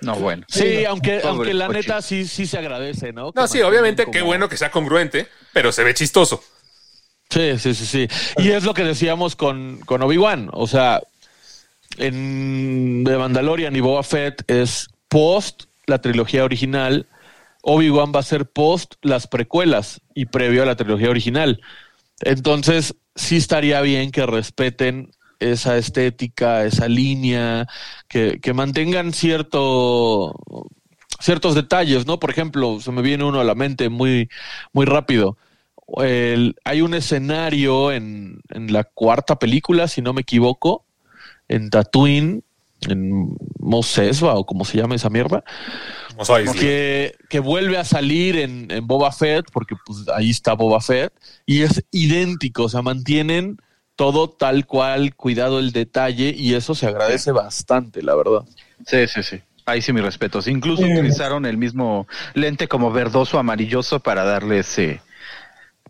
[0.03, 0.45] No, bueno.
[0.49, 3.33] Sí, aunque, Pobre aunque la neta sí, sí se agradece, ¿no?
[3.33, 6.43] Que No, sí, obviamente como- qué bueno que sea congruente, pero se ve chistoso.
[7.31, 8.09] Sí, sí, sí, sí.
[8.39, 10.49] Y es lo que decíamos con, con Obi-Wan.
[10.53, 11.03] O sea,
[11.99, 17.07] en The Mandalorian y Boba Fett es post la trilogía original.
[17.63, 21.61] Obi-Wan va a ser post las precuelas y previo a la trilogía original.
[22.21, 27.69] Entonces, sí estaría bien que respeten esa estética, esa línea,
[28.09, 30.35] que, que mantengan cierto
[31.21, 32.19] ciertos detalles, ¿no?
[32.21, 34.29] Por ejemplo, se me viene uno a la mente muy,
[34.73, 35.37] muy rápido.
[35.97, 40.85] El- hay un escenario en, en la cuarta película, si no me equivoco,
[41.49, 42.43] en Tatooine,
[42.89, 45.43] en Mos Espa, o como se llama esa mierda,
[46.61, 51.13] que, que vuelve a salir en, en Boba Fett, porque pues ahí está Boba Fett,
[51.47, 53.57] y es idéntico, o sea, mantienen
[53.97, 58.45] todo tal cual, cuidado el detalle, y eso se agradece bastante, la verdad.
[58.87, 59.41] Sí, sí, sí.
[59.67, 60.47] Ahí sí mis respetos.
[60.47, 60.93] Incluso Sí.
[60.93, 65.03] utilizaron el mismo lente como verdoso amarilloso para darle ese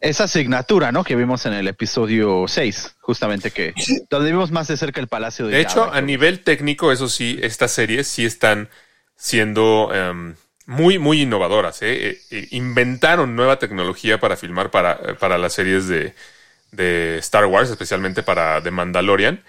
[0.01, 1.05] esa asignatura, ¿no?
[1.05, 3.75] Que vimos en el episodio 6, justamente que
[4.11, 7.39] donde vimos más de cerca el palacio de De hecho, a nivel técnico, eso sí,
[7.43, 8.69] estas series sí están
[9.17, 10.35] siendo em,
[10.67, 11.83] muy, muy innovadoras.
[11.83, 12.11] ¿eh?
[12.11, 16.15] Eh, eh, inventaron nueva tecnología para filmar para, para las series de,
[16.73, 19.43] de Star Wars, especialmente para The Mandalorian.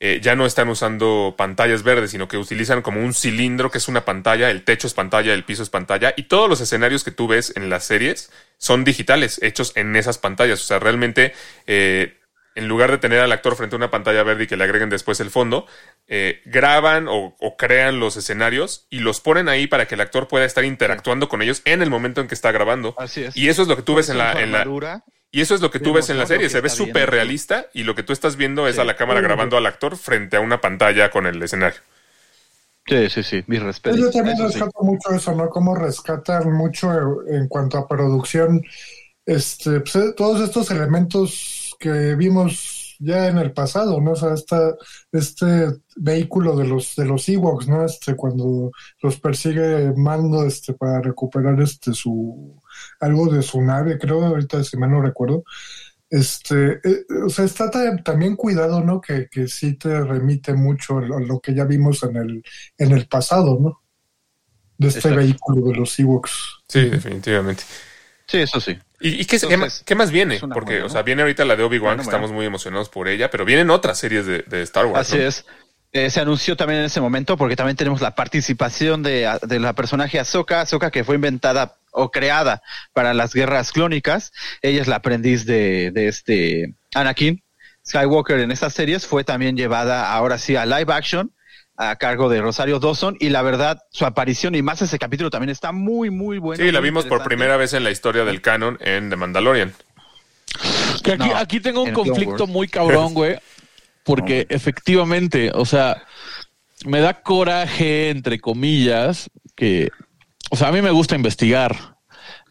[0.00, 3.88] Eh, ya no están usando pantallas verdes, sino que utilizan como un cilindro que es
[3.88, 7.12] una pantalla, el techo es pantalla, el piso es pantalla, y todos los escenarios que
[7.12, 10.60] tú ves en las series son digitales, hechos en esas pantallas.
[10.60, 11.32] O sea, realmente,
[11.66, 12.18] eh,
[12.56, 14.90] en lugar de tener al actor frente a una pantalla verde y que le agreguen
[14.90, 15.66] después el fondo,
[16.06, 20.28] eh, graban o, o crean los escenarios y los ponen ahí para que el actor
[20.28, 22.94] pueda estar interactuando con ellos en el momento en que está grabando.
[22.98, 23.36] Así es.
[23.36, 24.64] Y eso es lo que tú ves en la, en la.
[25.34, 26.48] Y eso es lo que tú ves en la serie.
[26.48, 28.80] Se ve súper realista y lo que tú estás viendo es Sí.
[28.80, 31.80] a la cámara grabando al actor frente a una pantalla con el escenario.
[32.86, 33.98] Sí, sí, sí, mis respetos.
[33.98, 34.58] Yo también Eso sí.
[34.58, 35.48] rescato mucho eso, ¿no?
[35.48, 38.62] Cómo rescatan mucho en cuanto a producción,
[39.26, 44.12] este, pues, eh, todos estos elementos que vimos ya en el pasado, ¿no?
[44.12, 44.74] O sea, esta,
[45.12, 45.46] este
[45.96, 47.84] vehículo de los, de los Ewoks, ¿no?
[47.86, 48.70] Este, cuando
[49.02, 52.60] los persigue Mando, este, para recuperar, este, su,
[53.00, 55.44] algo de su nave, creo, ahorita si mal no recuerdo.
[56.10, 59.00] Este, eh, o sea, está ta- también cuidado, ¿no?
[59.00, 62.42] Que, que sí te remite mucho a lo, a lo que ya vimos en el,
[62.78, 63.80] en el pasado, ¿no?
[64.78, 65.18] De este Exacto.
[65.18, 66.62] vehículo de los Ewoks.
[66.68, 67.64] Sí, definitivamente.
[68.26, 68.78] Sí, eso sí.
[69.00, 70.40] ¿Y, y qué, Entonces, más, qué más viene?
[70.40, 72.16] Porque, buena, o sea, viene ahorita la de Obi-Wan, Bueno, que bueno.
[72.16, 75.08] estamos muy emocionados por ella, pero vienen otras series de, de Star Wars.
[75.08, 75.24] Así ¿no?
[75.24, 75.44] es.
[75.94, 79.74] Eh, se anunció también en ese momento porque también tenemos la participación de, de la
[79.74, 84.32] personaje Ahsoka, Ahsoka que fue inventada o creada para las guerras clónicas.
[84.60, 87.44] Ella es la aprendiz de, de este Anakin
[87.86, 91.32] Skywalker en estas series fue también llevada ahora sí a live action
[91.76, 95.50] a cargo de Rosario Dawson y la verdad su aparición y más ese capítulo también
[95.50, 96.64] está muy muy bueno.
[96.64, 99.74] Sí, la vimos por primera vez en la historia del canon en The Mandalorian.
[101.02, 103.36] Que aquí, No, aquí tengo un conflicto muy cabrón, güey.
[104.04, 106.04] Porque efectivamente, o sea,
[106.84, 109.90] me da coraje, entre comillas, que,
[110.50, 111.96] o sea, a mí me gusta investigar.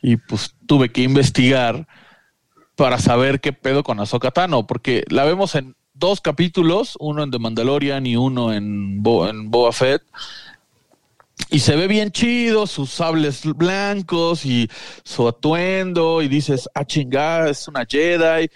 [0.02, 1.88] Y pues tuve que investigar
[2.76, 7.32] para saber qué pedo con Ahsoka Tano, porque la vemos en dos capítulos, uno en
[7.32, 10.02] The Mandalorian y uno en, Bo- en Boba Fett.
[11.50, 14.70] Y se ve bien chido, sus sables blancos y
[15.04, 18.50] su atuendo, y dices, ah, chingada, es una Jedi,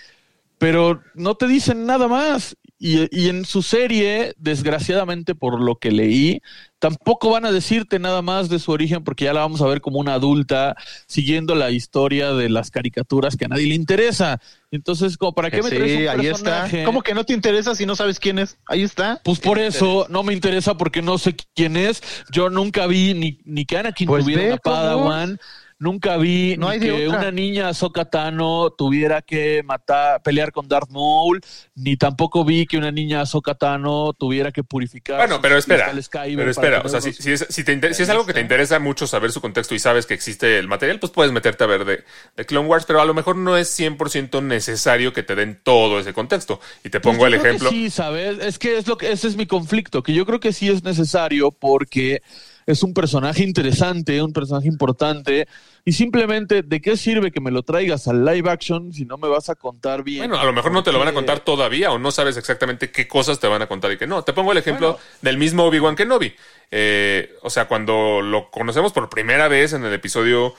[0.57, 2.57] pero no te dicen nada más.
[2.79, 6.41] Y, y en su serie, desgraciadamente por lo que leí,
[6.79, 9.81] tampoco van a decirte nada más de su origen porque ya la vamos a ver
[9.81, 10.75] como una adulta
[11.07, 14.39] siguiendo la historia de las caricaturas que a nadie le interesa.
[14.69, 16.69] Entonces, como para qué me traes Sí, un ahí está.
[16.85, 18.57] ¿Cómo que no te interesa si no sabes quién es?
[18.67, 19.21] Ahí está.
[19.23, 22.03] Pues por eso no me interesa porque no sé quién es.
[22.31, 25.39] Yo nunca vi ni, ni que Anakin Pues tuviera una Padawan.
[25.79, 27.19] Nunca vi No ni que otra.
[27.19, 31.39] una niña Ahsoka Tano tuviera que matar, pelear con Darth Maul,
[31.75, 35.17] ni tampoco vi que una niña Ahsoka Tano tuviera que purificar.
[35.17, 35.91] Bueno, pero espera,
[36.35, 38.41] pero espera, o sea, si, si es, si, te inter- si es algo que te
[38.41, 41.67] interesa mucho saber su contexto y sabes que existe el material, pues puedes meterte a
[41.67, 42.03] ver de,
[42.35, 45.99] de Clone Wars, pero a lo mejor no es 100% necesario que te den todo
[45.99, 46.59] ese contexto.
[46.83, 47.69] Y te Pues pongo el ejemplo.
[47.69, 50.53] Sí, sabes, es que es lo que ese es mi conflicto, que yo creo que
[50.53, 52.21] sí es necesario porque
[52.67, 55.47] es un personaje interesante, un personaje importante
[55.85, 59.29] y simplemente de qué sirve que me lo traigas al live action si no me
[59.29, 60.27] vas a contar bien.
[60.27, 62.91] Bueno, a lo mejor no te lo van a contar todavía o no sabes exactamente
[62.91, 64.21] qué cosas te van a contar y qué no.
[64.23, 66.35] Te pongo el ejemplo del mismo Obi-Wan Kenobi.
[66.69, 70.53] Eh, o sea, cuando lo conocemos por primera vez en el episodio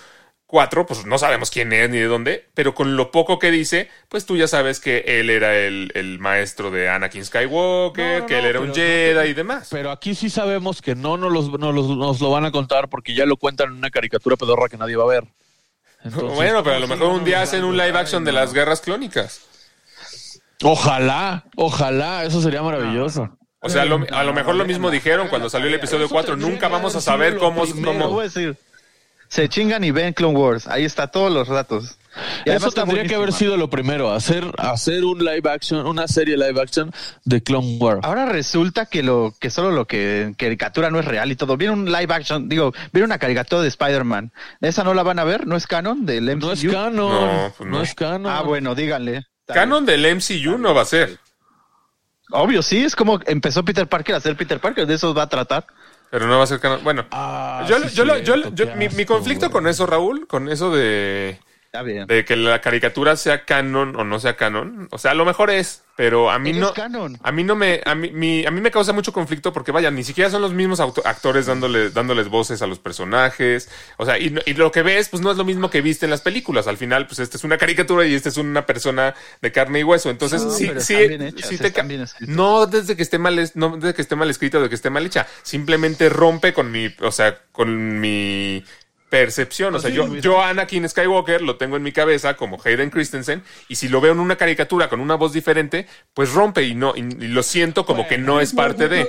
[0.48, 3.90] 4, pues no sabemos quién es ni de dónde, pero con lo poco que dice,
[4.08, 8.26] pues tú ya sabes que él era el, el maestro de Anakin Skywalker, No, no,
[8.26, 9.68] que él no, era un Jedi y demás.
[9.70, 12.88] Pero aquí sí sabemos que no nos, los, no los- nos lo van a contar
[12.88, 15.24] porque ya lo cuentan en una caricatura pedorra que nadie va a ver.
[16.02, 18.54] Entonces, bueno, pero a lo ¿cómo mejor un día hacen un live action de las
[18.54, 19.42] guerras clónicas.
[20.62, 23.36] Ojalá, ojalá, eso sería maravilloso.
[23.60, 26.36] O sea, lo- a lo mejor lo mismo dijeron cuando salió el episodio 4.
[26.36, 27.64] Nunca vamos a saber cómo...
[27.84, 28.56] Cómo- voy a decir.
[29.28, 30.66] Se chingan y ven Clone Wars.
[30.66, 31.96] Ahí está todos los ratos.
[32.44, 36.36] Y Eso tendría que haber sido lo primero, hacer, hacer un live action, una serie
[36.36, 36.92] live action
[37.24, 38.00] de Clone Wars.
[38.02, 41.56] Ahora resulta que lo que solo lo que caricatura no es real y todo.
[41.56, 44.32] Viene un live action, digo, viene una caricatura de Spider-Man.
[44.60, 45.46] ¿Esa no la van a ver?
[45.46, 46.46] ¿No es canon del MCU?
[46.46, 47.76] No es canon, No, pues no.
[47.78, 47.82] no.
[47.84, 48.32] es canon.
[48.32, 49.26] Ah, bueno, díganle.
[49.46, 51.18] Canon del MCU no va a ser.
[52.30, 55.28] Obvio, sí, es como empezó Peter Parker a ser Peter Parker, de eso va a
[55.28, 55.66] tratar.
[56.10, 56.82] Pero no va a ser canon.
[56.82, 60.48] Bueno, Ah, yo, sí, yo, lo- yo- yo- mi, mi conflicto con eso, Raúl, con
[60.48, 61.38] eso de,
[61.70, 62.06] Está bien.
[62.06, 65.50] de que la caricatura sea canon o no sea canon, o sea, a lo mejor
[65.50, 66.72] es, pero a mí no.
[66.72, 67.18] canon.
[67.22, 69.90] A mí no me, a mí, mi- a mí me causa mucho conflicto porque vaya,
[69.90, 73.68] ni siquiera son los mismos auto- actores dándole, dándoles voces a los personajes.
[73.98, 76.10] O sea, y, y lo que ves, pues no es lo mismo que viste en
[76.10, 76.66] las películas.
[76.68, 79.84] Al final, pues esta es una caricatura y esta es una persona de carne y
[79.84, 80.08] hueso.
[80.08, 81.72] Entonces, No, sí, sí, hechas, sí te
[82.20, 84.88] no desde que esté mal, no desde que esté mal escrita o de que esté
[84.88, 85.26] mal hecha.
[85.42, 88.64] Simplemente rompe con mi, o sea, con mi
[89.08, 89.74] percepción.
[89.74, 93.76] O sea, yo, yo Anakin Skywalker lo tengo en mi cabeza como Hayden Christensen y
[93.76, 97.00] si lo veo en una caricatura con una voz diferente, pues rompe y no y,
[97.00, 99.08] y lo siento como que no es parte de.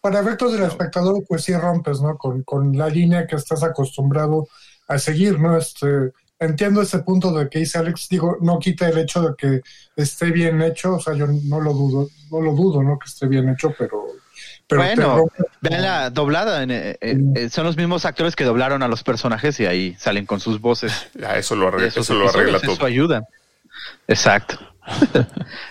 [0.00, 2.16] Para efectos del espectador, pues sí rompes, ¿no?
[2.16, 4.48] Con, con la línea que estás acostumbrado
[4.88, 5.58] a seguir, ¿no?
[5.58, 9.60] Este, entiendo ese punto de que dice Alex, digo, no quita el hecho de que
[9.94, 12.98] esté bien hecho, o sea, yo no lo dudo, no lo dudo, ¿no?
[12.98, 14.06] Que esté bien hecho, pero...
[14.70, 16.62] pero bueno, rompe- vean la doblada.
[16.62, 19.94] en, eh, eh, eh, son los mismos actores que doblaron a los personajes y ahí
[19.98, 21.10] salen con sus voces.
[21.14, 22.86] Ya, eso lo arregla, eso lo arregla Eso todo.
[22.86, 23.24] ayuda.
[24.08, 24.58] Exacto.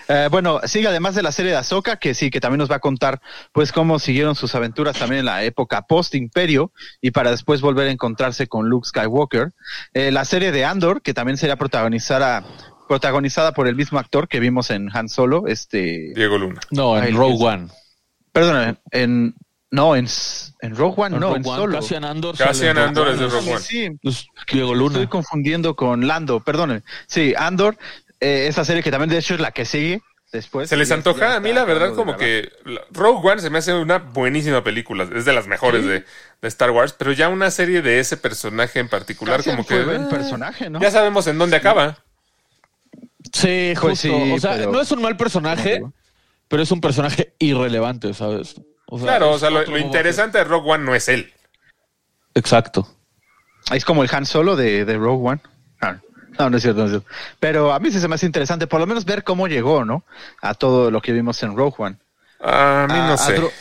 [0.08, 2.76] Eh, bueno, sigue además de la serie de Ahsoka, que sí, que también nos va
[2.76, 3.20] a contar
[3.52, 7.90] pues cómo siguieron sus aventuras también en la época post-imperio y para después volver a
[7.92, 9.52] encontrarse con Luke Skywalker.
[9.94, 12.42] Eh, la serie de Andor, que también sería protagonizada,
[12.88, 16.12] protagonizada por el mismo actor que vimos en Han Solo, este...
[16.16, 16.60] Diego Luna.
[16.72, 17.44] No, en Rogue.
[17.44, 17.68] One.
[18.32, 19.34] Perdón, en...
[19.72, 20.08] No, en,
[20.62, 21.78] en Rogue One, En no, Rogue en One, Solo.
[21.78, 22.36] Cassian Andor.
[22.36, 23.60] Cassian Andor es de Rogue One.
[23.60, 24.94] Sí, Es Diego Luna.
[24.94, 26.82] Estoy confundiendo con Lando, perdónenme.
[27.06, 27.76] Sí, Andor,
[28.18, 30.02] eh, esa serie que también de hecho es la que sigue
[30.32, 30.68] después.
[30.68, 32.50] Se les antoja a mí la verdad como que
[32.90, 36.04] Rogue One se me hace una buenísima película, es de las mejores de,
[36.42, 39.74] de Star Wars, pero ya una serie de ese personaje en particular Cassian como que
[39.76, 40.80] fue buen eh, personaje, ¿no?
[40.80, 41.98] ya sabemos en dónde acaba.
[43.32, 43.86] Sí, justo.
[43.86, 45.82] Pues sí, o sea, pero- no es un mal personaje,
[46.50, 48.60] pero es un personaje irrelevante, ¿sabes?
[48.86, 51.32] O sea, Claro, o sea, lo, interesante de Rogue One no es él.
[52.34, 52.88] Exacto.
[53.72, 55.40] Es como el Han Solo de, de Rogue One.
[55.80, 55.98] Ah,
[56.38, 57.08] No, no es cierto, no es cierto.
[57.38, 60.04] Pero a mí sí se me hace interesante, por lo menos ver cómo llegó, ¿no?
[60.42, 61.96] A todo lo que vimos en Rogue One.
[62.40, 63.36] A mí A- no a sé.
[63.40, 63.52] Dro-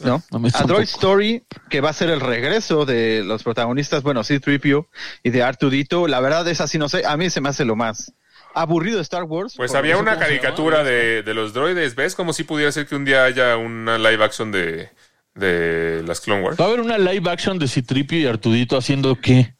[0.00, 0.22] ¿no?
[0.32, 0.84] A mí A Droid.
[0.84, 4.88] Story, que va a ser el regreso de los protagonistas, bueno, C-3PO
[5.22, 7.76] y de Artudito, la verdad es así, no sé, a mí se me hace lo
[7.76, 8.12] más
[8.54, 9.54] aburrido de Star Wars.
[9.56, 12.14] Pues había una menos, ¿cómo se caricatura de, de los droides, ¿ves?
[12.14, 14.90] Como si pudiera ser que un día haya una live action de,
[15.34, 16.60] de las Clone Wars.
[16.60, 19.54] Va a haber una live action de Citripio y Artudito haciendo qué?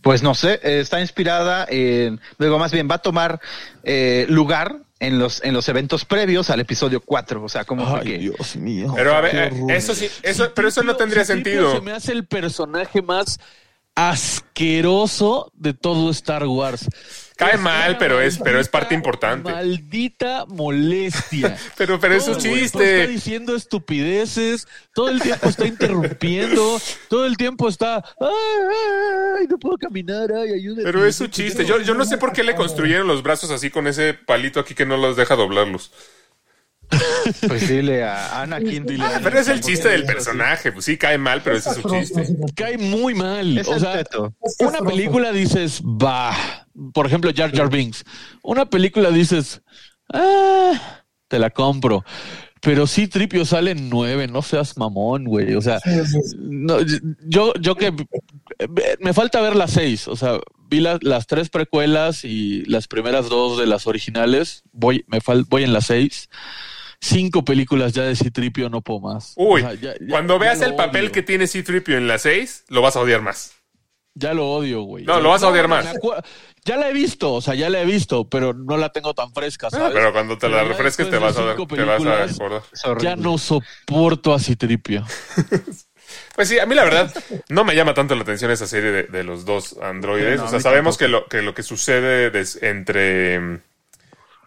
[0.00, 3.40] Pues no sé, eh, está inspirada en, luego más bien va a tomar
[3.82, 8.02] eh, lugar en los en los eventos previos al episodio 4, o sea, como Ay,
[8.02, 8.92] que Dios mío.
[8.96, 11.72] Pero a ver, eh, eso sí, eso, pero eso no tendría Citripio sentido.
[11.72, 13.38] Se me hace el personaje más
[13.98, 16.88] asqueroso de todo Star Wars.
[17.36, 19.50] Cae Es mal, pero es, pero es parte importante.
[19.50, 21.56] Maldita molestia.
[21.76, 23.06] Pero, pero es Todo un el tiempo Está chiste.
[23.06, 29.56] diciendo estupideces, todo el tiempo está interrumpiendo, todo el tiempo está, ay, ay, ay, no
[29.58, 30.82] puedo caminar, ay, ayúdenme.
[30.82, 31.64] Pero es un chiste.
[31.64, 34.74] Yo, yo no sé por qué le construyeron los brazos así con ese palito aquí
[34.74, 35.92] que no los deja doblarlos.
[37.46, 40.72] Pues dile a Anakin, dile a Ah, Pero es el chiste del personaje.
[40.72, 42.26] Pues sí, cae mal, pero ese es su chiste.
[42.54, 43.58] Cae muy mal.
[43.58, 44.34] Es o sea, teto.
[44.60, 46.34] una película dices, va.
[46.94, 48.04] Por ejemplo, Jar Jar Binks.
[48.42, 49.62] Una película dices,
[50.12, 52.04] ah, te la compro.
[52.60, 55.54] Pero sí, Tripio sale en nueve, no seas mamón, güey.
[55.54, 56.36] O sea, Sí, sí, sí.
[56.40, 56.78] no,
[57.24, 57.92] yo, yo que
[59.00, 60.08] me falta ver las seis.
[60.08, 64.64] O sea, vi la- las tres precuelas y las primeras dos de las originales.
[64.72, 66.28] Voy, me fal- voy en las seis.
[67.00, 69.32] Cinco películas ya de Citripio, no puedo más.
[69.36, 71.12] Uy, O sea, ya- ya- cuando ya veas el papel odio.
[71.12, 73.52] que tiene C-3PO en la 6, lo vas a odiar más.
[74.14, 75.04] Ya lo odio, güey.
[75.04, 75.86] No, lo vas a odiar más.
[76.64, 79.32] Ya la he visto, o sea, ya la he visto, pero no la tengo tan
[79.32, 79.92] fresca, ¿sabes?
[79.94, 82.62] Pero cuando te la refresques te vas a, cinco te vas a acordar.
[83.00, 85.04] Ya no soporto a Citripio.
[86.34, 87.12] Pues sí, a mí la verdad
[87.50, 90.38] no me llama tanto la atención esa serie de, de los dos androides.
[90.38, 93.60] No, o sea, sabemos que lo, que lo que sucede des- entre.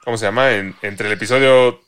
[0.04, 0.54] ¿Cómo se llama?
[0.54, 1.80] En- entre el episodio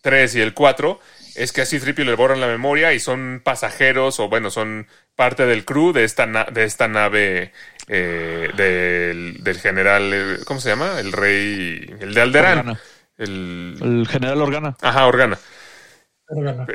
[0.00, 1.00] 3 y el 4
[1.34, 4.86] es que a C-3PO le borran la memoria y son pasajeros o, bueno, son
[5.16, 7.52] parte del crew de esta, na- de esta nave
[7.88, 10.10] eh, del, del general.
[10.12, 10.98] eh, ¿Cómo se llama?
[11.00, 11.94] El rey.
[12.00, 12.58] El de Alderán.
[12.58, 12.80] Organa.
[13.16, 13.76] El.
[13.80, 14.76] El general Organa.
[14.82, 15.38] Ajá, Organa.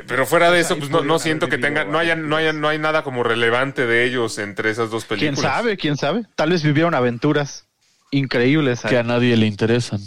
[0.08, 2.28] Pero fuera de eso, ahí pues no, no siento que tenga, vivido no haya, varias
[2.28, 5.52] no haya, no hay nada como relevante de ellos entre esas dos ¿Quién películas.
[5.52, 5.76] sabe?
[5.76, 6.24] ¿Quién sabe?
[6.34, 7.66] Tal vez vivieron aventuras
[8.10, 8.84] increíbles.
[8.84, 8.90] ahí.
[8.90, 10.00] Que a nadie le interesan.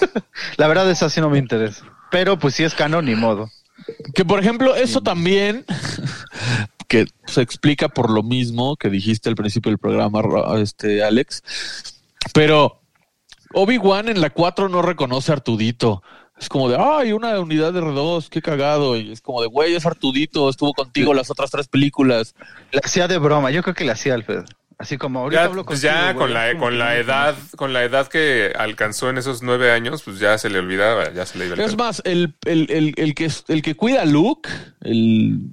[0.56, 1.84] La verdad es así no me interesa.
[2.10, 3.50] Pero pues si es canon, ni modo.
[4.14, 5.64] Que por ejemplo, eso también,
[6.88, 11.42] que se explica por lo mismo que dijiste al principio del programa, Ro- este Alex.
[12.32, 12.80] Pero
[13.54, 16.02] Obi-Wan en la 4 no reconoce a Artudito.
[16.38, 18.96] Es como de, ay, una unidad de R2, qué cagado.
[18.96, 22.34] Y es como de, güey, es Artudito, estuvo contigo las otras tres películas.
[22.70, 24.44] Le hacía de broma, yo creo que le hacía Alfred.
[24.80, 27.72] Así como ahorita Ya, hablo pues contigo, ya güey, con la, con la edad, con
[27.72, 31.36] la edad que alcanzó en esos nueve años, pues ya se le olvidaba, ya se
[31.36, 34.48] le iba Es más, el, el, el, el que, es- el que cuida a Luke,
[34.82, 35.52] el,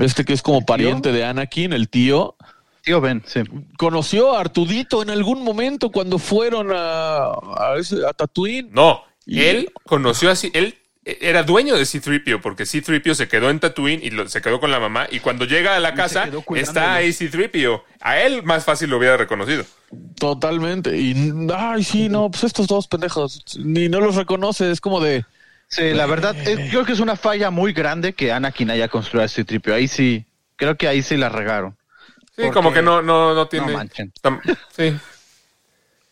[0.00, 2.36] este que es como pariente de Anakin, el tío,
[2.82, 3.42] Tío Ben, sí.
[3.78, 7.26] conoció a Artudito en algún momento cuando fueron a,
[7.56, 8.70] a, ese- a Tatooine.
[8.72, 10.74] No, Y- él conoció así, él
[11.04, 14.70] era dueño de C-3PO porque C-3PO se quedó en Tatooine y lo- se quedó con
[14.70, 17.82] la mamá y cuando llega a la casa está ahí C-3PO.
[18.00, 19.64] A él más fácil lo hubiera reconocido.
[20.18, 20.96] Totalmente.
[20.96, 21.14] Y,
[21.54, 25.24] ay, sí, no, pues estos dos pendejos, ni no los reconoce, es como de,
[25.68, 29.24] Sí, la verdad, eh, creo que es una falla muy grande que Anakin haya construido
[29.24, 29.74] este tripio.
[29.74, 30.26] Ahí sí,
[30.56, 31.76] creo que ahí sí la regaron.
[32.36, 33.68] Sí, Porque- como que no, no, no tiene.
[33.68, 34.12] No manchen.
[34.22, 34.40] tam-
[34.76, 34.94] sí.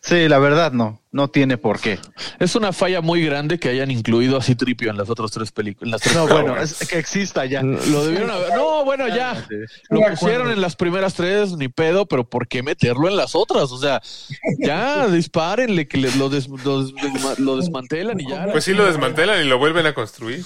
[0.01, 1.99] Sí, la verdad no, no tiene por qué.
[2.39, 6.01] es una falla muy grande que hayan incluido a Citripio en las otras tres películas.
[6.15, 7.63] No, bueno, es que exista ya.
[7.63, 8.55] Lo debieron haber.
[8.55, 9.47] No, bueno, ya.
[9.89, 13.73] Lo pusieron en las primeras tres, ni pedo, pero ¿por qué meterlo en las otras?
[13.73, 14.01] O sea,
[14.59, 18.47] ya dispárenle, que le- lo, des- lo des- lo desmantelan y ya.
[18.53, 20.45] Pues sí lo desmantelan y lo vuelven a construir.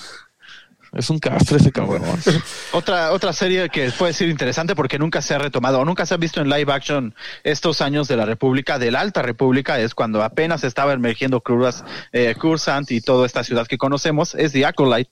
[0.94, 2.02] Es un castre ese cabrón.
[2.72, 6.14] Otra, otra serie que puede ser interesante porque nunca se ha retomado o nunca se
[6.14, 9.94] ha visto en live action estos años de la República, de la Alta República, es
[9.94, 14.66] cuando apenas estaba emergiendo Curas, eh, Cursant y toda esta ciudad que conocemos, es The
[14.66, 15.10] Acolyte,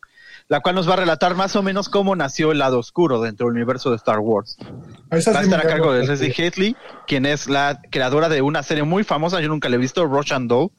[0.49, 3.47] la cual nos va a relatar más o menos cómo nació el lado oscuro dentro
[3.47, 4.57] del universo de Star Wars.
[5.11, 6.47] Esa Va a sí estar a cargo de Leslie.
[6.47, 6.77] Hatley,
[7.07, 10.33] quien es la creadora de una serie muy famosa, yo nunca la he visto, Rush
[10.33, 10.71] and Doe,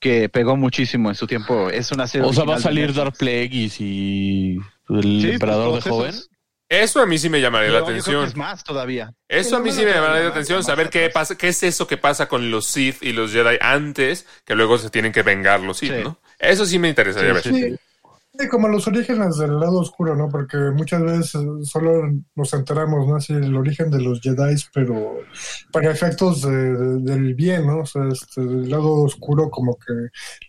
[0.00, 1.70] que pegó muchísimo en su tiempo.
[1.70, 2.92] Es una serie O sea, va a de salir.
[2.94, 6.10] Dark Plagueis y el Sí, emperador de pues, todos joven.
[6.10, 6.30] esos.
[6.68, 8.24] Eso a mí sí me llamaría la Pero atención.
[8.26, 9.14] es más todavía.
[9.28, 11.96] Eso a mí sí me llamaría la atención, saber qué pasa, qué es eso que
[11.96, 15.78] pasa con los Sith y los Jedi antes, que luego se tienen que vengar los
[15.78, 16.02] Sith, Sí.
[16.02, 16.18] ¿no?
[16.40, 17.78] Eso sí me interesaría ver.
[18.38, 18.48] Sí.
[18.48, 20.28] Como los orígenes del lado oscuro, ¿no?
[20.28, 21.30] Porque muchas veces
[21.64, 23.16] solo nos enteramos, ¿no?
[23.16, 25.18] Así el origen de los Jedi, pero
[25.72, 27.78] para efectos de- de- del bien, ¿no?
[27.80, 29.92] O sea, este, del lado oscuro como que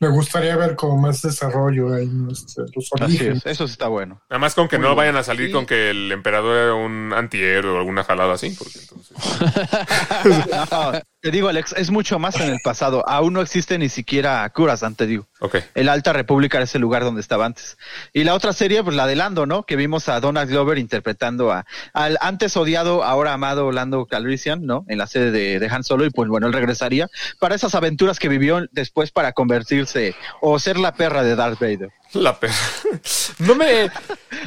[0.01, 2.31] me gustaría ver como más desarrollo ahí, ¿no?
[2.31, 3.37] Este, los Así orígenes.
[3.39, 4.21] es, eso sí está bueno.
[4.29, 7.71] Nada más con que no vayan a salir con que el emperador era un antihéroe
[7.71, 9.17] o alguna jalada así, porque entonces...
[11.27, 13.03] Te digo, Alex, es mucho más en el pasado.
[13.05, 15.27] Aún no existe ni siquiera Coruscant, te digo.
[15.41, 15.57] Ok.
[15.75, 17.77] El Alta República era ese lugar donde estaba antes.
[18.13, 19.63] Y la otra serie, pues la de Lando, ¿no?
[19.63, 24.85] Que vimos a Donald Glover interpretando a, al antes odiado, ahora amado Lando Calrissian, ¿no?
[24.87, 26.05] En la serie de, de Han Solo.
[26.05, 27.09] Y pues bueno, él regresaría
[27.39, 31.91] para esas aventuras que vivió después para convertirse o ser la perra de Darth Vader.
[32.13, 32.55] La perra.
[33.39, 33.91] No me.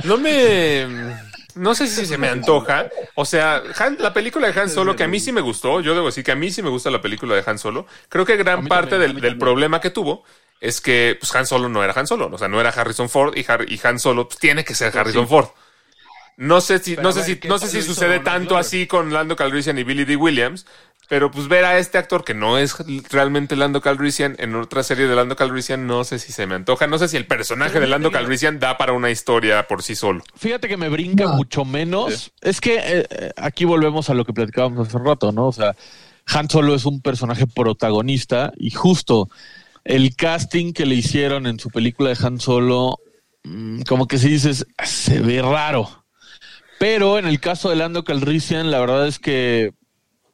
[0.05, 1.30] No me.
[1.61, 2.89] No sé si se me antoja.
[3.15, 5.95] O sea, Han- la película de Han Solo, que a mí sí me gustó, yo
[5.95, 7.87] debo decir que a mí sí me gusta la película de Han Solo.
[8.09, 10.25] Creo que gran parte también, del, del problema que tuvo
[10.61, 12.31] es que pues, Han Solo no era Han Solo.
[12.33, 14.97] O sea, no era Harrison Ford y, Har- y Han Solo pues, tiene que ser
[14.97, 15.49] Harrison Ford.
[16.37, 19.13] No sé si, Pero no sé si, ¿qué no sé si sucede tanto así con
[19.13, 20.17] Lando Calrissian y Billy D.
[20.17, 20.65] Williams,
[21.11, 22.77] pero pues ver a este actor que no es
[23.11, 26.87] realmente Lando Calrissian en otra serie de Lando Calrissian, no sé si se me antoja.
[26.87, 30.23] No sé si el personaje de Lando Calrissian da para una historia por sí solo.
[30.37, 31.35] Fíjate que me brinca No.
[31.35, 32.31] mucho menos.
[32.41, 35.49] Es que eh, eh, aquí volvemos a lo que platicábamos hace rato, ¿no?
[35.49, 35.75] O sea,
[36.27, 39.29] Han Solo es un personaje protagonista y justo
[39.83, 42.99] el casting que le hicieron en su película de Han Solo,
[43.43, 46.05] mm, como que si dices, se ve raro.
[46.79, 49.73] Pero en el caso de Lando Calrissian, la verdad es que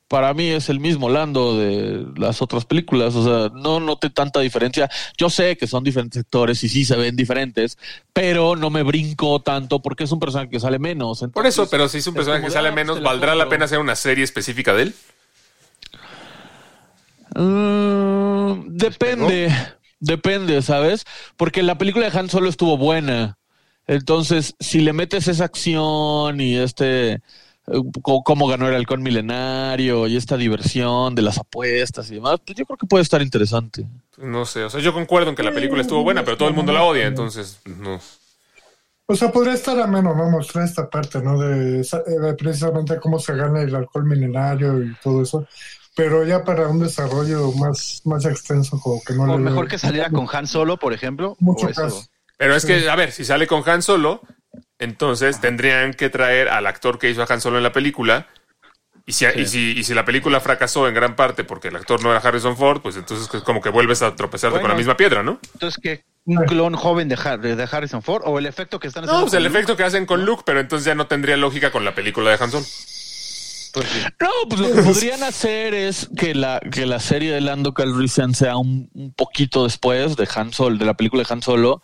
[0.08, 3.14] para mí es el mismo Lando de las otras películas.
[3.14, 4.88] O sea, no noté tanta diferencia.
[5.16, 7.78] Yo sé que son diferentes actores y sí se ven diferentes,
[8.12, 11.24] pero no me brinco tanto porque es un personaje que sale menos.
[11.32, 13.48] Por eso, pero si es un es personaje que sale ah, pues menos, ¿valdrá la
[13.48, 14.94] pena hacer una serie específica de él?
[17.34, 19.54] Mm, depende,
[19.98, 21.04] depende, ¿sabes?
[21.36, 23.38] Porque la película de Han Solo estuvo buena.
[23.88, 27.20] Entonces, si le metes esa acción y este
[28.02, 32.64] cómo ganó el halcón milenario y esta diversión de las apuestas y demás, pues yo
[32.64, 33.86] creo que puede estar interesante.
[34.18, 36.54] No sé, o sea, yo concuerdo en que la película estuvo buena, pero todo el
[36.54, 38.00] mundo la odia, entonces no.
[39.08, 40.28] O sea, podría estar ameno, ¿no?
[40.30, 41.38] Mostrar esta parte, ¿no?
[41.38, 45.46] De, eh, de precisamente cómo se gana el alcohol milenario y todo eso.
[45.94, 49.68] Pero ya para un desarrollo más, más extenso, como que no O le mejor veo
[49.68, 51.36] que saliera con Han Solo, por ejemplo.
[51.38, 51.82] mucho o eso.
[51.82, 52.06] caso.
[52.36, 54.20] Pero es que, a ver, si sale con Han Solo,
[54.78, 58.26] entonces tendrían que traer al actor que hizo a Han Solo en la película.
[59.08, 62.02] Y si, y, si, y si la película fracasó en gran parte porque el actor
[62.02, 64.96] no era Harrison Ford, pues entonces es como que vuelves a tropezarte con la misma
[64.96, 65.38] piedra, ¿no?
[65.54, 66.04] Entonces, ¿qué?
[66.24, 68.22] ¿Un clon joven de, Har- de Harrison Ford?
[68.26, 69.20] ¿O el efecto que están haciendo?
[69.20, 69.56] No, pues el Luke?
[69.56, 72.42] efecto que hacen con Luke, pero entonces ya no tendría lógica con la película de
[72.42, 72.64] Han Solo.
[73.74, 74.00] Pues sí.
[74.20, 78.34] No, pues lo que podrían hacer es que la, que la serie de Lando Calrissian
[78.34, 81.80] sea un, un poquito después de Han Solo, de la película de Han Solo,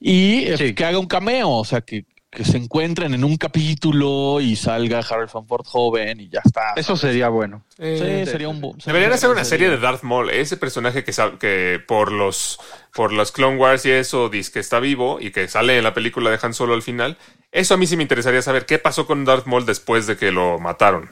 [0.00, 0.74] y eh, Sí.
[0.74, 4.98] que haga un cameo, o sea, que, que se encuentren en un capítulo y salga
[4.98, 6.74] Harrison Ford joven y ya está.
[6.76, 7.64] Eso sería bueno.
[7.78, 8.60] Sí, sería un...
[8.60, 12.58] bu- Deberían hacer una serie de Darth Maul, ese personaje que, que por los
[12.92, 15.94] por los Clone Wars y eso dice que está vivo y que sale en la
[15.94, 17.16] película de Han Solo al final.
[17.52, 20.30] Eso a mí sí me interesaría saber qué pasó con Darth Maul después de que
[20.32, 21.10] lo mataron.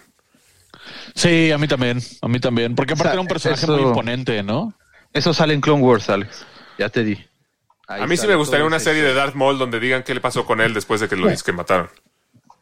[1.14, 3.72] Sí, a mí también, a mí también, porque aparte O sea, era un personaje eso-
[3.72, 4.74] muy imponente, ¿no?
[5.12, 6.44] Eso sale en Clone Wars, Alex.
[6.78, 7.18] Ya te di.
[7.88, 10.20] Ahí a mí sí me gustaría una serie de Darth Maul donde digan qué le
[10.20, 11.88] pasó con él después de que lo que mataron.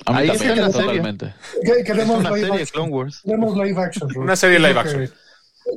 [0.05, 0.87] A mí Ahí también, está la serie.
[0.89, 1.35] totalmente.
[1.65, 2.67] Que- Es Queremos una live serie.
[2.67, 3.21] Clone Wars.
[3.25, 4.09] Queremos live action.
[4.17, 5.07] Una serie live action.
[5.07, 5.13] que-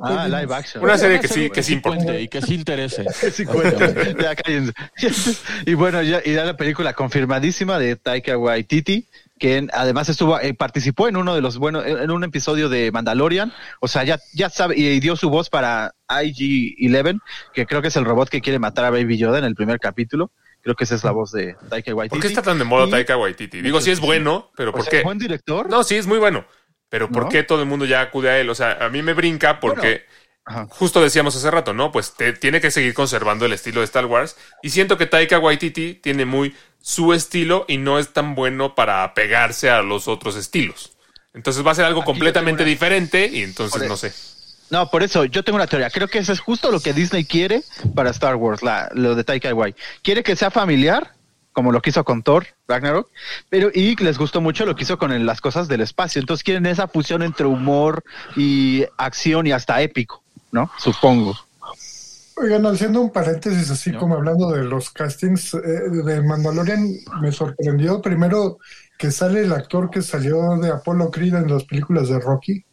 [0.02, 0.82] Ah, live action.
[0.82, 2.20] Una serie que sí, que sí cuente importa.
[2.20, 3.04] y que sí interese.
[3.32, 3.86] Sí cuenta.
[4.20, 4.72] Ya, cállense.
[5.66, 9.06] Y bueno, ya, y ya la película confirmadísima de Taika Waititi,
[9.38, 13.52] que además estuvo, eh, participó en uno de los buenos, en un episodio de Mandalorian.
[13.80, 17.20] O sea, ya, ya sabe, y dio su voz para IG-11,
[17.52, 19.78] que creo que es el robot que quiere matar a Baby Yoda en el primer
[19.78, 20.30] capítulo.
[20.62, 22.16] Creo que esa es la voz de Taika Waititi.
[22.16, 23.62] ¿Por qué está tan de moda Y, Taika Waititi?
[23.62, 25.02] Digo, sí es bueno, pero ¿por sea, qué?
[25.02, 25.68] buen director.
[25.70, 26.44] No, sí es muy bueno.
[26.88, 27.28] Pero ¿por ¿No?
[27.28, 28.48] qué todo el mundo ya acude a él?
[28.50, 30.04] O sea, a mí me brinca porque
[30.70, 31.90] justo decíamos hace rato, ¿no?
[31.92, 34.36] Pues te- tiene que seguir conservando el estilo de Star Wars.
[34.62, 36.54] Y siento que Taika Waititi tiene muy
[36.88, 40.92] su estilo y no es tan bueno para apegarse a los otros estilos.
[41.34, 44.08] Entonces va a ser algo Aquí completamente una- diferente y entonces Por no eso.
[44.08, 44.14] sé.
[44.70, 45.90] No, por eso yo tengo una teoría.
[45.90, 47.64] Creo que eso es justo lo que Disney quiere
[47.96, 49.82] para Star Wars, la, lo de Taika Waititi.
[50.02, 51.12] Quiere que sea familiar,
[51.52, 53.10] como lo quiso con Thor, Ragnarok,
[53.48, 56.20] pero y les gustó mucho lo que hizo con el- las cosas del espacio.
[56.20, 58.04] Entonces quieren esa fusión entre humor
[58.36, 60.22] y acción y hasta épico,
[60.52, 60.70] ¿no?
[60.78, 61.36] Supongo.
[62.38, 63.98] Oigan, haciendo un paréntesis así ¿No?
[63.98, 65.58] como hablando de los castings eh,
[66.04, 66.86] de Mandalorian,
[67.22, 68.58] me sorprendió primero
[68.98, 72.64] que sale el actor que salió de Apollo Creed en las películas de Rocky,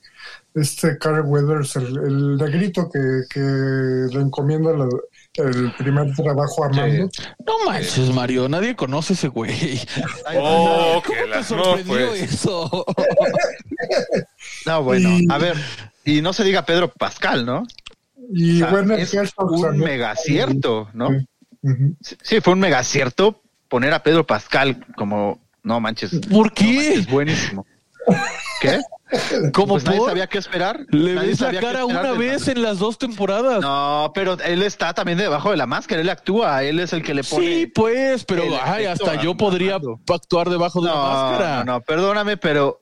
[0.54, 3.00] este Carl Weathers, el, el negrito que,
[3.30, 4.88] que le encomienda la-
[5.36, 7.10] el primer trabajo a mando.
[7.44, 9.82] No manches, Mario, nadie conoce ese güey.
[10.36, 12.22] Oh, ¿Cómo que te la no, sorprendió pues.
[12.22, 12.86] eso?
[14.66, 15.56] No, bueno, Y- a ver,
[16.06, 17.64] y no se diga Pedro Pascal, ¿no?
[18.32, 19.84] Y O sea, es Herzog un también.
[19.86, 21.10] megacierto, ¿no?
[22.02, 26.94] Sí, sí, fue un megacierto poner a Pedro Pascal como, no manches, ¿Por qué?
[26.96, 27.66] es buenísimo.
[28.62, 28.80] ¿Qué?
[29.54, 30.80] ¿Cómo Pues nadie sabía qué esperar.
[30.90, 33.62] Le Nadie ves la cara una vez en las dos temporadas.
[33.62, 37.14] No, pero él está también debajo de la máscara, él actúa, él es el que
[37.14, 37.46] le pone.
[37.46, 39.78] sí, pues, pero ay, hasta yo podría
[40.12, 41.64] actuar debajo de no, la máscara.
[41.64, 42.82] no, no, perdóname, pero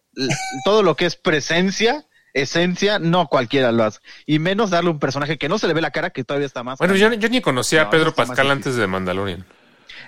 [0.64, 4.00] todo lo que es presencia, esencia, no cualquiera lo hace.
[4.26, 6.64] Y menos darle un personaje que no se le ve la cara, que todavía está
[6.64, 6.78] más.
[6.80, 9.46] Bueno, yo, yo ni conocía a Pedro Pascal antes de Mandalorian.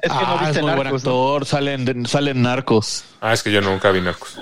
[0.02, 1.12] es que no Ah, viste es muy buen Narcos, ¿no?
[1.12, 3.06] actor, salen, salen narcos.
[3.22, 4.38] Ah, es que yo nunca vi Narcos.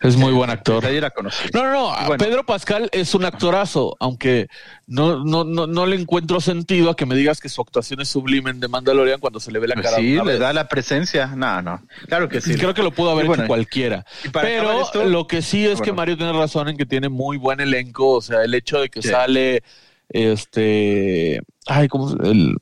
[0.00, 0.84] Es muy buen actor.
[0.84, 1.50] Ahí era conocido.
[1.54, 2.06] No, no, no.
[2.06, 2.24] Bueno.
[2.24, 4.48] Pedro Pascal es un actorazo, aunque
[4.86, 8.08] no, no, no, no le encuentro sentido a que me digas que su actuación es
[8.08, 9.96] sublime en The Mandalorian cuando se le ve la Pues cara.
[9.98, 10.38] sí, le vez.
[10.38, 11.26] da la presencia.
[11.36, 11.82] No, no.
[12.08, 12.54] Claro que sí.
[12.56, 14.04] Creo que lo pudo haber bueno, hecho cualquiera.
[14.32, 15.94] Pero esto- lo que sí es que Bueno.
[15.96, 18.10] Mario tiene razón en que tiene muy buen elenco.
[18.16, 19.08] O sea, el hecho de que Sí.
[19.08, 19.62] sale
[20.10, 21.40] este.
[21.66, 22.56] Ay, ¿cómo el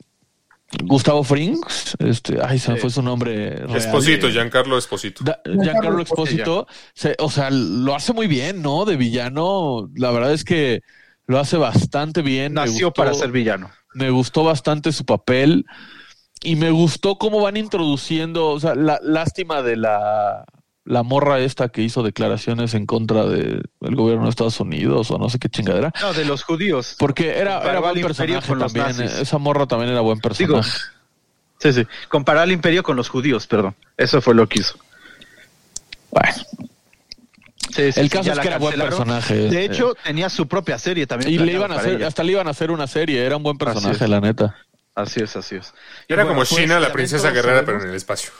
[0.84, 1.96] Gustavo Frings?
[1.98, 3.50] Este, ay, se me fue su nombre.
[3.50, 3.76] real.
[3.76, 5.24] Esposito, Giancarlo Esposito.
[5.24, 8.84] Da- Giancarlo Expósito, se- o sea, lo hace muy bien, ¿no?
[8.84, 10.82] De villano, la verdad es que
[11.26, 12.54] lo hace bastante bien.
[12.54, 13.70] Nació gustó- para ser villano.
[13.94, 15.64] Me gustó bastante su papel
[16.42, 20.44] y me gustó cómo van introduciendo, o sea, la lástima de la,
[20.86, 25.18] la morra esta que hizo declaraciones en contra de- del gobierno de Estados Unidos o
[25.18, 25.92] no sé qué chingadera.
[26.00, 26.94] No, de los judíos.
[26.98, 28.86] Porque era, era buen personaje también.
[29.00, 30.28] eh, Esa morra también era buen Digo,
[30.60, 30.70] personaje.
[31.58, 31.86] sí, sí.
[32.08, 33.74] Comparar al imperio con los judíos, perdón.
[33.96, 34.76] Eso fue lo que hizo.
[36.10, 36.32] Bueno,
[37.74, 39.34] Sí, sí, el sí, caso es que era buen personaje.
[39.34, 39.64] De eh.
[39.66, 41.30] hecho, tenía su propia serie también.
[41.32, 42.06] Y le iban a hacer, ella.
[42.06, 44.56] hasta le iban a hacer una serie, era un buen personaje, la neta.
[44.94, 45.74] Así es, así es.
[46.08, 48.30] Y Era bueno, como pues, China, la princesa guerrera, pero en el espacio.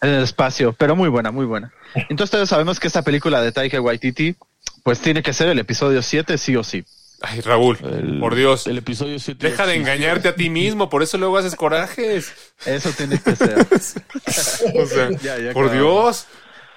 [0.00, 1.72] En el espacio, pero muy buena, muy buena.
[2.08, 4.36] Entonces todos sabemos que esta película de Taika Waititi,
[4.84, 6.84] pues tiene que ser el episodio 7 sí o sí.
[7.20, 8.68] Ay, Raúl, El- por Dios.
[8.68, 9.48] El episodio 7.
[9.50, 12.32] Deja de engañarte a ti mismo, por eso luego haces corajes.
[12.64, 13.66] Eso tiene que ser.
[14.76, 15.72] O sea, Ya, ya, por.
[15.72, 16.26] Dios.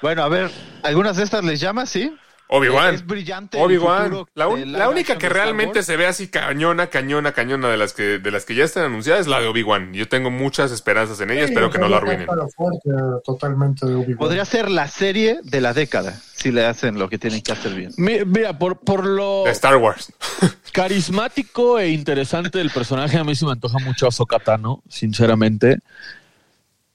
[0.02, 0.50] bueno, a ver,
[0.82, 2.16] ¿algunas de estas les llama, sí?
[2.54, 2.96] Obi-Wan.
[2.96, 4.26] Es brillante Obi-Wan.
[4.36, 8.20] La, un- la única que realmente se ve así cañona, cañona, cañona de las que,
[8.20, 9.94] de las que ya están anunciadas es la de Obi-Wan.
[9.94, 12.28] Yo tengo muchas esperanzas en ella, espero que no la arruinen.
[12.56, 12.90] Fuerte,
[13.24, 14.18] totalmente de Obi-Wan.
[14.18, 17.74] Podría ser la serie de la década, si le hacen lo que tienen que hacer
[17.74, 17.92] bien.
[17.98, 20.12] Mi- Mira, por, por lo De Star Wars.
[20.74, 25.80] carismático e interesante del personaje, a mí se me antoja mucho Ahsoka Tano, sinceramente.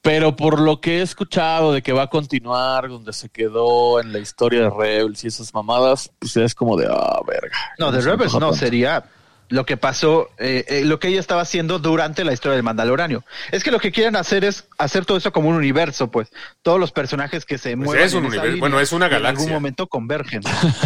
[0.07, 4.13] Pero por lo que he escuchado de que va a continuar donde se quedó en
[4.13, 7.57] la historia de Rebels y esas mamadas, pues es como de, ah, verga.
[7.77, 8.55] No, de Rebels no, tanto.
[8.55, 9.05] sería
[9.49, 13.25] lo que pasó, eh, eh, lo que ella estaba haciendo durante la historia del Mandaloriano.
[13.51, 16.29] Es que lo que quieren hacer es hacer todo eso como un universo, pues.
[16.63, 18.05] Todos los personajes que se mueven.
[18.05, 19.53] es un universo, bueno, es una En algún galaxia.
[19.53, 20.41] momento convergen.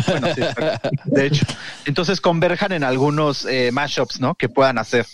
[0.06, 0.40] bueno, sí,
[1.04, 1.44] de hecho.
[1.84, 4.34] Entonces converjan en algunos eh, mashups, ¿no?
[4.34, 5.04] Que puedan hacer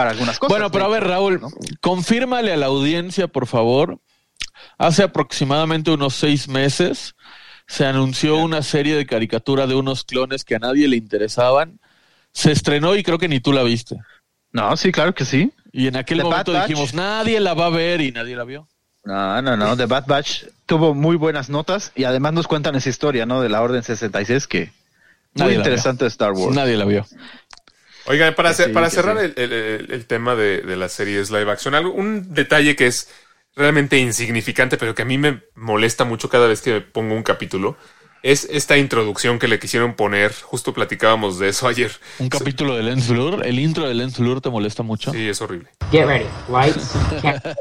[0.00, 0.48] para algunas cosas.
[0.48, 1.50] Bueno, pero a ver, Raúl, ¿no?
[1.82, 4.00] confírmale a la audiencia, por favor.
[4.78, 7.14] Hace aproximadamente unos seis meses
[7.66, 11.80] se anunció una serie de caricatura de unos clones que a nadie le interesaban.
[12.32, 13.98] Se estrenó y creo que ni tú la viste.
[14.52, 15.52] No, sí, claro que sí.
[15.70, 18.68] Y en aquel The momento dijimos, nadie la va a ver y nadie la vio.
[19.04, 19.76] No, no, no.
[19.76, 23.42] The Bad Batch tuvo muy buenas notas y además nos cuentan esa historia, ¿no?
[23.42, 24.72] De la Orden 66 que
[25.34, 26.56] muy Nadie interesante de Star Wars.
[26.56, 27.06] Nadie la vio.
[28.04, 31.74] Oigan, para, para cerrar el, el- el- el tema de, de las series live action,
[31.74, 33.10] algo, un detalle que es
[33.56, 37.76] realmente insignificante, pero que a mí me molesta mucho cada vez que pongo un capítulo,
[38.22, 40.32] es esta introducción que le quisieron poner.
[40.42, 41.90] Justo platicábamos de eso ayer.
[42.18, 45.12] Un capítulo de Lens Blur, el intro de Lens Blur te molesta mucho.
[45.12, 45.68] Sí, es horrible.
[45.90, 46.26] Get ready.
[46.48, 46.94] Lights.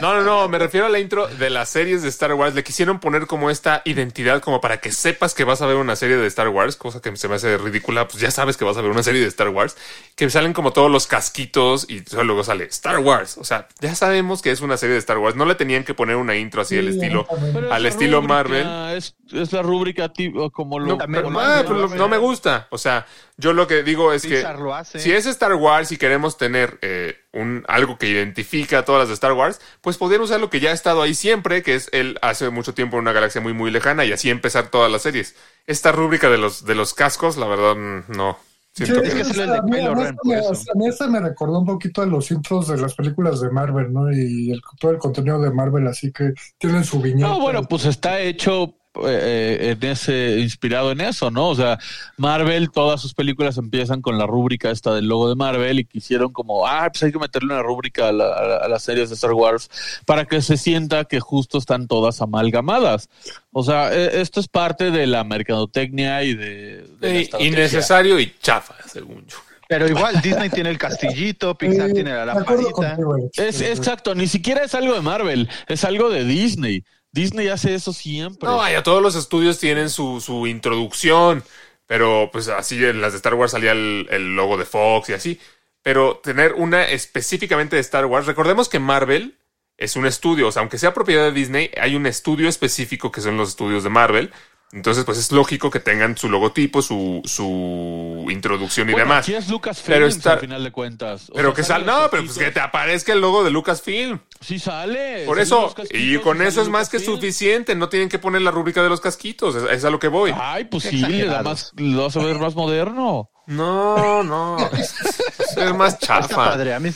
[0.00, 2.54] No, no, no, me refiero a la intro de las series de Star Wars.
[2.54, 5.96] Le quisieron poner como esta identidad, como para que sepas que vas a ver una
[5.96, 8.08] serie de Star Wars, cosa que se me hace ridícula.
[8.08, 9.76] Pues ya sabes que vas a ver una serie de Star Wars,
[10.16, 13.36] que salen como todos los casquitos y luego sale Star Wars.
[13.38, 15.36] O sea, ya sabemos que es una serie de Star Wars.
[15.36, 17.26] No le tenían que poner una intro así al Sí, estilo,
[17.70, 18.66] al estilo Marvel.
[18.96, 20.86] Es, es la rúbrica tipo como lo...
[20.86, 21.62] No, pero- ah,
[21.96, 22.66] no me gusta.
[22.70, 23.06] O sea,
[23.36, 24.98] yo lo que digo es que Pixar lo hace.
[24.98, 29.08] si es Star Wars y queremos tener eh, un algo que identifica a todas las
[29.08, 31.88] de Star Wars, pues podrían usar lo que ya ha estado ahí siempre, que es
[31.92, 35.02] él hace mucho tiempo en una galaxia muy muy lejana y así empezar todas las
[35.02, 35.34] series.
[35.66, 38.38] Esta rúbrica de los de los cascos, la verdad, mm, no.
[38.72, 40.52] Siento Sí, es que- el de Kylo Ren, por me- eso.
[40.72, 43.92] A mí esa me recordó un poquito a los intros de las películas de Marvel,
[43.92, 44.12] ¿no?
[44.12, 47.26] Y el- todo el contenido de Marvel, así que tienen su viñeta.
[47.30, 51.48] No, bueno, pues está hecho eh, en ese, inspirado en eso, ¿no?
[51.48, 51.78] O sea,
[52.16, 56.32] Marvel, todas sus películas empiezan con la rúbrica esta del logo de Marvel y quisieron
[56.32, 59.08] como, ah, pues hay que meterle una rúbrica a, la- a la- a las series
[59.08, 59.70] de Star Wars
[60.06, 63.08] para que se sienta que justo están todas amalgamadas.
[63.52, 66.78] O sea, eh, esto es parte de la mercadotecnia y de...
[67.02, 67.46] Eh, estrategia.
[67.46, 69.36] innecesario y chafa, según yo.
[69.68, 72.98] Pero igual Disney tiene el castillito, Pixar Eh, tiene la lamparita.
[73.36, 76.82] Es exacto, ni siquiera es algo de Marvel, es algo de Disney.
[77.12, 78.48] Disney hace eso siempre.
[78.48, 81.42] No, vaya, todos los estudios tienen su, su introducción,
[81.86, 85.12] pero pues así en las de Star Wars salía el, el logo de Fox y
[85.14, 85.40] así.
[85.82, 89.38] Pero tener una específicamente de Star Wars, recordemos que Marvel
[89.76, 93.22] es un estudio, o sea, aunque sea propiedad de Disney, hay un estudio específico que
[93.22, 94.30] son los estudios de Marvel.
[94.72, 99.24] Entonces, pues es lógico que tengan su logotipo, su, su introducción y Bueno, demás.
[99.24, 101.28] aquí es Pero Lucasfilms está- al final de cuentas.
[101.30, 104.20] O Pero sea, que sal, no, pero pues que te aparezca el logo de Lucasfilm.
[104.40, 105.24] Sí sale.
[105.26, 107.16] Por eso, y con eso es más que Lucasfilm.
[107.18, 107.74] suficiente.
[107.74, 109.56] No tienen que poner la rúbrica de los casquitos.
[109.56, 110.32] Es, es a lo que voy.
[110.40, 113.28] Ay, pues sí, le da más, lo hace ver más moderno.
[113.46, 114.56] No, no.
[114.72, 116.36] es más Está chafa.
[116.50, 116.90] padre, a mí,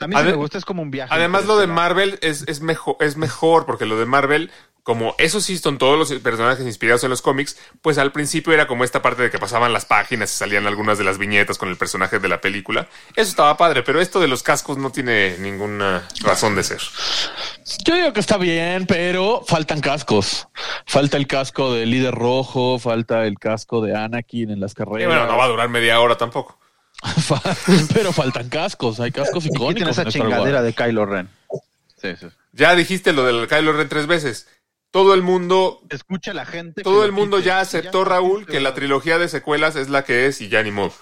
[0.00, 1.14] a mí me gusta, es como un viaje.
[1.14, 1.68] Además, lo de.
[1.68, 4.50] Marvel es, es, mejor, es mejor, porque lo de Marvel,
[4.82, 8.66] como eso sí son todos los personajes inspirados en los cómics, pues al principio era
[8.66, 11.68] como esta parte de que pasaban las páginas y salían algunas de las viñetas con
[11.68, 12.88] el personaje de la película.
[13.14, 16.80] Eso estaba padre, pero esto de los cascos no tiene ninguna razón de ser.
[17.84, 20.48] Yo digo que está bien, pero faltan cascos.
[20.86, 25.06] Falta el casco del líder rojo, falta el casco de Anakin en las Y carreras.
[25.06, 26.58] bueno, no va a durar media hora tampoco.
[27.94, 29.90] pero faltan cascos, hay cascos Y icónicos.
[29.90, 30.32] esa en Star Wars.
[30.34, 31.28] chingadera de Kylo Ren.
[32.00, 32.26] Sí, sí.
[32.52, 34.48] Ya dijiste lo del Kylo Ren tres veces.
[34.92, 36.82] Todo el mundo Escucha a la gente.
[36.82, 40.40] Todo el mundo ya aceptó, Raúl, que la trilogía de secuelas es la que es
[40.40, 40.92] y ya ni modo.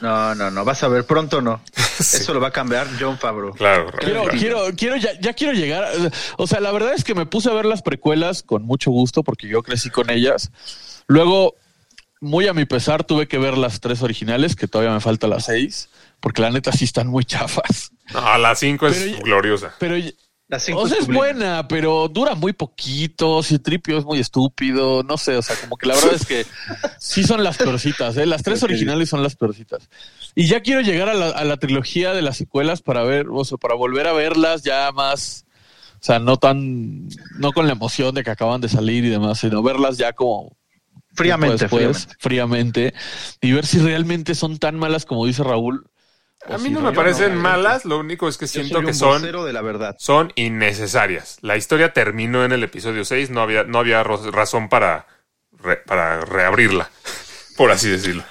[0.00, 1.62] No, no, no, vas a ver, pronto no.
[1.98, 3.52] Eso lo va a cambiar John Favreau.
[3.54, 3.98] Claro, Raúl.
[4.00, 4.38] Quiero, claro.
[4.38, 5.90] quiero, quiero, ya, ya quiero llegar.
[6.36, 9.22] O sea, la verdad es que me puse a ver las precuelas con mucho gusto
[9.24, 10.50] porque yo crecí con ellas.
[11.06, 11.54] Luego,
[12.20, 15.46] muy a mi pesar, tuve que ver las tres originales, que todavía me falta las
[15.46, 15.88] seis,
[16.20, 17.90] porque la neta sí están muy chafas.
[18.12, 19.74] No, la 5 es ya- gloriosa.
[19.78, 19.94] Pero,
[20.46, 23.42] La cinco o sea, es buena, pero dura muy poquito.
[23.42, 25.36] Si Tripio es muy estúpido, no sé.
[25.36, 26.46] O sea, como que la verdad es que
[26.98, 28.16] sí son las peorcitas.
[28.18, 28.26] ¿eh?
[28.26, 29.88] Las tres originales son las peorcitas.
[30.34, 33.44] Y ya quiero llegar a la, a la trilogía de las secuelas para ver, o
[33.44, 35.46] sea, para volver a verlas ya más.
[35.94, 39.40] O sea, no tan, no con la emoción de que acaban de salir y demás,
[39.40, 40.54] sino verlas ya como
[41.14, 42.90] Fríamente, después, fríamente.
[42.90, 42.94] fríamente,
[43.40, 45.86] y ver si realmente son tan malas como dice Raúl.
[46.48, 47.40] A mí si no me parecen no.
[47.40, 49.96] malas, lo único es que siento que son, vocero de la verdad.
[49.98, 51.38] son innecesarias.
[51.40, 55.06] La historia terminó en el episodio 6, no había, no había razón para,
[55.52, 56.90] re- para reabrirla,
[57.56, 58.24] por así decirlo.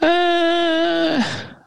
[0.00, 1.18] Eh,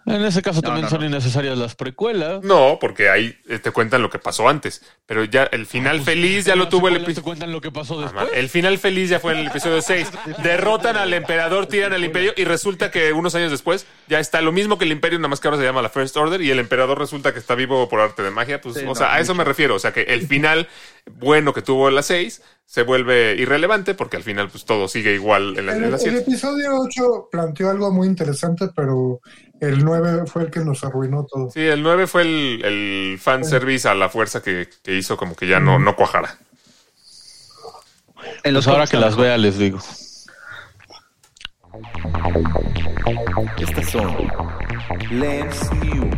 [0.05, 1.05] en ese caso No, también no, son no.
[1.07, 2.43] innecesarias las precuelas.
[2.43, 6.45] No, porque ahí eh, te cuentan lo que pasó antes, pero ya el final feliz
[6.45, 7.23] ya lo tuvo el secuelas te episodio.
[7.23, 8.39] cuentan lo que pasó Mamá, después.
[8.39, 10.11] El final feliz ya fue en el episodio 6.
[10.43, 14.51] Derrotan al emperador, tiran al imperio y resulta que unos años después ya está lo
[14.51, 16.59] mismo que el imperio, nada más que ahora se llama la First Order y el
[16.59, 18.59] emperador resulta que está vivo por arte de magia.
[18.61, 19.75] Pues, Sí, o no, sea, a eso me refiero.
[19.75, 20.67] O sea, que el final
[21.11, 25.57] bueno que tuvo la 6 se vuelve irrelevante porque al final pues todo sigue igual
[25.57, 26.17] en la, El, en la el 7.
[26.19, 29.19] episodio 8 planteó algo muy interesante, pero
[29.59, 31.51] el 9 fue el que nos arruinó todo.
[31.51, 35.47] Sí, el 9 fue el, el fanservice a la fuerza que, que hizo como que
[35.47, 36.37] ya no, no cuajara.
[38.43, 39.79] En los Pues ahora que las vea les digo.
[43.57, 44.15] Estas son
[45.11, 46.15] Lens News.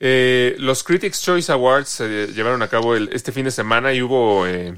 [0.00, 4.02] Eh, los Critics Choice Awards se llevaron a cabo el- este fin de semana y
[4.02, 4.46] hubo.
[4.46, 4.74] eh,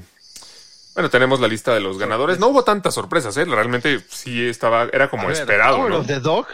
[0.93, 2.39] bueno, tenemos la lista de los ganadores.
[2.39, 3.45] No hubo tantas sorpresas, ¿eh?
[3.45, 4.87] Realmente sí estaba.
[4.91, 5.97] Era como ver, esperado, Power ¿no?
[5.99, 6.47] of the Dog.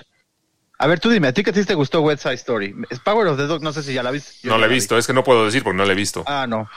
[0.79, 2.75] A ver, tú dime, ¿a ti que a ti te gustó West Side Story?
[2.91, 4.33] Es Power of the Dog, no sé si ya la viste.
[4.43, 4.75] Yo No la he vi.
[4.75, 6.23] visto, es que no puedo decir porque no la he visto.
[6.27, 6.69] Ah, no.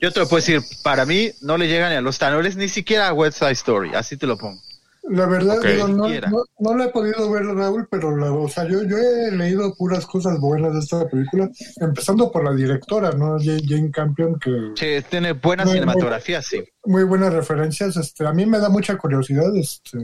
[0.00, 2.68] Yo te lo puedo decir, para mí no le llegan ni a los tanoles, ni
[2.68, 4.62] siquiera a West Side Story, así te lo pongo.
[5.08, 8.64] La verdad, digo, no, no, no la he podido ver, Raúl, pero la, o sea,
[8.68, 11.50] yo, yo he leído puras cosas buenas de esta película,
[11.80, 13.36] empezando por la directora, ¿no?
[13.38, 16.62] Jane, Jane Campion, que Sí, tiene buena No, cinematografía, sí.
[16.84, 17.96] muy buenas referencias.
[17.96, 19.98] Este, a mí me da mucha curiosidad este,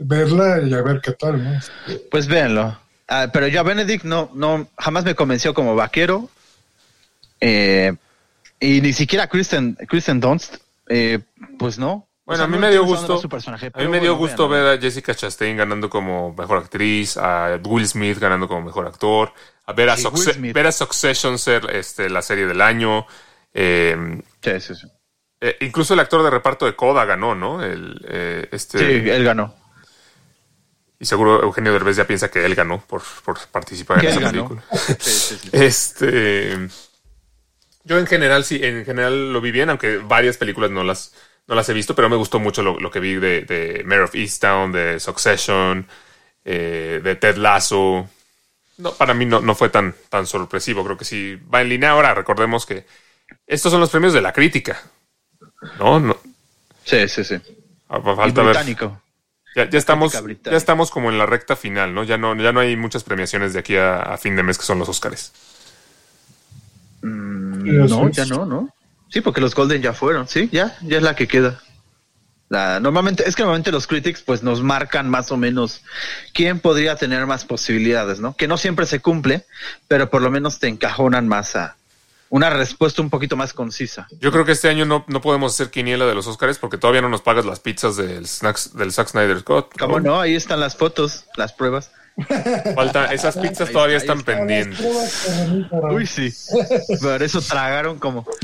[0.00, 1.60] verla y a ver qué tal, ¿no?
[2.10, 2.76] Pues véanlo.
[3.06, 6.28] Ah, pero yo a Benedict no, no, jamás me convenció como vaquero.
[7.40, 7.94] Eh,
[8.58, 10.56] y ni siquiera Kristen, Kristen Dunst,
[10.88, 11.20] eh,
[11.56, 12.07] pues no.
[12.28, 13.14] O Bueno, sea, a mí no me dio gusto.
[13.72, 17.86] A mí me dio gusto ver a Jessica Chastain ganando como mejor actriz, a Will
[17.88, 19.32] Smith ganando como mejor actor,
[19.64, 23.06] a ver a, Sí, Succe- ver a Succession ser este, la serie del año.
[23.54, 24.86] eh, Sí, sí, sí.
[25.40, 27.64] eh, incluso el actor de reparto de Coda ganó, ¿no?
[27.64, 29.54] El, eh, este, Sí, él ganó.
[31.00, 34.48] Y seguro Eugenio Derbez ya piensa que él ganó por, por participar en esa ganó.
[34.48, 34.62] película.
[35.00, 35.48] Sí, sí, sí.
[35.52, 36.68] Este.
[37.84, 41.14] Yo en general sí, en general lo vi bien, aunque varias películas no las,
[41.48, 44.04] no las he visto, pero me gustó mucho lo, lo que vi de, de Mayor
[44.04, 45.86] of Easttown, de Succession,
[46.44, 48.08] eh, de Ted Lasso.
[48.76, 50.84] No, para mí no, no fue tan, tan sorpresivo.
[50.84, 51.90] Creo que sí va en línea.
[51.90, 52.86] Ahora, recordemos que
[53.46, 54.80] estos son los premios de la crítica.
[55.78, 56.16] No, no.
[56.84, 57.34] Sí, sí, sí.
[57.88, 58.50] a- a- Y Falta ver.
[58.50, 59.02] británico.
[59.56, 62.04] Ya, ya estamos, ya estamos como en la recta final, ¿no?
[62.04, 64.64] Ya no, ya no hay muchas premiaciones de aquí a, a fin de mes que
[64.64, 65.32] son los Oscars.
[67.02, 68.68] Mm, no, ya no, ¿no?
[69.08, 71.60] Sí, porque los Golden ya fueron, sí, ya, ya es la que queda.
[72.50, 75.82] La, normalmente, es que normalmente los critics pues nos marcan más o menos
[76.32, 78.34] quién podría tener más posibilidades, ¿no?
[78.36, 79.44] Que no siempre se cumple,
[79.86, 81.76] pero por lo menos te encajonan más a
[82.30, 84.06] una respuesta un poquito más concisa.
[84.20, 87.02] Yo creo que este año no, no podemos hacer quiniela de los Oscars porque todavía
[87.02, 89.78] no nos pagas las pizzas del, snacks, del Zack Snyder Cut.
[89.78, 90.20] ¿Cómo no?
[90.20, 91.90] Ahí están las fotos, las pruebas.
[92.74, 94.80] Falta, esas pizzas todavía están pendientes.
[95.90, 96.32] Uy, sí.
[97.00, 98.26] Por eso tragaron como...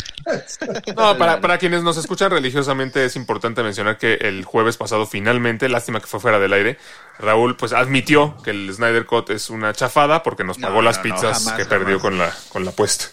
[0.96, 5.68] No, para, para quienes nos escuchan religiosamente es importante mencionar que el jueves pasado finalmente,
[5.68, 6.78] lástima que fue fuera del aire,
[7.18, 10.96] Raúl pues admitió que el Snyder Cut es una chafada porque nos No, pagó las
[10.96, 12.02] no, no, pizzas jamás, que perdió jamás.
[12.02, 13.06] con la, con la apuesta.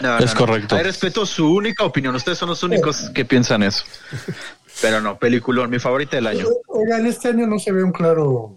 [0.00, 0.76] No, Es correcto.
[0.78, 2.14] Respeto su única opinión.
[2.14, 3.84] Ustedes son los únicos que piensan eso.
[4.82, 6.44] Pero no, peliculón, mi favorita del año.
[6.66, 8.54] Oigan, este año no se ve un claro,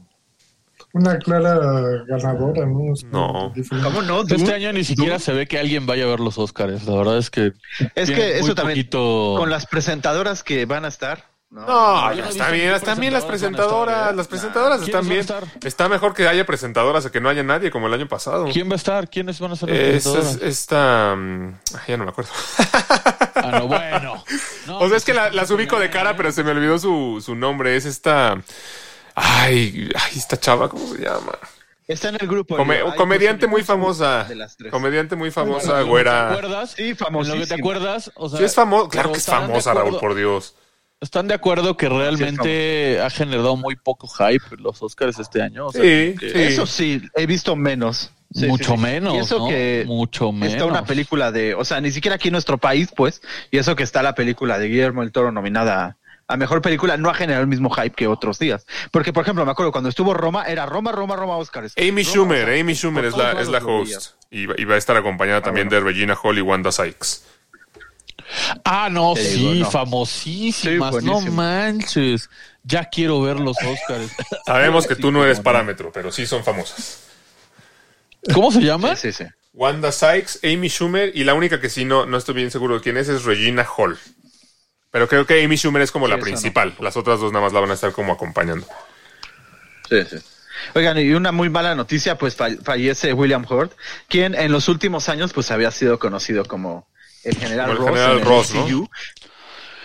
[0.93, 1.59] una clara
[2.07, 2.93] ganadora, ¿no?
[2.93, 3.53] Es No.
[3.83, 4.21] ¿Cómo no?
[4.21, 6.83] Este año ni siquiera se ve que alguien vaya a ver los Oscars.
[6.85, 7.53] La verdad es que.
[7.95, 11.29] Es que eso también, poquito- con las presentadoras que van a estar.
[11.49, 14.15] No, No, ya está bien, están bien las presentadoras ¿eh?
[14.15, 15.25] Las presentadoras Nah, están bien.
[15.25, 17.93] ¿quiénes van a Está mejor que haya presentadoras a que no haya nadie como el
[17.93, 18.45] año pasado.
[18.53, 19.09] ¿Quién va a estar?
[19.09, 20.35] ¿Quiénes van a ser las Es, presentadoras?
[20.35, 21.13] es- esta.
[21.17, 22.31] mm, ay, ya no me acuerdo.
[23.35, 24.23] Ah, no, bueno.
[24.67, 26.77] No, o sea, es pues que la- las ubico de cara, pero se me olvidó
[26.79, 27.75] su, su nombre.
[27.75, 28.37] Es esta.
[29.15, 31.33] Ay, ay, esta chava, ¿cómo se llama?
[31.87, 32.55] Está en el grupo.
[32.55, 34.23] Come- comediante muy famosa.
[34.23, 34.71] de las tres.
[34.71, 36.27] Comediante muy famosa, ¿En lo que güera.
[36.29, 36.71] ¿Te acuerdas?
[36.71, 37.55] Sí, En lo que te famosísima.
[37.57, 38.89] acuerdas, o sea, Sí, es famosa.
[38.89, 40.55] Claro que es famosa, Raúl, por Dios.
[41.01, 45.67] ¿Están de acuerdo que realmente ha generado muy poco hype los Oscars este año?
[45.67, 46.37] O sea, Sí, que- sí.
[46.39, 48.11] Eso sí, he visto menos.
[48.33, 48.81] Sí, mucho sí, sí.
[48.83, 49.15] menos.
[49.15, 49.47] Y eso ¿no?
[49.49, 50.53] que mucho menos.
[50.53, 53.75] está una película de, o sea, ni siquiera aquí en nuestro país, pues, y eso
[53.75, 55.97] que está la película de Guillermo el Toro nominada
[56.31, 58.65] a mejor película, no ha generado el mismo hype que otros días.
[58.91, 61.73] Porque, por ejemplo, me acuerdo cuando estuvo Roma, era Roma, Roma, Roma, Oscars.
[61.77, 64.11] Amy Roma, Schumer, Amy Schumer es la, es la host.
[64.29, 67.23] Y, va- y va a estar acompañada también de Regina Hall y Wanda Sykes.
[68.63, 69.71] Ah, no, Te sí, digo, no.
[69.71, 70.95] famosísimas.
[70.95, 72.29] Sí, no manches.
[72.63, 74.11] Ya quiero ver los Oscars.
[74.45, 77.07] Sabemos que tú no eres parámetro, pero sí son famosas.
[78.33, 78.95] ¿Cómo se llama?
[78.95, 79.29] Sí, sí, sí.
[79.53, 82.81] Wanda Sykes, Amy Schumer y la única que sí no, no estoy bien seguro de
[82.81, 83.97] quién es es Regina Hall.
[84.91, 86.23] Pero creo que Amy Schumer es como la no.
[86.23, 86.75] principal.
[86.79, 88.67] Las otras dos nada más la van a estar como acompañando.
[89.89, 90.17] Sí, sí.
[90.75, 93.71] Oigan, y una muy mala noticia, pues fa- fallece William Hurt,
[94.07, 96.87] quien en los últimos años pues había sido conocido como
[97.23, 97.97] el general Como el Ross.
[97.97, 98.67] general en el Ross, ¿no?
[98.67, 98.89] MCU.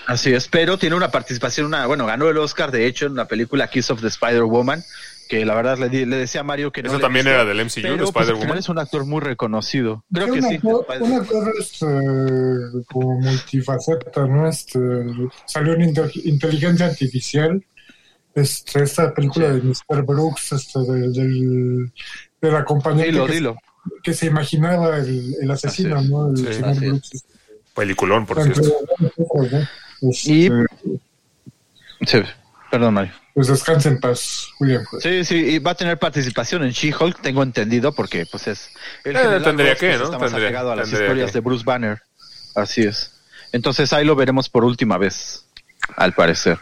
[0.06, 3.26] Así es, pero tiene una participación, una, bueno, ganó el Oscar de hecho en la
[3.26, 4.84] película Kiss of the Spider-Woman,
[5.28, 7.58] que la verdad le, di- le decía a Mario que no Eso también era del
[7.64, 8.28] MCU, de pero, pues,
[8.58, 10.04] es un actor muy reconocido.
[10.12, 10.58] Creo que un sí.
[10.62, 11.86] un actor este,
[12.92, 14.48] como multifaceta, ¿no?
[14.48, 14.78] Este,
[15.46, 17.64] salió en inte- inteligencia artificial.
[18.34, 20.02] Este, esta película de Mr.
[20.04, 21.92] Brooks, este, de, del,
[22.42, 23.56] de la compañía Dilo, que, dilo.
[24.02, 26.08] que se imaginaba el, el asesino, Así.
[26.10, 26.28] ¿no?
[26.30, 26.90] El Sí, señor así es.
[26.90, 27.24] Brooks.
[27.74, 28.78] Peliculón, por Entre cierto.
[30.02, 30.50] Este, Y-
[32.06, 32.18] Sí,
[32.70, 33.12] perdón, Mario.
[33.36, 34.82] Pues descansa en paz, William.
[34.98, 38.70] Sí, sí, y va a tener participación en She-Hulk, tengo entendido, porque pues es
[39.04, 40.04] el Eh, tendría Ross, que, pues, ¿no?
[40.06, 41.34] está más Tendría- apegado a las historias que.
[41.34, 42.00] de Bruce Banner.
[42.54, 43.12] Así es.
[43.52, 45.44] Entonces ahí lo veremos por última vez,
[45.96, 46.58] al parecer.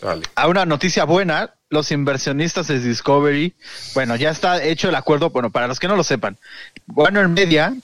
[0.00, 0.22] Vale.
[0.34, 3.54] A una noticia buena, los inversionistas de Discovery,
[3.92, 6.38] bueno, ya está hecho el acuerdo, bueno, para los que no lo sepan,
[6.86, 7.74] Warner Media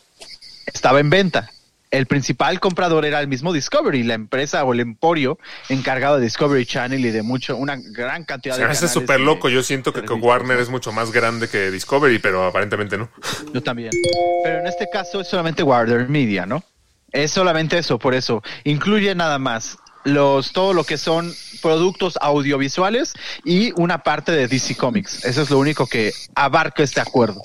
[0.64, 1.50] estaba en venta.
[1.90, 5.38] El principal comprador era el mismo Discovery, la empresa o el emporio
[5.68, 9.48] encargado de Discovery Channel y de mucho, una gran cantidad Se de canales súper loco.
[9.48, 13.10] Yo siento que, que Warner es mucho más grande que Discovery, pero aparentemente no.
[13.52, 13.90] Yo también.
[14.44, 16.62] Pero en este caso es solamente Warner Media, ¿no?
[17.12, 18.42] Es solamente eso, por eso.
[18.64, 24.76] Incluye nada más los todo lo que son productos audiovisuales y una parte de DC
[24.76, 25.24] Comics.
[25.24, 27.42] Eso es lo único que abarca este acuerdo.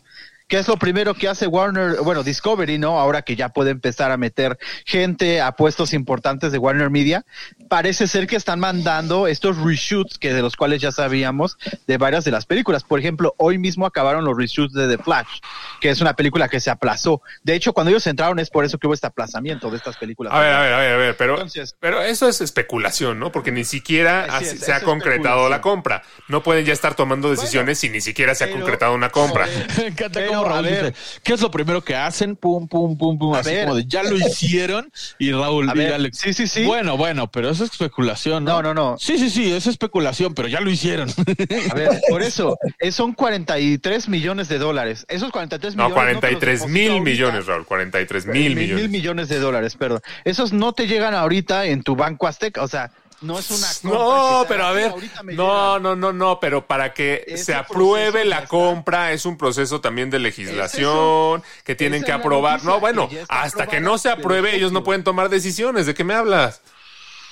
[0.53, 2.99] ¿Qué es lo primero que hace Warner, bueno, Discovery, ¿no?
[2.99, 7.25] Ahora que ya puede empezar a meter gente a puestos importantes de Warner Media,
[7.69, 11.57] parece ser que están mandando estos reshoots que de los cuales ya sabíamos
[11.88, 12.84] de varias de las películas.
[12.84, 15.39] Por ejemplo, hoy mismo acabaron los reshoots de The Flash,
[15.81, 17.23] que es una película que se aplazó.
[17.41, 20.34] De hecho, cuando ellos entraron es por eso que hubo este aplazamiento de estas películas.
[20.35, 23.31] A ver, a ver, a ver, a ver, pero, Entonces- pero eso es especulación, ¿no?
[23.31, 26.03] Porque ni siquiera Así así es, se ha concretado la compra.
[26.27, 29.47] No pueden ya estar tomando decisiones si ni siquiera se ha concretado una compra.
[29.80, 30.86] Me encanta Pero, Raúl ver.
[30.94, 32.36] dice, ¿qué es lo primero que hacen?
[32.36, 33.64] Pum, pum, pum, pum, A así ver.
[33.65, 36.18] como de, ya lo hicieron y Raúl A y ver, Alex.
[36.18, 36.64] sí, sí, sí.
[36.65, 38.61] Bueno, bueno, pero eso es especulación, ¿no?
[38.61, 38.98] No, no, no.
[38.99, 41.10] Sí, sí, sí, es especulación, pero ya lo hicieron.
[41.72, 45.06] A ver, por eso, eh, son 43 millones de dólares.
[45.10, 45.95] Esos 43 No, millones.
[46.14, 47.03] los 43 deposito mil ahorita.
[47.10, 47.65] millones, Raúl.
[47.65, 48.82] 43 mil Mil, millones.
[48.84, 50.02] mil millones de dólares, perdón.
[50.26, 52.91] Esos no te llegan ahorita en tu banco azteca, o sea,
[53.24, 54.94] no es una compra No, pero a ver,
[55.24, 58.48] no, no, no, no, pero para que Ese se apruebe la está.
[58.50, 62.64] compra es un proceso también de legislación que tienen Esa que aprobar.
[62.64, 65.86] No, bueno, que hasta que no se apruebe ellos no pueden tomar decisiones.
[65.86, 66.62] ¿De qué me hablas?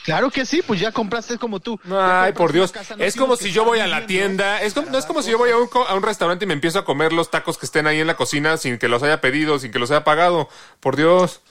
[0.04, 1.80] Claro que sí, pues ya compraste como tú.
[1.92, 2.72] Ay, por Dios.
[2.72, 4.60] casa, no Es como si yo voy a la tienda.
[4.62, 6.56] Es como, no es como si yo voy a un, a un restaurante y me
[6.56, 9.22] empiezo a comer los tacos que estén ahí en la cocina sin que los haya
[9.22, 10.50] pedido, sin que los haya pagado.
[10.80, 11.42] Por Dios.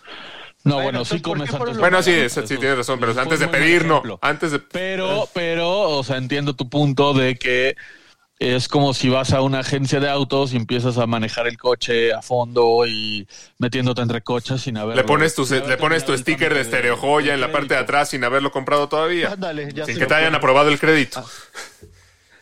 [0.63, 2.07] No, Bueno, bueno, sí entonces, ¿por comes qué fueron antes.
[2.07, 4.03] los Bueno, sí, sí tienes razón, pero antes de pedir, no.
[4.21, 4.59] Antes de.
[4.59, 7.77] Pero, pero, o sea, entiendo tu punto de que
[8.41, 12.13] es como si vas a una agencia de autos y empiezas a manejar el coche
[12.13, 13.29] a fondo y
[13.59, 17.35] metiéndote entre coches sin haber Le pones tu, le pones tu sticker de estereo joya
[17.35, 19.33] en la parte de atrás sin haberlo comprado todavía.
[19.33, 21.23] Ándale, ya sin que te hayan aprobado el crédito.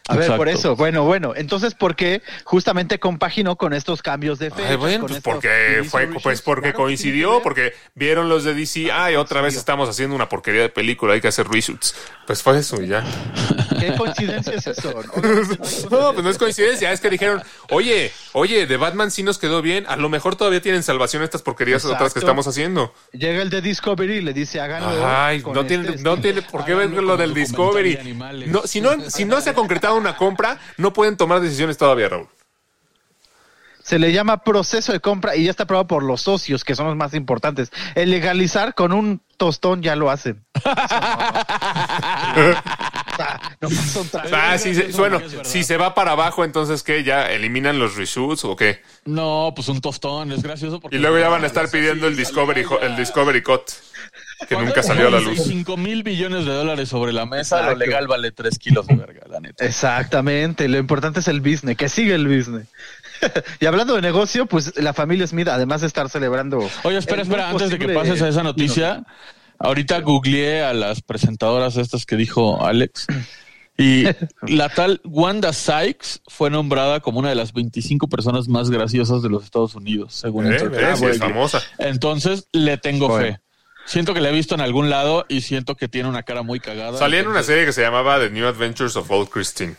[0.08, 4.50] A ver, por eso, bueno, bueno, entonces, ¿por qué justamente compaginó con estos cambios de?
[4.56, 9.42] Ay, bueno, pues porque fue, pues porque coincidió, porque vieron los de DC, ay, otra
[9.42, 11.94] vez estamos haciendo una porquería de película, hay que hacer reshoots.
[12.26, 13.04] Pues fue eso y ya.
[13.78, 14.92] ¿Qué coincidencia es eso?
[15.90, 19.62] No, pues no es coincidencia, es que dijeron, oye, oye, de Batman sí nos quedó
[19.62, 21.96] bien, a lo mejor todavía tienen salvación estas porquerías Exacto.
[21.96, 22.92] otras que estamos haciendo.
[23.12, 25.06] Llega el de Discovery y le dice, háganlo.
[25.06, 26.16] Ay, no este tiene, no estilo".
[26.18, 27.94] tiene por qué ver lo del Discovery.
[27.96, 28.46] de.
[28.48, 32.08] No, si no, si no se ha concretado una compra, no pueden tomar decisiones todavía,
[32.08, 32.28] Raúl.
[33.88, 36.88] Se le llama proceso de compra y ya está aprobado por los socios, que son
[36.88, 37.70] los más importantes.
[37.94, 40.44] El legalizar con un tostón ya lo hacen.
[43.60, 43.68] no
[44.32, 47.02] Ah, sí, bueno, si se va para abajo, entonces ¿qué?
[47.02, 48.82] ¿Ya eliminan los reshoots o qué?
[49.04, 50.96] No, pues un tostón, es gracioso porque...
[50.96, 53.62] Y luego ya van a estar pidiendo el Discovery, el Discovery Cut,
[54.48, 55.42] que nunca salió a la luz.
[55.42, 59.22] 5 mil millones de dólares sobre la mesa, lo legal vale 3 kilos de verga,
[59.28, 59.64] la neta.
[59.64, 62.68] Exactamente, lo importante es el business, que sigue el business.
[63.60, 66.68] y hablando de negocio, pues la familia Smith, además de estar celebrando.
[66.84, 69.04] Oye, espera, espera, antes de que pases a esa noticia,
[69.58, 73.06] ahorita googleé a las presentadoras estas que dijo Alex.
[73.76, 74.04] Y
[74.48, 79.28] la tal Wanda Sykes fue nombrada como una de las 25 personas más graciosas de
[79.28, 81.62] los Estados Unidos, según Eh, Entertainment ves, es famosa.
[81.78, 83.40] Entonces, le tengo fe.
[83.86, 86.60] Siento que la he visto en algún lado y siento que tiene una cara muy
[86.60, 86.98] cagada.
[86.98, 89.76] Salía en una serie que se llamaba The New Adventures of Old Christine.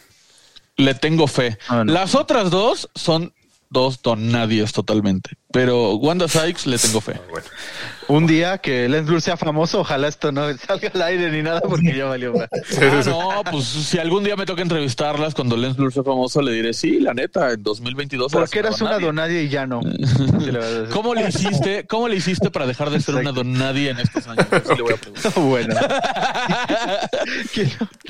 [0.79, 1.57] Le tengo fe.
[1.67, 1.91] Ah, no.
[1.93, 3.33] Las otras dos son
[3.69, 5.31] dos donadies totalmente.
[5.51, 7.13] Pero Wanda Sykes le tengo fe.
[7.31, 7.47] Bueno,
[8.07, 11.61] Un día que Lens Blur sea famoso, ojalá esto no salga al aire ni nada
[11.61, 12.33] porque ya valió.
[12.33, 12.47] más.
[12.81, 16.51] Ah, no, pues si algún día me toca entrevistarlas cuando Lens Blur sea famoso, le
[16.51, 18.07] diré, sí, la neta, en donadie.
[18.31, 19.81] Porque eras una donadie y ya no.
[20.91, 24.45] ¿Cómo le hiciste, cómo le hiciste para dejar de ser una donadie en estos años?
[24.51, 25.33] Eso le voy a preguntar.
[25.35, 25.75] bueno.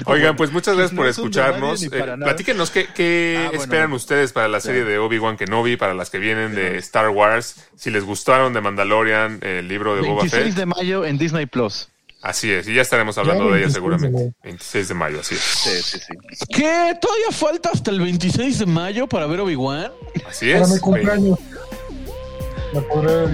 [0.06, 1.84] Oigan, pues muchas gracias por escucharnos.
[1.84, 3.64] Eh, platíquenos qué, qué Ah, bueno.
[3.64, 7.29] esperan ustedes para la serie de Obi-Wan Kenobi, para las que vienen de Star Wars.
[7.76, 10.56] Si les gustaron de Mandalorian, el libro de Boba 26 Fett.
[10.56, 11.88] de mayo en Disney Plus.
[12.22, 14.18] Así es, y ya estaremos hablando Ya, de ella 26 de seguramente.
[14.20, 14.34] mayo.
[14.44, 15.42] 26 de mayo, así es.
[15.42, 16.46] Sí, sí, sí.
[16.50, 16.94] ¿Qué?
[17.02, 19.92] ¿Todavía falta hasta el 26 de mayo para ver Obi-Wan?
[20.28, 20.70] Así Para es.
[20.74, 21.40] mi cumpleaños.
[22.74, 23.26] La podré.